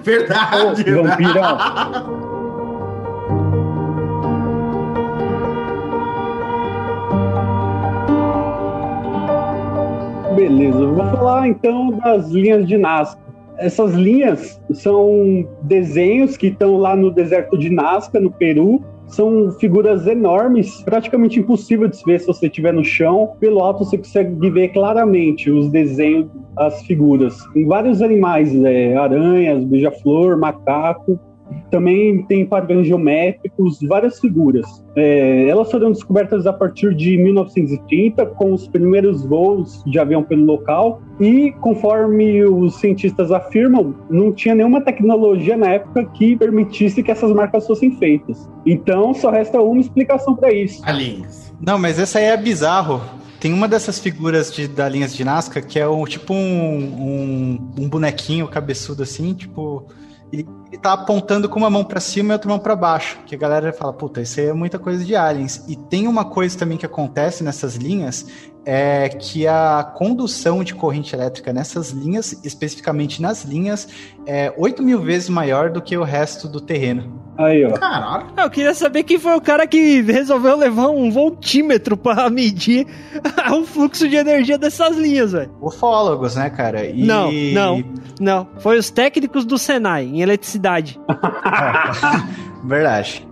Verdade, 0.04 0.94
Ô, 0.94 1.04
né? 1.04 1.10
vampirão. 1.10 1.58
Beleza, 10.36 10.80
eu 10.80 10.94
vou 10.94 11.06
falar 11.10 11.48
então 11.48 11.92
das 11.92 12.30
linhas 12.30 12.68
de 12.68 12.78
Nazca. 12.78 13.29
Essas 13.60 13.94
linhas 13.94 14.62
são 14.72 15.46
desenhos 15.64 16.38
que 16.38 16.48
estão 16.48 16.78
lá 16.78 16.96
no 16.96 17.12
deserto 17.12 17.58
de 17.58 17.70
Nazca, 17.70 18.20
no 18.20 18.32
Peru. 18.32 18.82
São 19.08 19.52
figuras 19.60 20.08
enormes, 20.08 20.82
praticamente 20.84 21.40
impossível 21.40 21.88
de 21.88 21.98
se 21.98 22.06
ver 22.06 22.20
se 22.20 22.28
você 22.28 22.46
estiver 22.46 22.74
no 22.74 22.84
chão. 22.84 23.34
Pelo 23.40 23.60
alto 23.60 23.84
você 23.84 23.98
consegue 23.98 24.50
ver 24.50 24.70
claramente 24.70 25.52
os 25.52 25.70
desenhos, 25.70 26.28
as 26.58 26.82
figuras. 26.84 27.36
Tem 27.54 27.66
vários 27.66 28.02
animais, 28.02 28.54
é, 28.64 28.96
aranhas, 28.96 29.64
beija-flor, 29.66 30.38
macaco. 30.38 31.20
Também 31.72 32.24
tem 32.24 32.46
padrões 32.46 32.88
geométricos, 32.88 33.80
várias 33.88 34.20
figuras. 34.20 34.66
É, 34.96 35.48
elas 35.48 35.70
foram 35.70 35.92
descobertas 35.92 36.48
a 36.48 36.54
partir 36.54 36.96
de 36.96 37.18
1930, 37.18 38.26
com 38.26 38.54
os 38.54 38.68
primeiros 38.68 39.24
voos 39.24 39.84
de 39.86 40.00
avião 40.00 40.24
pelo 40.24 40.46
local. 40.46 41.02
E, 41.20 41.52
conforme 41.60 42.44
os 42.44 42.80
cientistas 42.80 43.32
afirmam, 43.32 43.96
não 44.10 44.32
tinha 44.32 44.56
nenhuma 44.56 44.82
tecnologia 44.82 45.58
na 45.58 45.70
época 45.72 46.06
que 46.06 46.36
permitisse 46.36 47.04
que 47.04 47.12
essas 47.12 47.32
marcas 47.34 47.68
fossem 47.68 47.92
feitas. 47.98 48.50
Então, 48.66 49.14
só 49.14 49.30
resta 49.30 49.62
uma 49.62 49.80
explicação 49.80 50.36
para 50.36 50.52
isso. 50.54 50.82
Aliens. 50.86 51.54
Não, 51.60 51.78
mas 51.78 52.00
essa 52.00 52.20
aí 52.20 52.26
é 52.26 52.38
bizarro. 52.38 53.02
Tem 53.40 53.54
uma 53.54 53.68
dessas 53.68 54.00
figuras 54.00 54.52
de, 54.52 54.68
da 54.68 54.90
linhas 54.90 55.16
de 55.16 55.24
Nazca 55.24 55.62
que 55.62 55.80
é 55.80 55.88
um, 55.88 56.04
tipo 56.04 56.34
um, 56.34 56.38
um, 56.38 57.72
um 57.84 57.90
bonequinho 57.90 58.48
cabeçudo 58.48 59.04
assim, 59.04 59.34
tipo. 59.34 59.88
ele, 60.32 60.46
ele 60.72 60.80
tá 60.82 60.94
apontando 60.94 61.50
com 61.50 61.58
uma 61.60 61.70
mão 61.70 61.84
para 61.84 62.00
cima 62.00 62.32
e 62.32 62.34
outra 62.34 62.50
mão 62.50 62.60
para 62.60 62.76
baixo. 62.76 63.18
Que 63.26 63.36
a 63.36 63.38
galera 63.38 63.74
fala, 63.74 63.92
puta, 63.92 64.22
isso 64.22 64.40
aí 64.40 64.48
é 64.48 64.54
muita 64.54 64.78
coisa 64.78 65.04
de 65.04 65.16
aliens. 65.16 65.64
E 65.68 65.76
tem 65.76 66.08
uma 66.08 66.26
coisa 66.26 66.58
também 66.58 66.78
que 66.78 66.86
acontece 66.86 67.44
nessas 67.44 67.76
linhas, 67.76 68.26
é 68.66 69.10
que 69.10 69.48
a 69.48 69.84
condução 69.98 70.64
de 70.64 70.76
corrente 70.76 71.16
elétrica 71.16 71.52
nessas 71.52 71.90
linhas, 71.90 72.40
especificamente 72.44 73.22
nas 73.22 73.44
linhas, 73.44 73.88
é 74.28 74.54
8 74.58 74.84
mil 74.84 75.02
vezes 75.02 75.28
maior 75.30 75.72
do 75.72 75.82
que 75.82 75.98
o 75.98 76.04
resto 76.04 76.48
do 76.48 76.62
terreno. 76.62 77.18
Aí, 77.38 77.64
ó. 77.66 77.72
Caralho. 77.72 78.28
Eu 78.38 78.50
queria 78.50 78.74
saber 78.74 79.04
quem 79.04 79.18
foi 79.18 79.34
o 79.34 79.40
cara 79.40 79.66
que 79.66 80.02
resolveu 80.02 80.58
levar 80.58 80.90
um 80.90 81.10
voltímetro 81.10 81.96
pra 81.96 82.28
medir 82.30 82.86
o 83.58 83.64
fluxo 83.64 84.10
de 84.10 84.18
energia 84.18 84.58
dessas 84.58 84.98
linhas, 84.98 85.32
velho. 85.32 85.50
Ufólogos, 85.62 86.36
né, 86.36 86.50
cara? 86.50 86.86
E- 86.86 87.02
Não, 87.02 87.32
não. 87.32 87.84
Não, 88.20 88.48
foi 88.60 88.78
os 88.78 88.90
técnicos 88.90 89.46
do 89.46 89.58
Senai 89.58 90.04
em 90.04 90.22
eletricidade. 90.22 90.59
Verdade. 92.64 93.26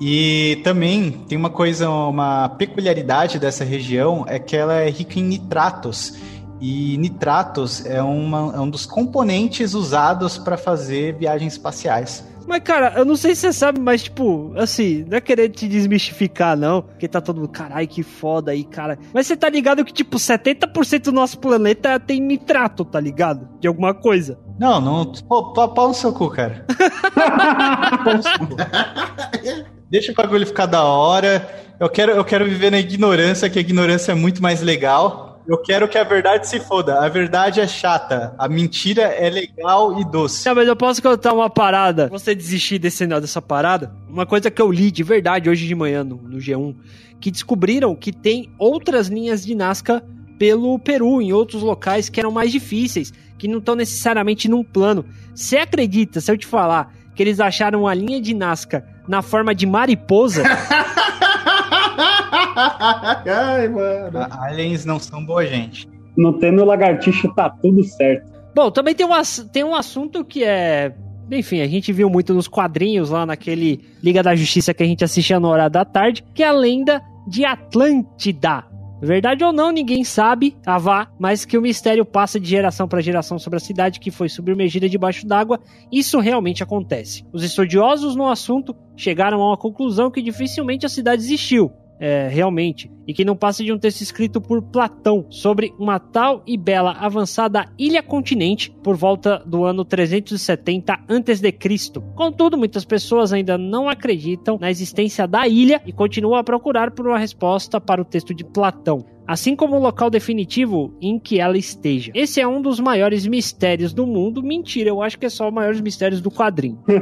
E 0.00 0.60
também 0.64 1.10
tem 1.28 1.38
uma 1.38 1.50
coisa, 1.50 1.88
uma 1.88 2.48
peculiaridade 2.48 3.38
dessa 3.38 3.64
região 3.64 4.24
é 4.28 4.38
que 4.38 4.56
ela 4.56 4.74
é 4.74 4.90
rica 4.90 5.18
em 5.18 5.22
nitratos. 5.22 6.14
E 6.60 6.96
nitratos 6.98 7.84
é, 7.86 8.02
uma- 8.02 8.54
é 8.56 8.60
um 8.60 8.68
dos 8.68 8.86
componentes 8.86 9.74
usados 9.74 10.38
para 10.38 10.56
fazer 10.56 11.14
viagens 11.16 11.52
espaciais. 11.54 12.24
Mas, 12.46 12.62
cara, 12.62 12.94
eu 12.96 13.04
não 13.04 13.16
sei 13.16 13.34
se 13.34 13.42
você 13.42 13.52
sabe, 13.52 13.80
mas, 13.80 14.04
tipo, 14.04 14.52
assim, 14.56 15.04
não 15.08 15.16
é 15.16 15.20
querer 15.20 15.48
te 15.48 15.66
desmistificar, 15.66 16.56
não. 16.56 16.82
Porque 16.82 17.08
tá 17.08 17.20
todo 17.20 17.40
mundo, 17.40 17.48
carai, 17.48 17.86
que 17.86 18.02
foda 18.02 18.52
aí, 18.52 18.64
cara. 18.64 18.98
Mas 19.12 19.26
você 19.26 19.36
tá 19.36 19.48
ligado 19.48 19.84
que, 19.84 19.92
tipo, 19.92 20.16
70% 20.16 21.04
do 21.04 21.12
nosso 21.12 21.38
planeta 21.38 21.98
tem 21.98 22.20
nitrato, 22.20 22.84
tá 22.84 23.00
ligado? 23.00 23.48
De 23.60 23.68
alguma 23.68 23.94
coisa. 23.94 24.38
Não, 24.58 24.80
não. 24.80 25.12
Pô, 25.28 25.52
pau 25.52 25.74
pau 25.74 25.88
no 25.88 25.94
seu 25.94 26.12
cu, 26.12 26.30
cara. 26.30 26.64
Pau 28.04 28.14
no 28.14 28.22
seu 28.22 28.38
cu. 28.38 28.56
Deixa 29.90 30.12
o 30.12 30.14
bagulho 30.14 30.46
ficar 30.46 30.66
da 30.66 30.84
hora. 30.84 31.48
Eu 31.78 31.88
quero, 31.88 32.12
eu 32.12 32.24
quero 32.24 32.44
viver 32.44 32.70
na 32.70 32.78
ignorância, 32.78 33.50
que 33.50 33.58
a 33.58 33.62
ignorância 33.62 34.12
é 34.12 34.14
muito 34.14 34.42
mais 34.42 34.62
legal. 34.62 35.33
Eu 35.46 35.58
quero 35.58 35.86
que 35.86 35.98
a 35.98 36.04
verdade 36.04 36.48
se 36.48 36.58
foda. 36.58 37.00
A 37.00 37.08
verdade 37.08 37.60
é 37.60 37.66
chata. 37.66 38.34
A 38.38 38.48
mentira 38.48 39.02
é 39.02 39.28
legal 39.28 40.00
e 40.00 40.04
doce. 40.04 40.46
Não, 40.48 40.54
mas 40.54 40.66
eu 40.66 40.74
posso 40.74 41.02
contar 41.02 41.32
uma 41.34 41.50
parada. 41.50 42.08
Você 42.08 42.34
desistir 42.34 42.78
desse, 42.78 43.06
dessa 43.06 43.42
parada? 43.42 43.94
Uma 44.08 44.24
coisa 44.24 44.50
que 44.50 44.62
eu 44.62 44.72
li 44.72 44.90
de 44.90 45.02
verdade 45.02 45.50
hoje 45.50 45.66
de 45.66 45.74
manhã 45.74 46.02
no, 46.02 46.16
no 46.16 46.38
G1, 46.38 46.74
que 47.20 47.30
descobriram 47.30 47.94
que 47.94 48.10
tem 48.12 48.50
outras 48.58 49.08
linhas 49.08 49.44
de 49.44 49.54
Nazca 49.54 50.02
pelo 50.38 50.78
Peru, 50.78 51.20
em 51.20 51.32
outros 51.32 51.62
locais 51.62 52.08
que 52.08 52.18
eram 52.18 52.30
mais 52.30 52.50
difíceis, 52.50 53.12
que 53.38 53.46
não 53.46 53.58
estão 53.58 53.74
necessariamente 53.74 54.48
num 54.48 54.64
plano. 54.64 55.04
Você 55.34 55.58
acredita, 55.58 56.20
se 56.20 56.30
eu 56.32 56.38
te 56.38 56.46
falar, 56.46 56.92
que 57.14 57.22
eles 57.22 57.38
acharam 57.38 57.82
uma 57.82 57.94
linha 57.94 58.20
de 58.20 58.34
Nazca 58.34 58.84
na 59.06 59.20
forma 59.20 59.54
de 59.54 59.66
mariposa? 59.66 60.42
Ai, 62.56 63.68
mano. 63.68 64.18
A- 64.18 64.44
Aliens 64.46 64.84
não 64.84 64.98
são 64.98 65.24
boa 65.24 65.44
gente. 65.46 65.88
Não 66.16 66.32
tendo 66.38 66.64
lagartixa, 66.64 67.28
tá 67.34 67.50
tudo 67.50 67.82
certo. 67.84 68.32
Bom, 68.54 68.70
também 68.70 68.94
tem 68.94 69.04
um, 69.06 69.10
tem 69.52 69.64
um 69.64 69.74
assunto 69.74 70.24
que 70.24 70.44
é. 70.44 70.94
Enfim, 71.30 71.60
a 71.60 71.66
gente 71.66 71.92
viu 71.92 72.08
muito 72.10 72.34
nos 72.34 72.46
quadrinhos 72.46 73.10
lá 73.10 73.24
naquele 73.26 73.80
Liga 74.02 74.22
da 74.22 74.36
Justiça 74.36 74.74
que 74.74 74.82
a 74.82 74.86
gente 74.86 75.02
assistia 75.02 75.40
no 75.40 75.48
horário 75.48 75.72
da 75.72 75.84
tarde, 75.84 76.22
que 76.34 76.42
é 76.42 76.46
a 76.48 76.52
lenda 76.52 77.02
de 77.26 77.44
Atlântida. 77.44 78.64
Verdade 79.02 79.42
ou 79.44 79.52
não, 79.52 79.70
ninguém 79.72 80.04
sabe, 80.04 80.56
avá, 80.64 81.08
mas 81.18 81.44
que 81.44 81.58
o 81.58 81.62
mistério 81.62 82.04
passa 82.06 82.38
de 82.38 82.48
geração 82.48 82.86
para 82.86 83.00
geração 83.02 83.38
sobre 83.38 83.56
a 83.56 83.60
cidade 83.60 84.00
que 84.00 84.10
foi 84.10 84.28
submergida 84.28 84.88
debaixo 84.88 85.26
d'água. 85.26 85.60
Isso 85.92 86.20
realmente 86.20 86.62
acontece. 86.62 87.24
Os 87.32 87.42
estudiosos 87.42 88.14
no 88.16 88.28
assunto 88.28 88.74
chegaram 88.96 89.42
a 89.42 89.48
uma 89.48 89.56
conclusão 89.58 90.10
que 90.10 90.22
dificilmente 90.22 90.86
a 90.86 90.88
cidade 90.88 91.22
existiu. 91.22 91.70
É, 91.98 92.28
realmente, 92.28 92.90
e 93.06 93.14
que 93.14 93.24
não 93.24 93.36
passa 93.36 93.62
de 93.62 93.72
um 93.72 93.78
texto 93.78 94.00
escrito 94.00 94.40
por 94.40 94.60
Platão 94.60 95.26
sobre 95.30 95.72
uma 95.78 95.98
tal 95.98 96.42
e 96.46 96.56
bela 96.56 96.92
avançada 96.92 97.66
ilha-continente 97.78 98.70
por 98.82 98.96
volta 98.96 99.42
do 99.46 99.64
ano 99.64 99.84
370 99.84 100.92
a.C. 100.92 102.00
Contudo, 102.14 102.58
muitas 102.58 102.84
pessoas 102.84 103.32
ainda 103.32 103.56
não 103.56 103.88
acreditam 103.88 104.58
na 104.60 104.70
existência 104.70 105.26
da 105.26 105.46
ilha 105.46 105.80
e 105.86 105.92
continuam 105.92 106.36
a 106.36 106.44
procurar 106.44 106.90
por 106.90 107.06
uma 107.06 107.18
resposta 107.18 107.80
para 107.80 108.02
o 108.02 108.04
texto 108.04 108.34
de 108.34 108.44
Platão. 108.44 109.04
Assim 109.26 109.56
como 109.56 109.76
o 109.76 109.80
local 109.80 110.10
definitivo 110.10 110.94
em 111.00 111.18
que 111.18 111.40
ela 111.40 111.56
esteja. 111.56 112.12
Esse 112.14 112.40
é 112.40 112.46
um 112.46 112.60
dos 112.60 112.78
maiores 112.78 113.26
mistérios 113.26 113.94
do 113.94 114.06
mundo. 114.06 114.42
Mentira, 114.42 114.90
eu 114.90 115.00
acho 115.00 115.18
que 115.18 115.24
é 115.24 115.30
só 115.30 115.48
os 115.48 115.54
maiores 115.54 115.80
mistérios 115.80 116.20
do 116.20 116.30
quadrinho. 116.30 116.78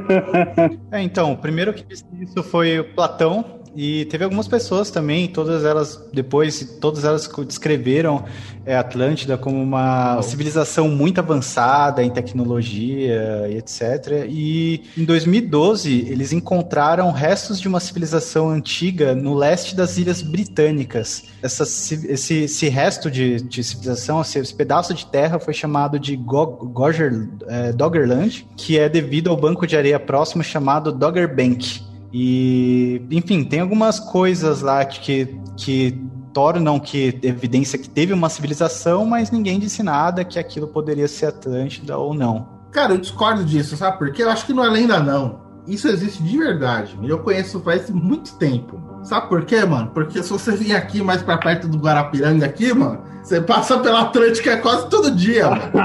É, 0.90 1.02
então, 1.02 1.32
o 1.32 1.36
primeiro 1.36 1.72
que 1.72 1.82
disse 1.82 2.04
isso 2.20 2.42
foi 2.42 2.82
Platão. 2.94 3.61
E 3.74 4.04
teve 4.06 4.24
algumas 4.24 4.46
pessoas 4.46 4.90
também, 4.90 5.28
todas 5.28 5.64
elas, 5.64 5.98
depois, 6.12 6.76
todas 6.80 7.04
elas 7.04 7.28
descreveram 7.46 8.24
é, 8.66 8.76
Atlântida 8.76 9.38
como 9.38 9.60
uma 9.62 10.20
civilização 10.22 10.88
muito 10.88 11.18
avançada 11.18 12.02
em 12.02 12.10
tecnologia 12.10 13.48
e 13.48 13.56
etc. 13.56 14.26
E 14.28 14.82
em 14.96 15.04
2012, 15.04 16.06
eles 16.08 16.32
encontraram 16.32 17.10
restos 17.12 17.60
de 17.60 17.66
uma 17.66 17.80
civilização 17.80 18.50
antiga 18.50 19.14
no 19.14 19.34
leste 19.34 19.74
das 19.74 19.96
Ilhas 19.96 20.20
Britânicas. 20.22 21.24
Essa, 21.42 21.62
esse, 21.62 22.44
esse 22.44 22.68
resto 22.68 23.10
de, 23.10 23.40
de 23.40 23.64
civilização, 23.64 24.20
esse, 24.20 24.38
esse 24.38 24.54
pedaço 24.54 24.92
de 24.92 25.06
terra 25.06 25.38
foi 25.38 25.54
chamado 25.54 25.98
de 25.98 26.14
Go- 26.16 26.58
Goger, 26.72 27.28
é, 27.48 27.72
Doggerland, 27.72 28.46
que 28.56 28.78
é 28.78 28.88
devido 28.88 29.30
ao 29.30 29.36
banco 29.36 29.66
de 29.66 29.76
areia 29.76 29.98
próximo 29.98 30.42
chamado 30.44 30.92
Dogger 30.92 31.34
Bank. 31.34 31.90
E, 32.12 33.00
enfim, 33.10 33.42
tem 33.42 33.60
algumas 33.60 33.98
coisas 33.98 34.60
lá 34.60 34.84
que, 34.84 35.38
que 35.56 35.98
tornam 36.32 36.78
que 36.78 37.18
evidência 37.22 37.78
que 37.78 37.88
teve 37.88 38.12
uma 38.12 38.28
civilização, 38.28 39.06
mas 39.06 39.30
ninguém 39.30 39.58
disse 39.58 39.82
nada 39.82 40.24
que 40.24 40.38
aquilo 40.38 40.66
poderia 40.66 41.08
ser 41.08 41.26
Atlântida 41.26 41.96
ou 41.96 42.12
não. 42.12 42.48
Cara, 42.70 42.94
eu 42.94 42.98
discordo 42.98 43.44
disso, 43.44 43.76
sabe? 43.76 43.98
Porque 43.98 44.22
eu 44.22 44.30
acho 44.30 44.46
que 44.46 44.52
não 44.52 44.64
é 44.64 44.68
lenda, 44.68 44.98
não. 45.00 45.40
Isso 45.66 45.86
existe 45.88 46.22
de 46.22 46.36
verdade. 46.36 46.98
Eu 47.02 47.20
conheço 47.20 47.60
faz 47.60 47.88
muito 47.88 48.34
tempo. 48.36 48.80
Sabe 49.04 49.28
por 49.28 49.44
quê, 49.44 49.64
mano? 49.64 49.90
Porque 49.92 50.22
se 50.22 50.30
você 50.30 50.52
vir 50.52 50.74
aqui 50.74 51.02
mais 51.02 51.22
pra 51.22 51.36
perto 51.38 51.68
do 51.68 51.78
Guarapiranga 51.78 52.46
aqui, 52.46 52.72
mano, 52.72 53.00
você 53.22 53.40
passa 53.40 53.78
pela 53.78 54.02
Atlântica 54.02 54.56
quase 54.56 54.88
todo 54.88 55.10
dia, 55.10 55.48
mano. 55.50 55.62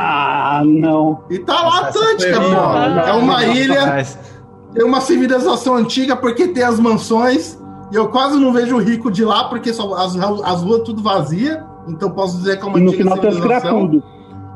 Ah, 0.50 0.64
não. 0.66 1.24
E 1.30 1.40
tá 1.40 1.54
lá 1.54 1.80
a 1.80 1.88
Atlântica, 1.90 2.40
pô. 2.40 3.00
É 3.02 3.14
uma 3.14 3.44
ilha, 3.46 3.86
Mas, 3.86 4.18
tem 4.74 4.84
uma 4.86 5.02
civilização 5.02 5.76
antiga 5.76 6.16
porque 6.16 6.48
tem 6.50 6.64
as 6.64 6.80
mansões. 6.80 7.58
E 7.92 7.96
eu 7.96 8.10
quase 8.10 8.38
não 8.38 8.52
vejo 8.52 8.76
o 8.76 8.80
rico 8.80 9.10
de 9.10 9.24
lá 9.24 9.46
porque 9.46 9.74
só 9.74 9.94
as, 9.96 10.16
as 10.18 10.62
ruas 10.62 10.82
tudo 10.84 11.02
vazia. 11.02 11.64
Então 11.88 12.10
posso 12.12 12.38
dizer 12.38 12.58
que 12.60 12.64
é 12.66 12.68
uma 12.68 12.78
E 12.80 12.82
no 12.82 12.90
antiga 12.90 13.04
final 13.04 13.18
tem 13.20 13.30
os 13.30 13.36
civilização. 13.36 13.80
tudo. 13.88 14.04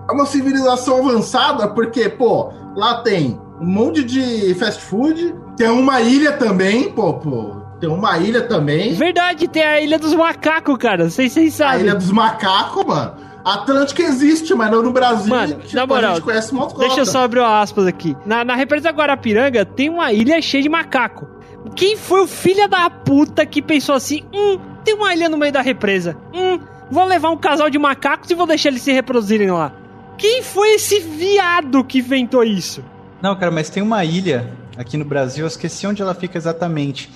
É 0.09 0.14
uma 0.14 0.26
civilização 0.26 0.97
avançada, 1.07 1.68
porque, 1.70 2.09
pô, 2.09 2.49
lá 2.76 3.01
tem 3.01 3.39
um 3.62 3.66
monte 3.66 4.03
de 4.03 4.53
fast 4.55 4.82
food, 4.82 5.34
tem 5.55 5.70
uma 5.70 6.01
ilha 6.01 6.34
também, 6.34 6.91
pô, 6.91 7.14
pô. 7.14 7.62
Tem 7.80 7.89
uma 7.89 8.18
ilha 8.20 8.41
também. 8.41 8.93
Verdade, 8.93 9.47
tem 9.47 9.64
a 9.64 9.80
Ilha 9.82 9.97
dos 9.97 10.14
Macacos, 10.14 10.78
cara. 10.78 11.05
Não 11.05 11.09
sei 11.09 11.30
se 11.30 11.36
vocês 11.36 11.62
A 11.62 11.66
sabem. 11.70 11.82
ilha 11.86 11.95
dos 11.95 12.12
macacos, 12.12 12.86
mano. 12.86 13.14
Atlântica 13.43 14.03
existe, 14.03 14.53
mas 14.53 14.71
não 14.71 14.83
no 14.83 14.91
Brasil. 14.91 15.29
Mano, 15.29 15.55
tipo, 15.55 15.75
na 15.75 15.87
moral, 15.87 16.11
a 16.11 16.15
gente 16.15 16.23
conhece 16.23 16.51
uma 16.51 16.67
Deixa 16.67 16.99
eu 16.99 17.05
só 17.05 17.23
abrir 17.23 17.39
uma 17.39 17.61
aspas 17.61 17.87
aqui. 17.87 18.15
Na, 18.25 18.43
na 18.43 18.55
represa 18.55 18.89
Guarapiranga 18.89 19.65
tem 19.65 19.89
uma 19.89 20.11
ilha 20.11 20.41
cheia 20.41 20.61
de 20.61 20.69
macaco. 20.69 21.27
Quem 21.75 21.95
foi 21.95 22.21
o 22.21 22.27
filho 22.27 22.67
da 22.67 22.89
puta 22.89 23.45
que 23.45 23.61
pensou 23.61 23.95
assim: 23.95 24.23
hum, 24.33 24.59
tem 24.83 24.93
uma 24.93 25.13
ilha 25.13 25.29
no 25.29 25.37
meio 25.37 25.51
da 25.51 25.61
represa. 25.61 26.17
Hum, 26.33 26.59
vou 26.89 27.05
levar 27.05 27.29
um 27.29 27.37
casal 27.37 27.69
de 27.69 27.77
macacos 27.77 28.29
e 28.29 28.35
vou 28.35 28.47
deixar 28.47 28.69
eles 28.69 28.81
se 28.81 28.91
reproduzirem 28.91 29.51
lá. 29.51 29.73
Quem 30.17 30.43
foi 30.43 30.75
esse 30.75 30.99
viado 30.99 31.83
que 31.83 31.99
inventou 31.99 32.43
isso? 32.43 32.83
não, 33.21 33.35
cara, 33.35 33.51
mas 33.51 33.69
tem 33.69 33.83
uma 33.83 34.03
ilha 34.03 34.51
aqui 34.77 34.97
no 34.97 35.05
Brasil, 35.05 35.43
eu 35.43 35.47
esqueci 35.47 35.85
onde 35.85 36.01
ela 36.01 36.15
fica 36.15 36.37
exatamente, 36.37 37.09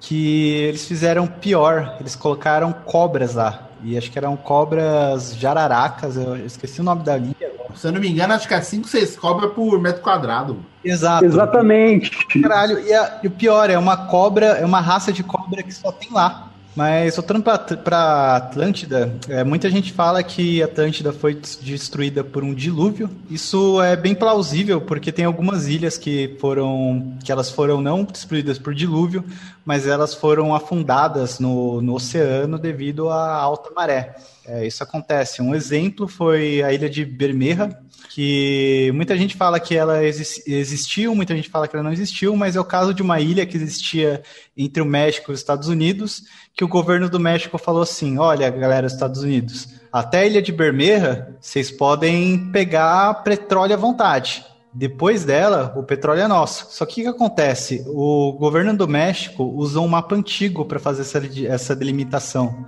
que 0.00 0.50
eles 0.68 0.86
fizeram 0.86 1.26
pior, 1.26 1.96
eles 2.00 2.16
colocaram 2.16 2.72
cobras 2.72 3.34
lá. 3.34 3.68
E 3.84 3.96
acho 3.98 4.10
que 4.10 4.18
eram 4.18 4.36
cobras 4.36 5.36
jararacas, 5.36 6.16
eu 6.16 6.36
esqueci 6.44 6.80
o 6.80 6.84
nome 6.84 7.02
da 7.04 7.18
ilha. 7.18 7.34
Se 7.74 7.88
eu 7.88 7.92
não 7.92 8.00
me 8.00 8.08
engano, 8.08 8.32
acho 8.34 8.46
que 8.48 8.54
é 8.54 8.60
5, 8.60 8.86
6 8.88 9.16
cobras 9.16 9.52
por 9.52 9.80
metro 9.80 10.00
quadrado. 10.00 10.58
Exato. 10.84 11.24
Exatamente. 11.24 12.10
Caralho, 12.40 12.78
e, 12.78 12.92
a- 12.92 13.20
e 13.22 13.26
o 13.26 13.30
pior, 13.30 13.68
é 13.68 13.76
uma 13.78 13.96
cobra, 14.06 14.46
é 14.46 14.64
uma 14.64 14.80
raça 14.80 15.12
de 15.12 15.22
cobra 15.22 15.62
que 15.62 15.72
só 15.74 15.90
tem 15.92 16.08
lá. 16.12 16.50
Mas 16.76 17.14
voltando 17.14 17.40
para 17.84 18.36
Atlântida, 18.36 19.14
é, 19.28 19.44
muita 19.44 19.70
gente 19.70 19.92
fala 19.92 20.20
que 20.24 20.60
Atlântida 20.60 21.12
foi 21.12 21.38
destruída 21.62 22.24
por 22.24 22.42
um 22.42 22.52
dilúvio. 22.52 23.08
Isso 23.30 23.80
é 23.80 23.94
bem 23.94 24.12
plausível 24.12 24.80
porque 24.80 25.12
tem 25.12 25.24
algumas 25.24 25.68
ilhas 25.68 25.96
que 25.96 26.36
foram 26.40 27.12
que 27.22 27.30
elas 27.30 27.48
foram 27.48 27.80
não 27.80 28.02
destruídas 28.02 28.58
por 28.58 28.74
dilúvio, 28.74 29.24
mas 29.64 29.86
elas 29.86 30.14
foram 30.14 30.54
afundadas 30.54 31.38
no, 31.38 31.80
no 31.80 31.94
oceano 31.94 32.58
devido 32.58 33.08
à 33.08 33.34
alta 33.34 33.70
maré. 33.74 34.14
É, 34.46 34.66
isso 34.66 34.82
acontece. 34.82 35.40
Um 35.40 35.54
exemplo 35.54 36.06
foi 36.06 36.62
a 36.62 36.72
ilha 36.72 36.88
de 36.88 37.04
Bermeja, 37.04 37.78
que 38.10 38.92
muita 38.94 39.16
gente 39.16 39.36
fala 39.36 39.58
que 39.58 39.74
ela 39.74 40.04
existiu, 40.04 41.14
muita 41.14 41.34
gente 41.34 41.48
fala 41.48 41.66
que 41.66 41.74
ela 41.74 41.82
não 41.82 41.92
existiu, 41.92 42.36
mas 42.36 42.54
é 42.54 42.60
o 42.60 42.64
caso 42.64 42.92
de 42.92 43.02
uma 43.02 43.20
ilha 43.20 43.46
que 43.46 43.56
existia 43.56 44.22
entre 44.56 44.82
o 44.82 44.86
México 44.86 45.32
e 45.32 45.34
os 45.34 45.40
Estados 45.40 45.68
Unidos, 45.68 46.22
que 46.54 46.62
o 46.62 46.68
governo 46.68 47.08
do 47.08 47.18
México 47.18 47.56
falou 47.56 47.82
assim: 47.82 48.18
olha, 48.18 48.50
galera 48.50 48.86
dos 48.86 48.92
Estados 48.92 49.22
Unidos, 49.22 49.68
até 49.90 50.20
a 50.20 50.26
ilha 50.26 50.42
de 50.42 50.52
Bermeja, 50.52 51.34
vocês 51.40 51.70
podem 51.70 52.50
pegar 52.52 53.22
petróleo 53.24 53.74
à 53.74 53.78
vontade. 53.78 54.44
Depois 54.74 55.24
dela, 55.24 55.72
o 55.76 55.84
petróleo 55.84 56.22
é 56.22 56.26
nosso. 56.26 56.66
Só 56.70 56.84
que 56.84 57.02
o 57.02 57.04
que 57.04 57.10
acontece? 57.10 57.84
O 57.86 58.32
governo 58.32 58.76
do 58.76 58.88
México 58.88 59.44
usou 59.44 59.84
um 59.84 59.88
mapa 59.88 60.16
antigo 60.16 60.64
para 60.64 60.80
fazer 60.80 61.02
essa, 61.02 61.22
essa 61.46 61.76
delimitação. 61.76 62.66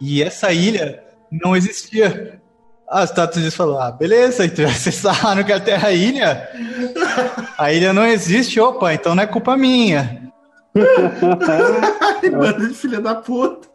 E 0.00 0.22
essa 0.22 0.52
ilha 0.52 1.02
não 1.30 1.56
existia. 1.56 2.40
Ah, 2.88 3.02
os 3.02 3.10
Estados 3.10 3.36
Unidos 3.36 3.56
falou: 3.56 3.80
ah, 3.80 3.90
beleza, 3.90 4.44
então 4.44 4.68
vocês 4.70 5.00
falaram 5.00 5.42
que 5.42 5.52
a 5.52 5.58
Terra 5.58 5.90
é 5.90 5.96
ilha. 5.96 6.48
A 7.58 7.72
ilha 7.72 7.92
não 7.92 8.06
existe, 8.06 8.60
opa, 8.60 8.94
então 8.94 9.14
não 9.14 9.24
é 9.24 9.26
culpa 9.26 9.56
minha. 9.56 10.30
Ai, 12.22 12.30
mano, 12.30 12.72
filha 12.72 13.00
da 13.00 13.16
puta. 13.16 13.68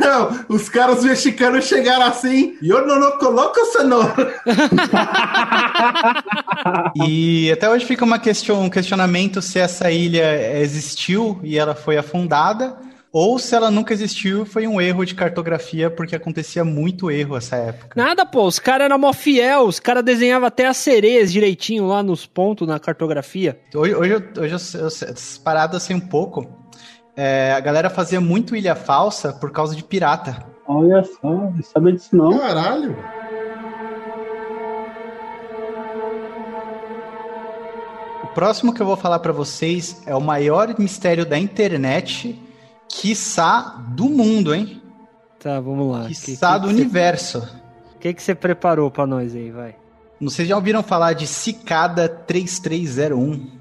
Não, 0.00 0.46
os 0.48 0.70
caras 0.70 1.04
mexicanos 1.04 1.66
chegaram 1.66 2.06
assim, 2.06 2.56
eu 2.62 2.86
não, 2.86 2.98
não 2.98 3.18
coloco 3.18 3.62
cenoura. 3.66 4.34
e 6.96 7.52
até 7.52 7.68
hoje 7.68 7.84
fica 7.84 8.02
uma 8.02 8.18
question, 8.18 8.62
um 8.62 8.70
questionamento 8.70 9.42
se 9.42 9.58
essa 9.58 9.90
ilha 9.90 10.58
existiu 10.58 11.38
e 11.42 11.58
ela 11.58 11.74
foi 11.74 11.98
afundada, 11.98 12.78
ou 13.12 13.38
se 13.38 13.54
ela 13.54 13.70
nunca 13.70 13.92
existiu 13.92 14.46
foi 14.46 14.66
um 14.66 14.80
erro 14.80 15.04
de 15.04 15.14
cartografia, 15.14 15.90
porque 15.90 16.16
acontecia 16.16 16.64
muito 16.64 17.10
erro 17.10 17.34
nessa 17.34 17.56
época. 17.56 18.00
Nada, 18.00 18.24
pô, 18.24 18.44
os 18.44 18.58
caras 18.58 18.86
eram 18.86 18.98
mó 18.98 19.12
fiel, 19.12 19.64
os 19.64 19.78
caras 19.78 20.04
desenhavam 20.04 20.46
até 20.46 20.66
as 20.66 20.76
sereias 20.76 21.30
direitinho 21.30 21.86
lá 21.86 22.02
nos 22.02 22.24
pontos 22.24 22.66
na 22.66 22.78
cartografia. 22.78 23.58
Hoje, 23.74 23.94
hoje, 23.94 24.14
hoje 24.38 24.54
eu, 24.54 24.80
eu, 24.80 24.86
eu 24.86 25.14
parado 25.44 25.76
assim 25.76 25.94
um 25.94 26.00
pouco, 26.00 26.46
é, 27.22 27.52
a 27.52 27.60
galera 27.60 27.90
fazia 27.90 28.18
muito 28.18 28.56
ilha 28.56 28.74
falsa 28.74 29.30
por 29.30 29.50
causa 29.50 29.76
de 29.76 29.84
pirata. 29.84 30.42
Olha 30.66 31.04
só, 31.04 31.28
não 31.28 31.62
sabia 31.62 31.92
disso 31.92 32.16
não. 32.16 32.38
Caralho. 32.38 32.96
O 38.24 38.26
próximo 38.28 38.72
que 38.72 38.80
eu 38.80 38.86
vou 38.86 38.96
falar 38.96 39.18
para 39.18 39.32
vocês 39.32 40.02
é 40.06 40.16
o 40.16 40.20
maior 40.22 40.74
mistério 40.78 41.26
da 41.26 41.38
internet, 41.38 42.40
quiçá 42.88 43.84
do 43.88 44.08
mundo, 44.08 44.54
hein? 44.54 44.80
Tá, 45.38 45.60
vamos 45.60 45.92
lá. 45.92 46.06
Quiçá 46.06 46.54
que, 46.54 46.54
que 46.54 46.60
do 46.60 46.68
que 46.68 46.74
universo. 46.74 47.46
O 47.96 47.98
que, 47.98 48.14
que 48.14 48.22
você 48.22 48.34
preparou 48.34 48.90
para 48.90 49.06
nós 49.06 49.34
aí, 49.34 49.50
vai? 49.50 49.76
Vocês 50.18 50.48
já 50.48 50.56
ouviram 50.56 50.82
falar 50.82 51.12
de 51.12 51.26
Cicada 51.26 52.08
3301? 52.08 53.59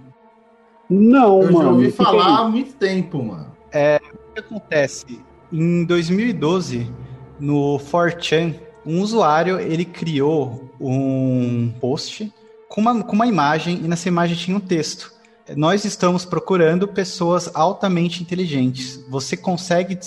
Não, 0.89 1.41
eu 1.43 1.51
mano. 1.51 1.57
Eu 1.57 1.63
já 1.63 1.69
ouvi 1.71 1.91
falar 1.91 2.39
há 2.39 2.47
muito 2.47 2.73
tempo, 2.73 3.23
mano. 3.23 3.51
É, 3.71 4.01
o 4.13 4.33
que 4.33 4.39
acontece? 4.39 5.19
Em 5.51 5.85
2012, 5.85 6.91
no 7.39 7.79
4chan, 7.79 8.55
um 8.85 9.01
usuário 9.01 9.59
ele 9.59 9.85
criou 9.85 10.69
um 10.79 11.71
post 11.79 12.33
com 12.67 12.81
uma, 12.81 13.03
com 13.03 13.13
uma 13.13 13.27
imagem 13.27 13.81
e 13.83 13.87
nessa 13.87 14.07
imagem 14.07 14.35
tinha 14.35 14.57
um 14.57 14.59
texto. 14.59 15.11
Nós 15.55 15.83
estamos 15.83 16.25
procurando 16.25 16.87
pessoas 16.87 17.49
altamente 17.55 18.21
inteligentes. 18.21 19.03
Você 19.09 19.35
consegue 19.35 19.97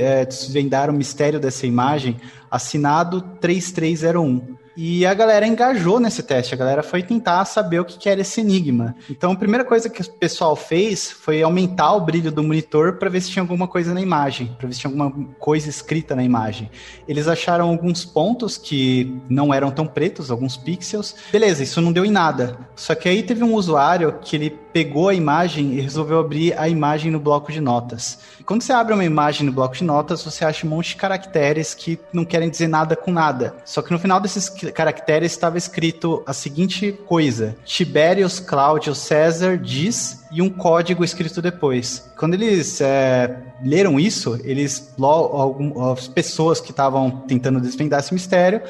é, 0.00 0.24
desvendar 0.24 0.90
o 0.90 0.92
mistério 0.92 1.38
dessa 1.38 1.66
imagem? 1.66 2.16
Assinado 2.50 3.20
3301. 3.40 4.56
E 4.76 5.06
a 5.06 5.14
galera 5.14 5.46
engajou 5.46 6.00
nesse 6.00 6.22
teste, 6.22 6.54
a 6.54 6.56
galera 6.56 6.82
foi 6.82 7.02
tentar 7.02 7.44
saber 7.44 7.80
o 7.80 7.84
que 7.84 8.08
era 8.08 8.20
esse 8.20 8.40
enigma. 8.40 8.94
Então, 9.08 9.32
a 9.32 9.36
primeira 9.36 9.64
coisa 9.64 9.88
que 9.88 10.02
o 10.02 10.12
pessoal 10.14 10.56
fez 10.56 11.10
foi 11.10 11.42
aumentar 11.42 11.92
o 11.94 12.00
brilho 12.00 12.32
do 12.32 12.42
monitor 12.42 12.94
para 12.94 13.08
ver 13.08 13.20
se 13.20 13.30
tinha 13.30 13.42
alguma 13.42 13.68
coisa 13.68 13.94
na 13.94 14.00
imagem, 14.00 14.54
para 14.58 14.66
ver 14.66 14.74
se 14.74 14.80
tinha 14.80 14.90
alguma 14.90 15.28
coisa 15.38 15.68
escrita 15.68 16.16
na 16.16 16.24
imagem. 16.24 16.70
Eles 17.06 17.28
acharam 17.28 17.68
alguns 17.68 18.04
pontos 18.04 18.58
que 18.58 19.16
não 19.28 19.54
eram 19.54 19.70
tão 19.70 19.86
pretos, 19.86 20.30
alguns 20.30 20.56
pixels. 20.56 21.14
Beleza, 21.30 21.62
isso 21.62 21.80
não 21.80 21.92
deu 21.92 22.04
em 22.04 22.10
nada. 22.10 22.58
Só 22.74 22.94
que 22.94 23.08
aí 23.08 23.22
teve 23.22 23.44
um 23.44 23.54
usuário 23.54 24.18
que 24.20 24.34
ele 24.36 24.63
pegou 24.74 25.08
a 25.08 25.14
imagem 25.14 25.74
e 25.74 25.80
resolveu 25.80 26.18
abrir 26.18 26.58
a 26.58 26.68
imagem 26.68 27.08
no 27.08 27.20
bloco 27.20 27.52
de 27.52 27.60
notas. 27.60 28.18
Quando 28.44 28.60
você 28.60 28.72
abre 28.72 28.92
uma 28.92 29.04
imagem 29.04 29.46
no 29.46 29.52
bloco 29.52 29.76
de 29.76 29.84
notas, 29.84 30.24
você 30.24 30.44
acha 30.44 30.66
um 30.66 30.70
monte 30.70 30.88
de 30.88 30.96
caracteres 30.96 31.74
que 31.74 31.96
não 32.12 32.24
querem 32.24 32.50
dizer 32.50 32.66
nada 32.66 32.96
com 32.96 33.12
nada. 33.12 33.54
Só 33.64 33.80
que 33.80 33.92
no 33.92 34.00
final 34.00 34.18
desses 34.18 34.48
caracteres 34.48 35.30
estava 35.30 35.56
escrito 35.56 36.24
a 36.26 36.32
seguinte 36.32 36.90
coisa: 37.06 37.56
Tiberius 37.64 38.40
Cláudio 38.40 38.96
César 38.96 39.56
diz 39.56 40.24
e 40.34 40.42
um 40.42 40.50
código 40.50 41.04
escrito 41.04 41.40
depois. 41.40 42.10
Quando 42.16 42.34
eles 42.34 42.80
é, 42.80 43.38
leram 43.62 44.00
isso, 44.00 44.40
eles, 44.42 44.92
logo, 44.98 45.92
as 45.92 46.08
pessoas 46.08 46.60
que 46.60 46.72
estavam 46.72 47.22
tentando 47.28 47.60
desvendar 47.60 48.00
esse 48.00 48.12
mistério, 48.12 48.60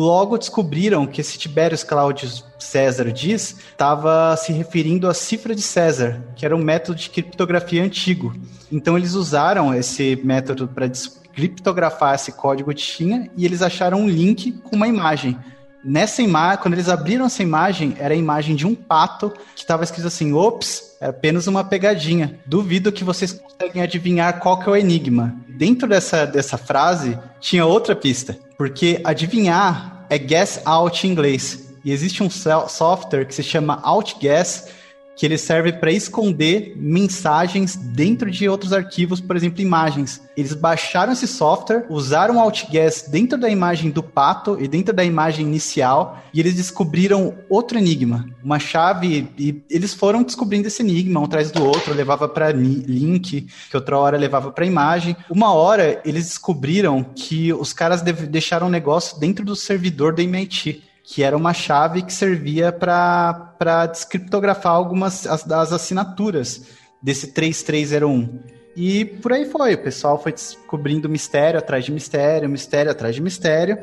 logo 0.00 0.38
descobriram 0.38 1.06
que 1.06 1.20
esse 1.20 1.38
Tiberius 1.38 1.84
Cláudio 1.84 2.26
César 2.58 3.12
diz 3.12 3.56
estava 3.70 4.34
se 4.36 4.50
referindo 4.50 5.06
à 5.06 5.12
cifra 5.12 5.54
de 5.54 5.60
César, 5.60 6.22
que 6.34 6.46
era 6.46 6.56
um 6.56 6.64
método 6.64 6.98
de 6.98 7.10
criptografia 7.10 7.84
antigo. 7.84 8.34
Então 8.72 8.96
eles 8.96 9.12
usaram 9.12 9.74
esse 9.74 10.18
método 10.24 10.66
para 10.66 10.90
criptografar 11.34 12.14
esse 12.14 12.32
código 12.32 12.72
de 12.72 12.82
tinha 12.82 13.30
e 13.36 13.44
eles 13.44 13.60
acharam 13.60 14.00
um 14.00 14.08
link 14.08 14.52
com 14.64 14.74
uma 14.74 14.88
imagem. 14.88 15.36
Nessa 15.82 16.22
imagem, 16.22 16.60
quando 16.60 16.74
eles 16.74 16.88
abriram 16.88 17.26
essa 17.26 17.42
imagem, 17.42 17.96
era 17.98 18.12
a 18.12 18.16
imagem 18.16 18.54
de 18.54 18.66
um 18.66 18.74
pato 18.74 19.30
que 19.54 19.62
estava 19.62 19.82
escrito 19.82 20.06
assim: 20.06 20.32
ops, 20.32 20.96
é 21.00 21.06
apenas 21.06 21.46
uma 21.46 21.64
pegadinha. 21.64 22.38
Duvido 22.44 22.92
que 22.92 23.04
vocês 23.04 23.32
conseguem 23.32 23.82
adivinhar 23.82 24.38
qual 24.40 24.58
que 24.58 24.68
é 24.68 24.72
o 24.72 24.76
enigma. 24.76 25.34
Dentro 25.48 25.88
dessa, 25.88 26.26
dessa 26.26 26.58
frase 26.58 27.18
tinha 27.40 27.64
outra 27.64 27.96
pista, 27.96 28.38
porque 28.58 29.00
adivinhar 29.04 30.06
é 30.10 30.18
guess 30.18 30.60
out 30.64 31.06
em 31.06 31.10
inglês. 31.10 31.70
E 31.82 31.92
existe 31.92 32.22
um 32.22 32.28
software 32.28 33.24
que 33.24 33.34
se 33.34 33.42
chama 33.42 33.80
OutGuess 33.82 34.79
que 35.16 35.26
ele 35.26 35.36
serve 35.36 35.72
para 35.72 35.92
esconder 35.92 36.72
mensagens 36.76 37.76
dentro 37.76 38.30
de 38.30 38.48
outros 38.48 38.72
arquivos, 38.72 39.20
por 39.20 39.36
exemplo, 39.36 39.60
imagens. 39.60 40.22
Eles 40.36 40.54
baixaram 40.54 41.12
esse 41.12 41.26
software, 41.26 41.84
usaram 41.90 42.36
o 42.36 42.40
Outguess 42.40 43.10
dentro 43.10 43.38
da 43.38 43.48
imagem 43.48 43.90
do 43.90 44.02
pato 44.02 44.56
e 44.60 44.66
dentro 44.66 44.94
da 44.94 45.04
imagem 45.04 45.46
inicial, 45.46 46.22
e 46.32 46.40
eles 46.40 46.54
descobriram 46.54 47.34
outro 47.48 47.78
enigma, 47.78 48.26
uma 48.42 48.58
chave, 48.58 49.28
e 49.38 49.62
eles 49.68 49.92
foram 49.92 50.22
descobrindo 50.22 50.68
esse 50.68 50.82
enigma 50.82 51.20
um 51.20 51.24
atrás 51.24 51.50
do 51.50 51.64
outro, 51.64 51.92
levava 51.92 52.28
para 52.28 52.50
link, 52.50 53.46
que 53.68 53.76
outra 53.76 53.98
hora 53.98 54.16
levava 54.16 54.50
para 54.50 54.64
imagem. 54.64 55.16
Uma 55.28 55.52
hora 55.52 56.00
eles 56.04 56.26
descobriram 56.26 57.04
que 57.04 57.52
os 57.52 57.72
caras 57.72 58.00
deixaram 58.02 58.68
um 58.68 58.70
negócio 58.70 59.18
dentro 59.20 59.44
do 59.44 59.54
servidor 59.54 60.14
do 60.14 60.22
MIT 60.22 60.84
que 61.02 61.24
era 61.24 61.36
uma 61.36 61.52
chave 61.52 62.02
que 62.02 62.12
servia 62.12 62.70
para 62.70 63.49
descriptografar 63.90 64.72
algumas 64.72 65.26
as, 65.26 65.44
das 65.44 65.72
assinaturas 65.72 66.62
desse 67.02 67.28
3301. 67.28 68.40
E 68.76 69.04
por 69.04 69.32
aí 69.32 69.44
foi, 69.44 69.74
o 69.74 69.82
pessoal 69.82 70.22
foi 70.22 70.32
descobrindo 70.32 71.08
mistério 71.08 71.58
atrás 71.58 71.84
de 71.84 71.92
mistério, 71.92 72.48
mistério 72.48 72.90
atrás 72.90 73.14
de 73.14 73.20
mistério, 73.20 73.78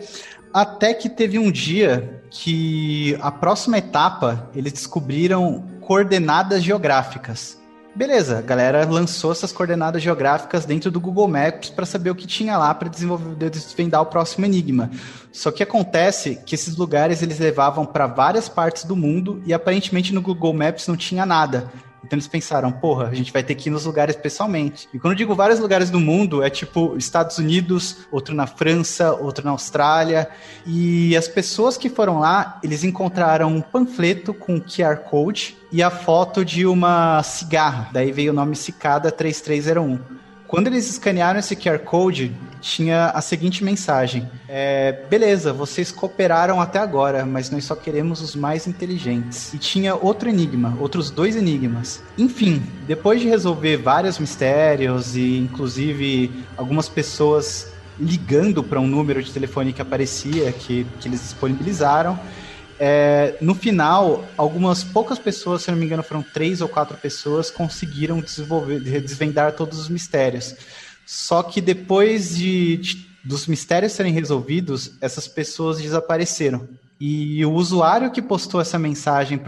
até 0.53 0.93
que 0.93 1.09
teve 1.09 1.37
um 1.37 1.51
dia 1.51 2.21
que 2.29 3.17
a 3.21 3.31
próxima 3.31 3.77
etapa 3.77 4.49
eles 4.55 4.73
descobriram 4.73 5.63
coordenadas 5.81 6.63
geográficas. 6.63 7.59
Beleza, 7.97 8.37
a 8.37 8.41
galera 8.43 8.85
lançou 8.85 9.31
essas 9.31 9.51
coordenadas 9.51 10.03
geográficas 10.03 10.65
dentro 10.65 10.91
do 10.91 10.99
Google 10.99 11.27
Maps 11.27 11.71
para 11.71 11.83
saber 11.83 12.11
o 12.11 12.15
que 12.15 12.27
tinha 12.27 12.55
lá 12.55 12.71
para 12.71 12.89
desenvolver, 12.89 13.49
desvendar 13.49 14.03
o 14.03 14.05
próximo 14.05 14.45
enigma. 14.45 14.91
Só 15.31 15.49
que 15.49 15.63
acontece 15.63 16.39
que 16.45 16.53
esses 16.53 16.77
lugares 16.77 17.23
eles 17.23 17.39
levavam 17.39 17.87
para 17.87 18.05
várias 18.05 18.47
partes 18.47 18.83
do 18.83 18.95
mundo 18.95 19.41
e 19.47 19.51
aparentemente 19.51 20.13
no 20.13 20.21
Google 20.21 20.53
Maps 20.53 20.87
não 20.87 20.95
tinha 20.95 21.25
nada. 21.25 21.71
Então 22.07 22.15
eles 22.15 22.27
pensaram, 22.27 22.71
porra, 22.71 23.07
a 23.07 23.13
gente 23.13 23.33
vai 23.33 23.43
ter 23.43 23.53
que 23.53 23.67
ir 23.67 23.71
nos 23.71 23.83
lugares 23.83 24.15
pessoalmente. 24.15 24.87
E 24.93 24.97
quando 24.97 25.11
eu 25.11 25.17
digo 25.17 25.35
vários 25.35 25.59
lugares 25.59 25.89
do 25.89 25.99
mundo, 25.99 26.41
é 26.41 26.49
tipo 26.49 26.95
Estados 26.97 27.37
Unidos, 27.37 27.97
outro 28.09 28.33
na 28.33 28.47
França, 28.47 29.13
outro 29.13 29.43
na 29.43 29.51
Austrália. 29.51 30.29
E 30.65 31.17
as 31.17 31.27
pessoas 31.27 31.75
que 31.75 31.89
foram 31.89 32.19
lá, 32.19 32.59
eles 32.63 32.85
encontraram 32.85 33.53
um 33.53 33.59
panfleto 33.59 34.33
com 34.33 34.61
QR 34.61 34.95
Code 35.09 35.57
e 35.69 35.83
a 35.83 35.91
foto 35.91 36.45
de 36.45 36.65
uma 36.65 37.21
cigarra. 37.23 37.89
Daí 37.91 38.13
veio 38.13 38.31
o 38.31 38.35
nome 38.35 38.55
Cicada 38.55 39.11
3301. 39.11 40.26
Quando 40.47 40.67
eles 40.67 40.89
escanearam 40.89 41.39
esse 41.39 41.55
QR 41.55 41.79
Code, 41.79 42.33
tinha 42.61 43.07
a 43.07 43.21
seguinte 43.21 43.63
mensagem: 43.63 44.29
é, 44.47 45.03
Beleza, 45.09 45.51
vocês 45.51 45.91
cooperaram 45.91 46.61
até 46.61 46.79
agora, 46.79 47.25
mas 47.25 47.49
nós 47.49 47.65
só 47.65 47.75
queremos 47.75 48.21
os 48.21 48.35
mais 48.35 48.65
inteligentes. 48.65 49.53
E 49.53 49.57
tinha 49.57 49.95
outro 49.95 50.29
enigma, 50.29 50.77
outros 50.79 51.11
dois 51.11 51.35
enigmas. 51.35 52.01
Enfim, 52.17 52.63
depois 52.87 53.19
de 53.19 53.27
resolver 53.27 53.77
vários 53.77 54.19
mistérios 54.19 55.17
e 55.17 55.37
inclusive 55.37 56.31
algumas 56.55 56.87
pessoas 56.87 57.73
ligando 57.99 58.63
para 58.63 58.79
um 58.79 58.87
número 58.87 59.21
de 59.21 59.31
telefone 59.31 59.73
que 59.73 59.81
aparecia, 59.81 60.51
que, 60.51 60.85
que 60.99 61.09
eles 61.09 61.21
disponibilizaram, 61.21 62.17
é, 62.79 63.35
no 63.41 63.55
final, 63.55 64.25
algumas 64.37 64.83
poucas 64.83 65.17
pessoas, 65.17 65.63
se 65.63 65.71
não 65.71 65.77
me 65.77 65.85
engano, 65.85 66.03
foram 66.03 66.23
três 66.23 66.61
ou 66.61 66.67
quatro 66.67 66.97
pessoas, 66.97 67.49
conseguiram 67.49 68.23
desvendar 69.03 69.53
todos 69.53 69.79
os 69.79 69.89
mistérios. 69.89 70.55
Só 71.05 71.41
que 71.41 71.61
depois 71.61 72.35
de, 72.35 72.77
de 72.77 73.07
dos 73.23 73.45
mistérios 73.45 73.91
serem 73.91 74.13
resolvidos, 74.13 74.93
essas 75.01 75.27
pessoas 75.27 75.79
desapareceram. 75.81 76.67
E 76.99 77.45
o 77.45 77.53
usuário 77.53 78.11
que 78.11 78.21
postou 78.21 78.59
essa 78.59 78.79
mensagem 78.79 79.39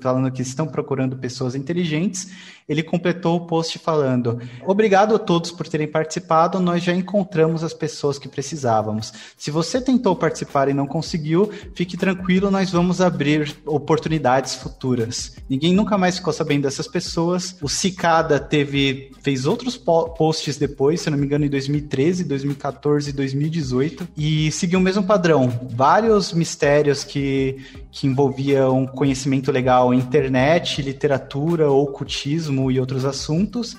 falando 0.00 0.30
que 0.30 0.42
estão 0.42 0.66
procurando 0.66 1.16
pessoas 1.16 1.54
inteligentes, 1.54 2.30
ele 2.68 2.82
completou 2.82 3.36
o 3.36 3.46
post 3.46 3.78
falando: 3.78 4.40
Obrigado 4.66 5.14
a 5.14 5.18
todos 5.18 5.50
por 5.50 5.66
terem 5.66 5.88
participado, 5.88 6.60
nós 6.60 6.82
já 6.82 6.92
encontramos 6.92 7.64
as 7.64 7.72
pessoas 7.72 8.18
que 8.18 8.28
precisávamos. 8.28 9.12
Se 9.36 9.50
você 9.50 9.80
tentou 9.80 10.14
participar 10.14 10.68
e 10.68 10.74
não 10.74 10.86
conseguiu, 10.86 11.50
fique 11.74 11.96
tranquilo, 11.96 12.50
nós 12.50 12.70
vamos 12.70 13.00
abrir 13.00 13.56
oportunidades 13.64 14.54
futuras. 14.54 15.36
Ninguém 15.48 15.72
nunca 15.72 15.96
mais 15.96 16.16
ficou 16.18 16.32
sabendo 16.32 16.62
dessas 16.62 16.86
pessoas. 16.86 17.56
O 17.62 17.68
Cicada 17.68 18.38
teve 18.38 19.10
fez 19.22 19.46
outros 19.46 19.76
posts 19.76 20.56
depois, 20.56 21.00
se 21.00 21.10
não 21.10 21.18
me 21.18 21.24
engano, 21.24 21.44
em 21.44 21.50
2013, 21.50 22.24
2014 22.24 23.10
e 23.10 23.12
2018, 23.12 24.08
e 24.16 24.50
seguiu 24.52 24.78
o 24.78 24.82
mesmo 24.82 25.02
padrão. 25.02 25.48
Vários 25.70 26.32
mistérios 26.32 26.97
que, 27.04 27.56
que 27.90 28.06
envolviam 28.06 28.86
conhecimento 28.86 29.50
legal 29.50 29.92
internet, 29.92 30.82
literatura, 30.82 31.70
ocultismo 31.70 32.70
e 32.70 32.78
outros 32.78 33.04
assuntos, 33.04 33.76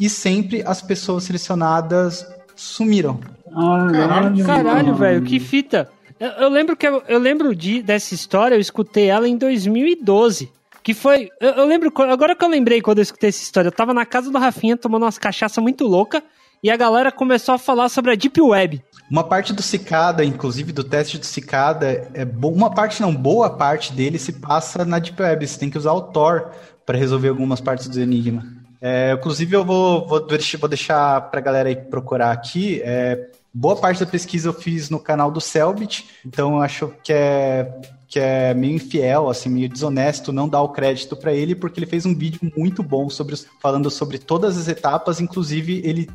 e 0.00 0.08
sempre 0.08 0.62
as 0.66 0.82
pessoas 0.82 1.24
selecionadas 1.24 2.26
sumiram. 2.56 3.18
Caralho, 3.52 4.44
Caralho 4.44 4.94
velho, 4.94 5.22
que 5.22 5.38
fita! 5.38 5.88
Eu, 6.18 6.30
eu 6.30 6.48
lembro 6.48 6.76
que 6.76 6.86
eu, 6.86 7.02
eu 7.08 7.18
lembro 7.18 7.54
de, 7.54 7.82
dessa 7.82 8.14
história, 8.14 8.54
eu 8.54 8.60
escutei 8.60 9.08
ela 9.08 9.28
em 9.28 9.36
2012. 9.36 10.50
Que 10.82 10.94
foi. 10.94 11.28
Eu, 11.40 11.50
eu, 11.50 11.66
lembro. 11.66 11.92
Agora 12.10 12.34
que 12.34 12.44
eu 12.44 12.48
lembrei 12.48 12.80
quando 12.80 12.98
eu 12.98 13.02
escutei 13.02 13.28
essa 13.28 13.42
história, 13.42 13.68
eu 13.68 13.72
tava 13.72 13.94
na 13.94 14.04
casa 14.06 14.30
do 14.30 14.38
Rafinha 14.38 14.76
tomando 14.76 15.04
umas 15.04 15.18
cachaça 15.18 15.60
muito 15.60 15.84
louca. 15.84 16.22
E 16.62 16.70
a 16.70 16.76
galera 16.76 17.10
começou 17.10 17.54
a 17.54 17.58
falar 17.58 17.88
sobre 17.88 18.12
a 18.12 18.14
Deep 18.14 18.40
Web. 18.40 18.82
Uma 19.12 19.22
parte 19.22 19.52
do 19.52 19.60
Cicada, 19.60 20.24
inclusive 20.24 20.72
do 20.72 20.82
teste 20.82 21.18
do 21.18 21.26
Cicada, 21.26 22.10
é 22.14 22.26
uma 22.42 22.70
parte 22.70 23.02
não, 23.02 23.14
boa 23.14 23.50
parte 23.50 23.92
dele 23.92 24.18
se 24.18 24.32
passa 24.32 24.86
na 24.86 24.98
Deep 24.98 25.20
Web. 25.20 25.46
Você 25.46 25.58
tem 25.58 25.68
que 25.68 25.76
usar 25.76 25.92
o 25.92 26.00
Tor 26.00 26.50
para 26.86 26.96
resolver 26.96 27.28
algumas 27.28 27.60
partes 27.60 27.88
do 27.88 28.00
Enigma. 28.00 28.42
É, 28.80 29.12
inclusive, 29.12 29.54
eu 29.54 29.66
vou, 29.66 30.08
vou, 30.08 30.26
vou 30.58 30.68
deixar 30.68 31.20
para 31.30 31.40
a 31.40 31.42
galera 31.42 31.68
aí 31.68 31.76
procurar 31.76 32.32
aqui. 32.32 32.80
É, 32.82 33.28
boa 33.52 33.76
parte 33.76 34.00
da 34.02 34.10
pesquisa 34.10 34.48
eu 34.48 34.54
fiz 34.54 34.88
no 34.88 34.98
canal 34.98 35.30
do 35.30 35.42
Selbit, 35.42 36.08
então 36.24 36.54
eu 36.54 36.62
acho 36.62 36.90
que 37.04 37.12
é 37.12 37.70
que 38.12 38.20
é 38.20 38.52
meio 38.52 38.74
infiel, 38.74 39.30
assim, 39.30 39.48
meio 39.48 39.70
desonesto 39.70 40.34
não 40.34 40.46
dar 40.46 40.60
o 40.60 40.68
crédito 40.68 41.16
para 41.16 41.32
ele, 41.32 41.54
porque 41.54 41.80
ele 41.80 41.86
fez 41.86 42.04
um 42.04 42.14
vídeo 42.14 42.40
muito 42.54 42.82
bom 42.82 43.08
sobre 43.08 43.34
falando 43.58 43.90
sobre 43.90 44.18
todas 44.18 44.58
as 44.58 44.68
etapas, 44.68 45.18
inclusive 45.18 45.80
ele, 45.82 46.10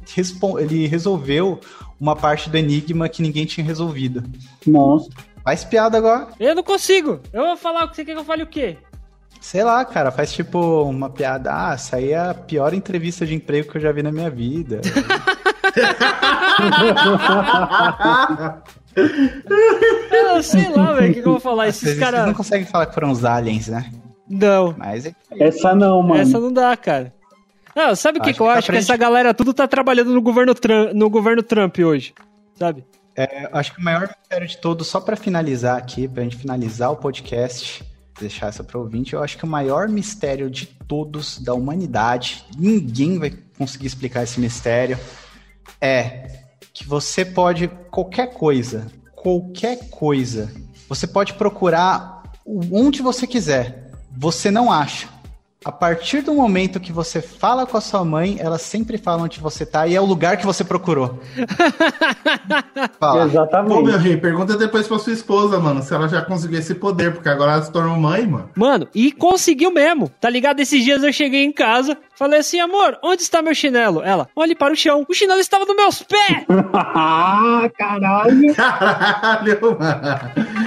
ele 0.59 0.85
resolveu 0.85 1.59
uma 1.99 2.15
parte 2.15 2.51
do 2.51 2.55
enigma 2.55 3.09
que 3.09 3.23
ninguém 3.23 3.47
tinha 3.47 3.65
resolvido. 3.65 4.23
Nossa. 4.67 5.09
Faz 5.43 5.65
piada 5.65 5.97
agora. 5.97 6.27
Eu 6.39 6.53
não 6.53 6.61
consigo. 6.61 7.19
Eu 7.33 7.47
vou 7.47 7.57
falar, 7.57 7.87
você 7.87 8.05
quer 8.05 8.13
que 8.13 8.19
eu 8.19 8.23
fale 8.23 8.43
o 8.43 8.47
quê? 8.47 8.77
Sei 9.41 9.63
lá, 9.63 9.83
cara, 9.83 10.11
faz 10.11 10.31
tipo 10.31 10.83
uma 10.83 11.09
piada. 11.09 11.51
Ah, 11.51 11.73
essa 11.73 11.95
aí 11.95 12.11
é 12.11 12.19
a 12.19 12.35
pior 12.35 12.75
entrevista 12.75 13.25
de 13.25 13.33
emprego 13.33 13.71
que 13.71 13.77
eu 13.77 13.81
já 13.81 13.91
vi 13.91 14.03
na 14.03 14.11
minha 14.11 14.29
vida. 14.29 14.81
eu 18.97 20.43
sei 20.43 20.69
lá, 20.69 20.93
velho, 20.93 21.11
o 21.11 21.13
que, 21.13 21.21
que, 21.21 21.27
eu 21.27 21.31
vou 21.33 21.39
falar? 21.39 21.67
Esses 21.67 21.97
caras. 21.97 22.25
não 22.25 22.33
conseguem 22.33 22.65
falar 22.65 22.87
que 22.87 22.93
foram 22.93 23.11
os 23.11 23.23
aliens, 23.23 23.67
né? 23.67 23.91
Não. 24.29 24.75
Mas 24.77 25.05
é... 25.05 25.13
Essa 25.39 25.75
não, 25.75 26.01
mano. 26.01 26.21
Essa 26.21 26.39
não 26.39 26.51
dá, 26.51 26.75
cara. 26.75 27.13
Não, 27.75 27.95
sabe 27.95 28.17
o 28.17 28.21
que, 28.21 28.33
que, 28.33 28.41
eu 28.41 28.49
acho? 28.49 28.71
Que 28.71 28.77
essa 28.77 28.97
galera 28.97 29.35
tudo 29.35 29.53
tá 29.53 29.67
trabalhando 29.67 30.11
no 30.11 30.21
governo, 30.21 30.55
Trump, 30.55 30.93
no 30.93 31.09
governo 31.11 31.43
Trump 31.43 31.77
hoje, 31.77 32.13
sabe? 32.55 32.83
É, 33.15 33.47
acho 33.51 33.73
que 33.73 33.79
o 33.79 33.83
maior 33.83 34.09
mistério 34.09 34.47
de 34.47 34.57
todos, 34.57 34.87
só 34.87 34.99
para 34.99 35.15
finalizar 35.15 35.77
aqui, 35.77 36.07
pra 36.07 36.23
gente 36.23 36.37
finalizar 36.37 36.91
o 36.91 36.95
podcast, 36.95 37.83
deixar 38.19 38.47
essa 38.47 38.63
para 38.63 38.79
ouvinte, 38.79 39.13
eu 39.13 39.23
acho 39.23 39.37
que 39.37 39.43
o 39.43 39.47
maior 39.47 39.87
mistério 39.89 40.49
de 40.49 40.65
todos 40.65 41.37
da 41.37 41.53
humanidade, 41.53 42.45
ninguém 42.57 43.19
vai 43.19 43.31
conseguir 43.57 43.85
explicar 43.85 44.23
esse 44.23 44.39
mistério, 44.39 44.99
é 45.79 46.46
que 46.77 46.87
você 46.87 47.25
pode 47.25 47.67
qualquer 47.89 48.33
coisa, 48.33 48.85
qualquer 49.15 49.89
coisa, 49.89 50.53
você 50.87 51.07
pode 51.07 51.33
procurar 51.33 52.21
onde 52.71 53.01
você 53.01 53.25
quiser, 53.25 53.91
você 54.15 54.51
não 54.51 54.71
acha. 54.71 55.09
A 55.65 55.71
partir 55.71 56.21
do 56.21 56.33
momento 56.33 56.79
que 56.79 56.91
você 56.91 57.21
fala 57.21 57.65
com 57.65 57.75
a 57.75 57.81
sua 57.81 58.05
mãe, 58.05 58.37
ela 58.39 58.57
sempre 58.57 58.97
fala 58.97 59.23
onde 59.23 59.39
você 59.39 59.65
tá 59.65 59.87
e 59.87 59.95
é 59.95 59.99
o 59.99 60.05
lugar 60.05 60.37
que 60.37 60.45
você 60.45 60.63
procurou. 60.63 61.19
fala. 62.99 63.25
Exatamente. 63.25 63.73
Pô, 63.73 63.81
meu 63.81 63.97
rei, 63.97 64.17
pergunta 64.17 64.55
depois 64.55 64.87
pra 64.87 64.99
sua 64.99 65.13
esposa, 65.13 65.59
mano, 65.59 65.81
se 65.81 65.93
ela 65.93 66.07
já 66.07 66.21
conseguiu 66.21 66.59
esse 66.59 66.75
poder, 66.75 67.13
porque 67.13 67.27
agora 67.27 67.53
ela 67.53 67.61
se 67.63 67.71
tornou 67.71 67.97
mãe, 67.97 68.25
mano. 68.25 68.49
Mano, 68.55 68.87
e 68.93 69.11
conseguiu 69.11 69.71
mesmo, 69.71 70.09
tá 70.21 70.29
ligado? 70.29 70.59
Esses 70.59 70.83
dias 70.83 71.01
eu 71.03 71.11
cheguei 71.11 71.43
em 71.43 71.51
casa, 71.51 71.97
falei 72.15 72.39
assim, 72.39 72.59
amor, 72.59 72.97
onde 73.03 73.23
está 73.23 73.41
meu 73.41 73.55
chinelo? 73.55 74.01
Ela, 74.03 74.29
olhe 74.35 74.55
para 74.55 74.73
o 74.73 74.77
chão. 74.77 75.05
O 75.09 75.13
chinelo 75.13 75.39
estava 75.39 75.65
nos 75.65 75.75
meus 75.75 76.03
pés! 76.03 76.45
ah, 76.73 77.67
caralho! 77.77 78.55
Caralho, 78.55 79.59
mano. 79.61 80.66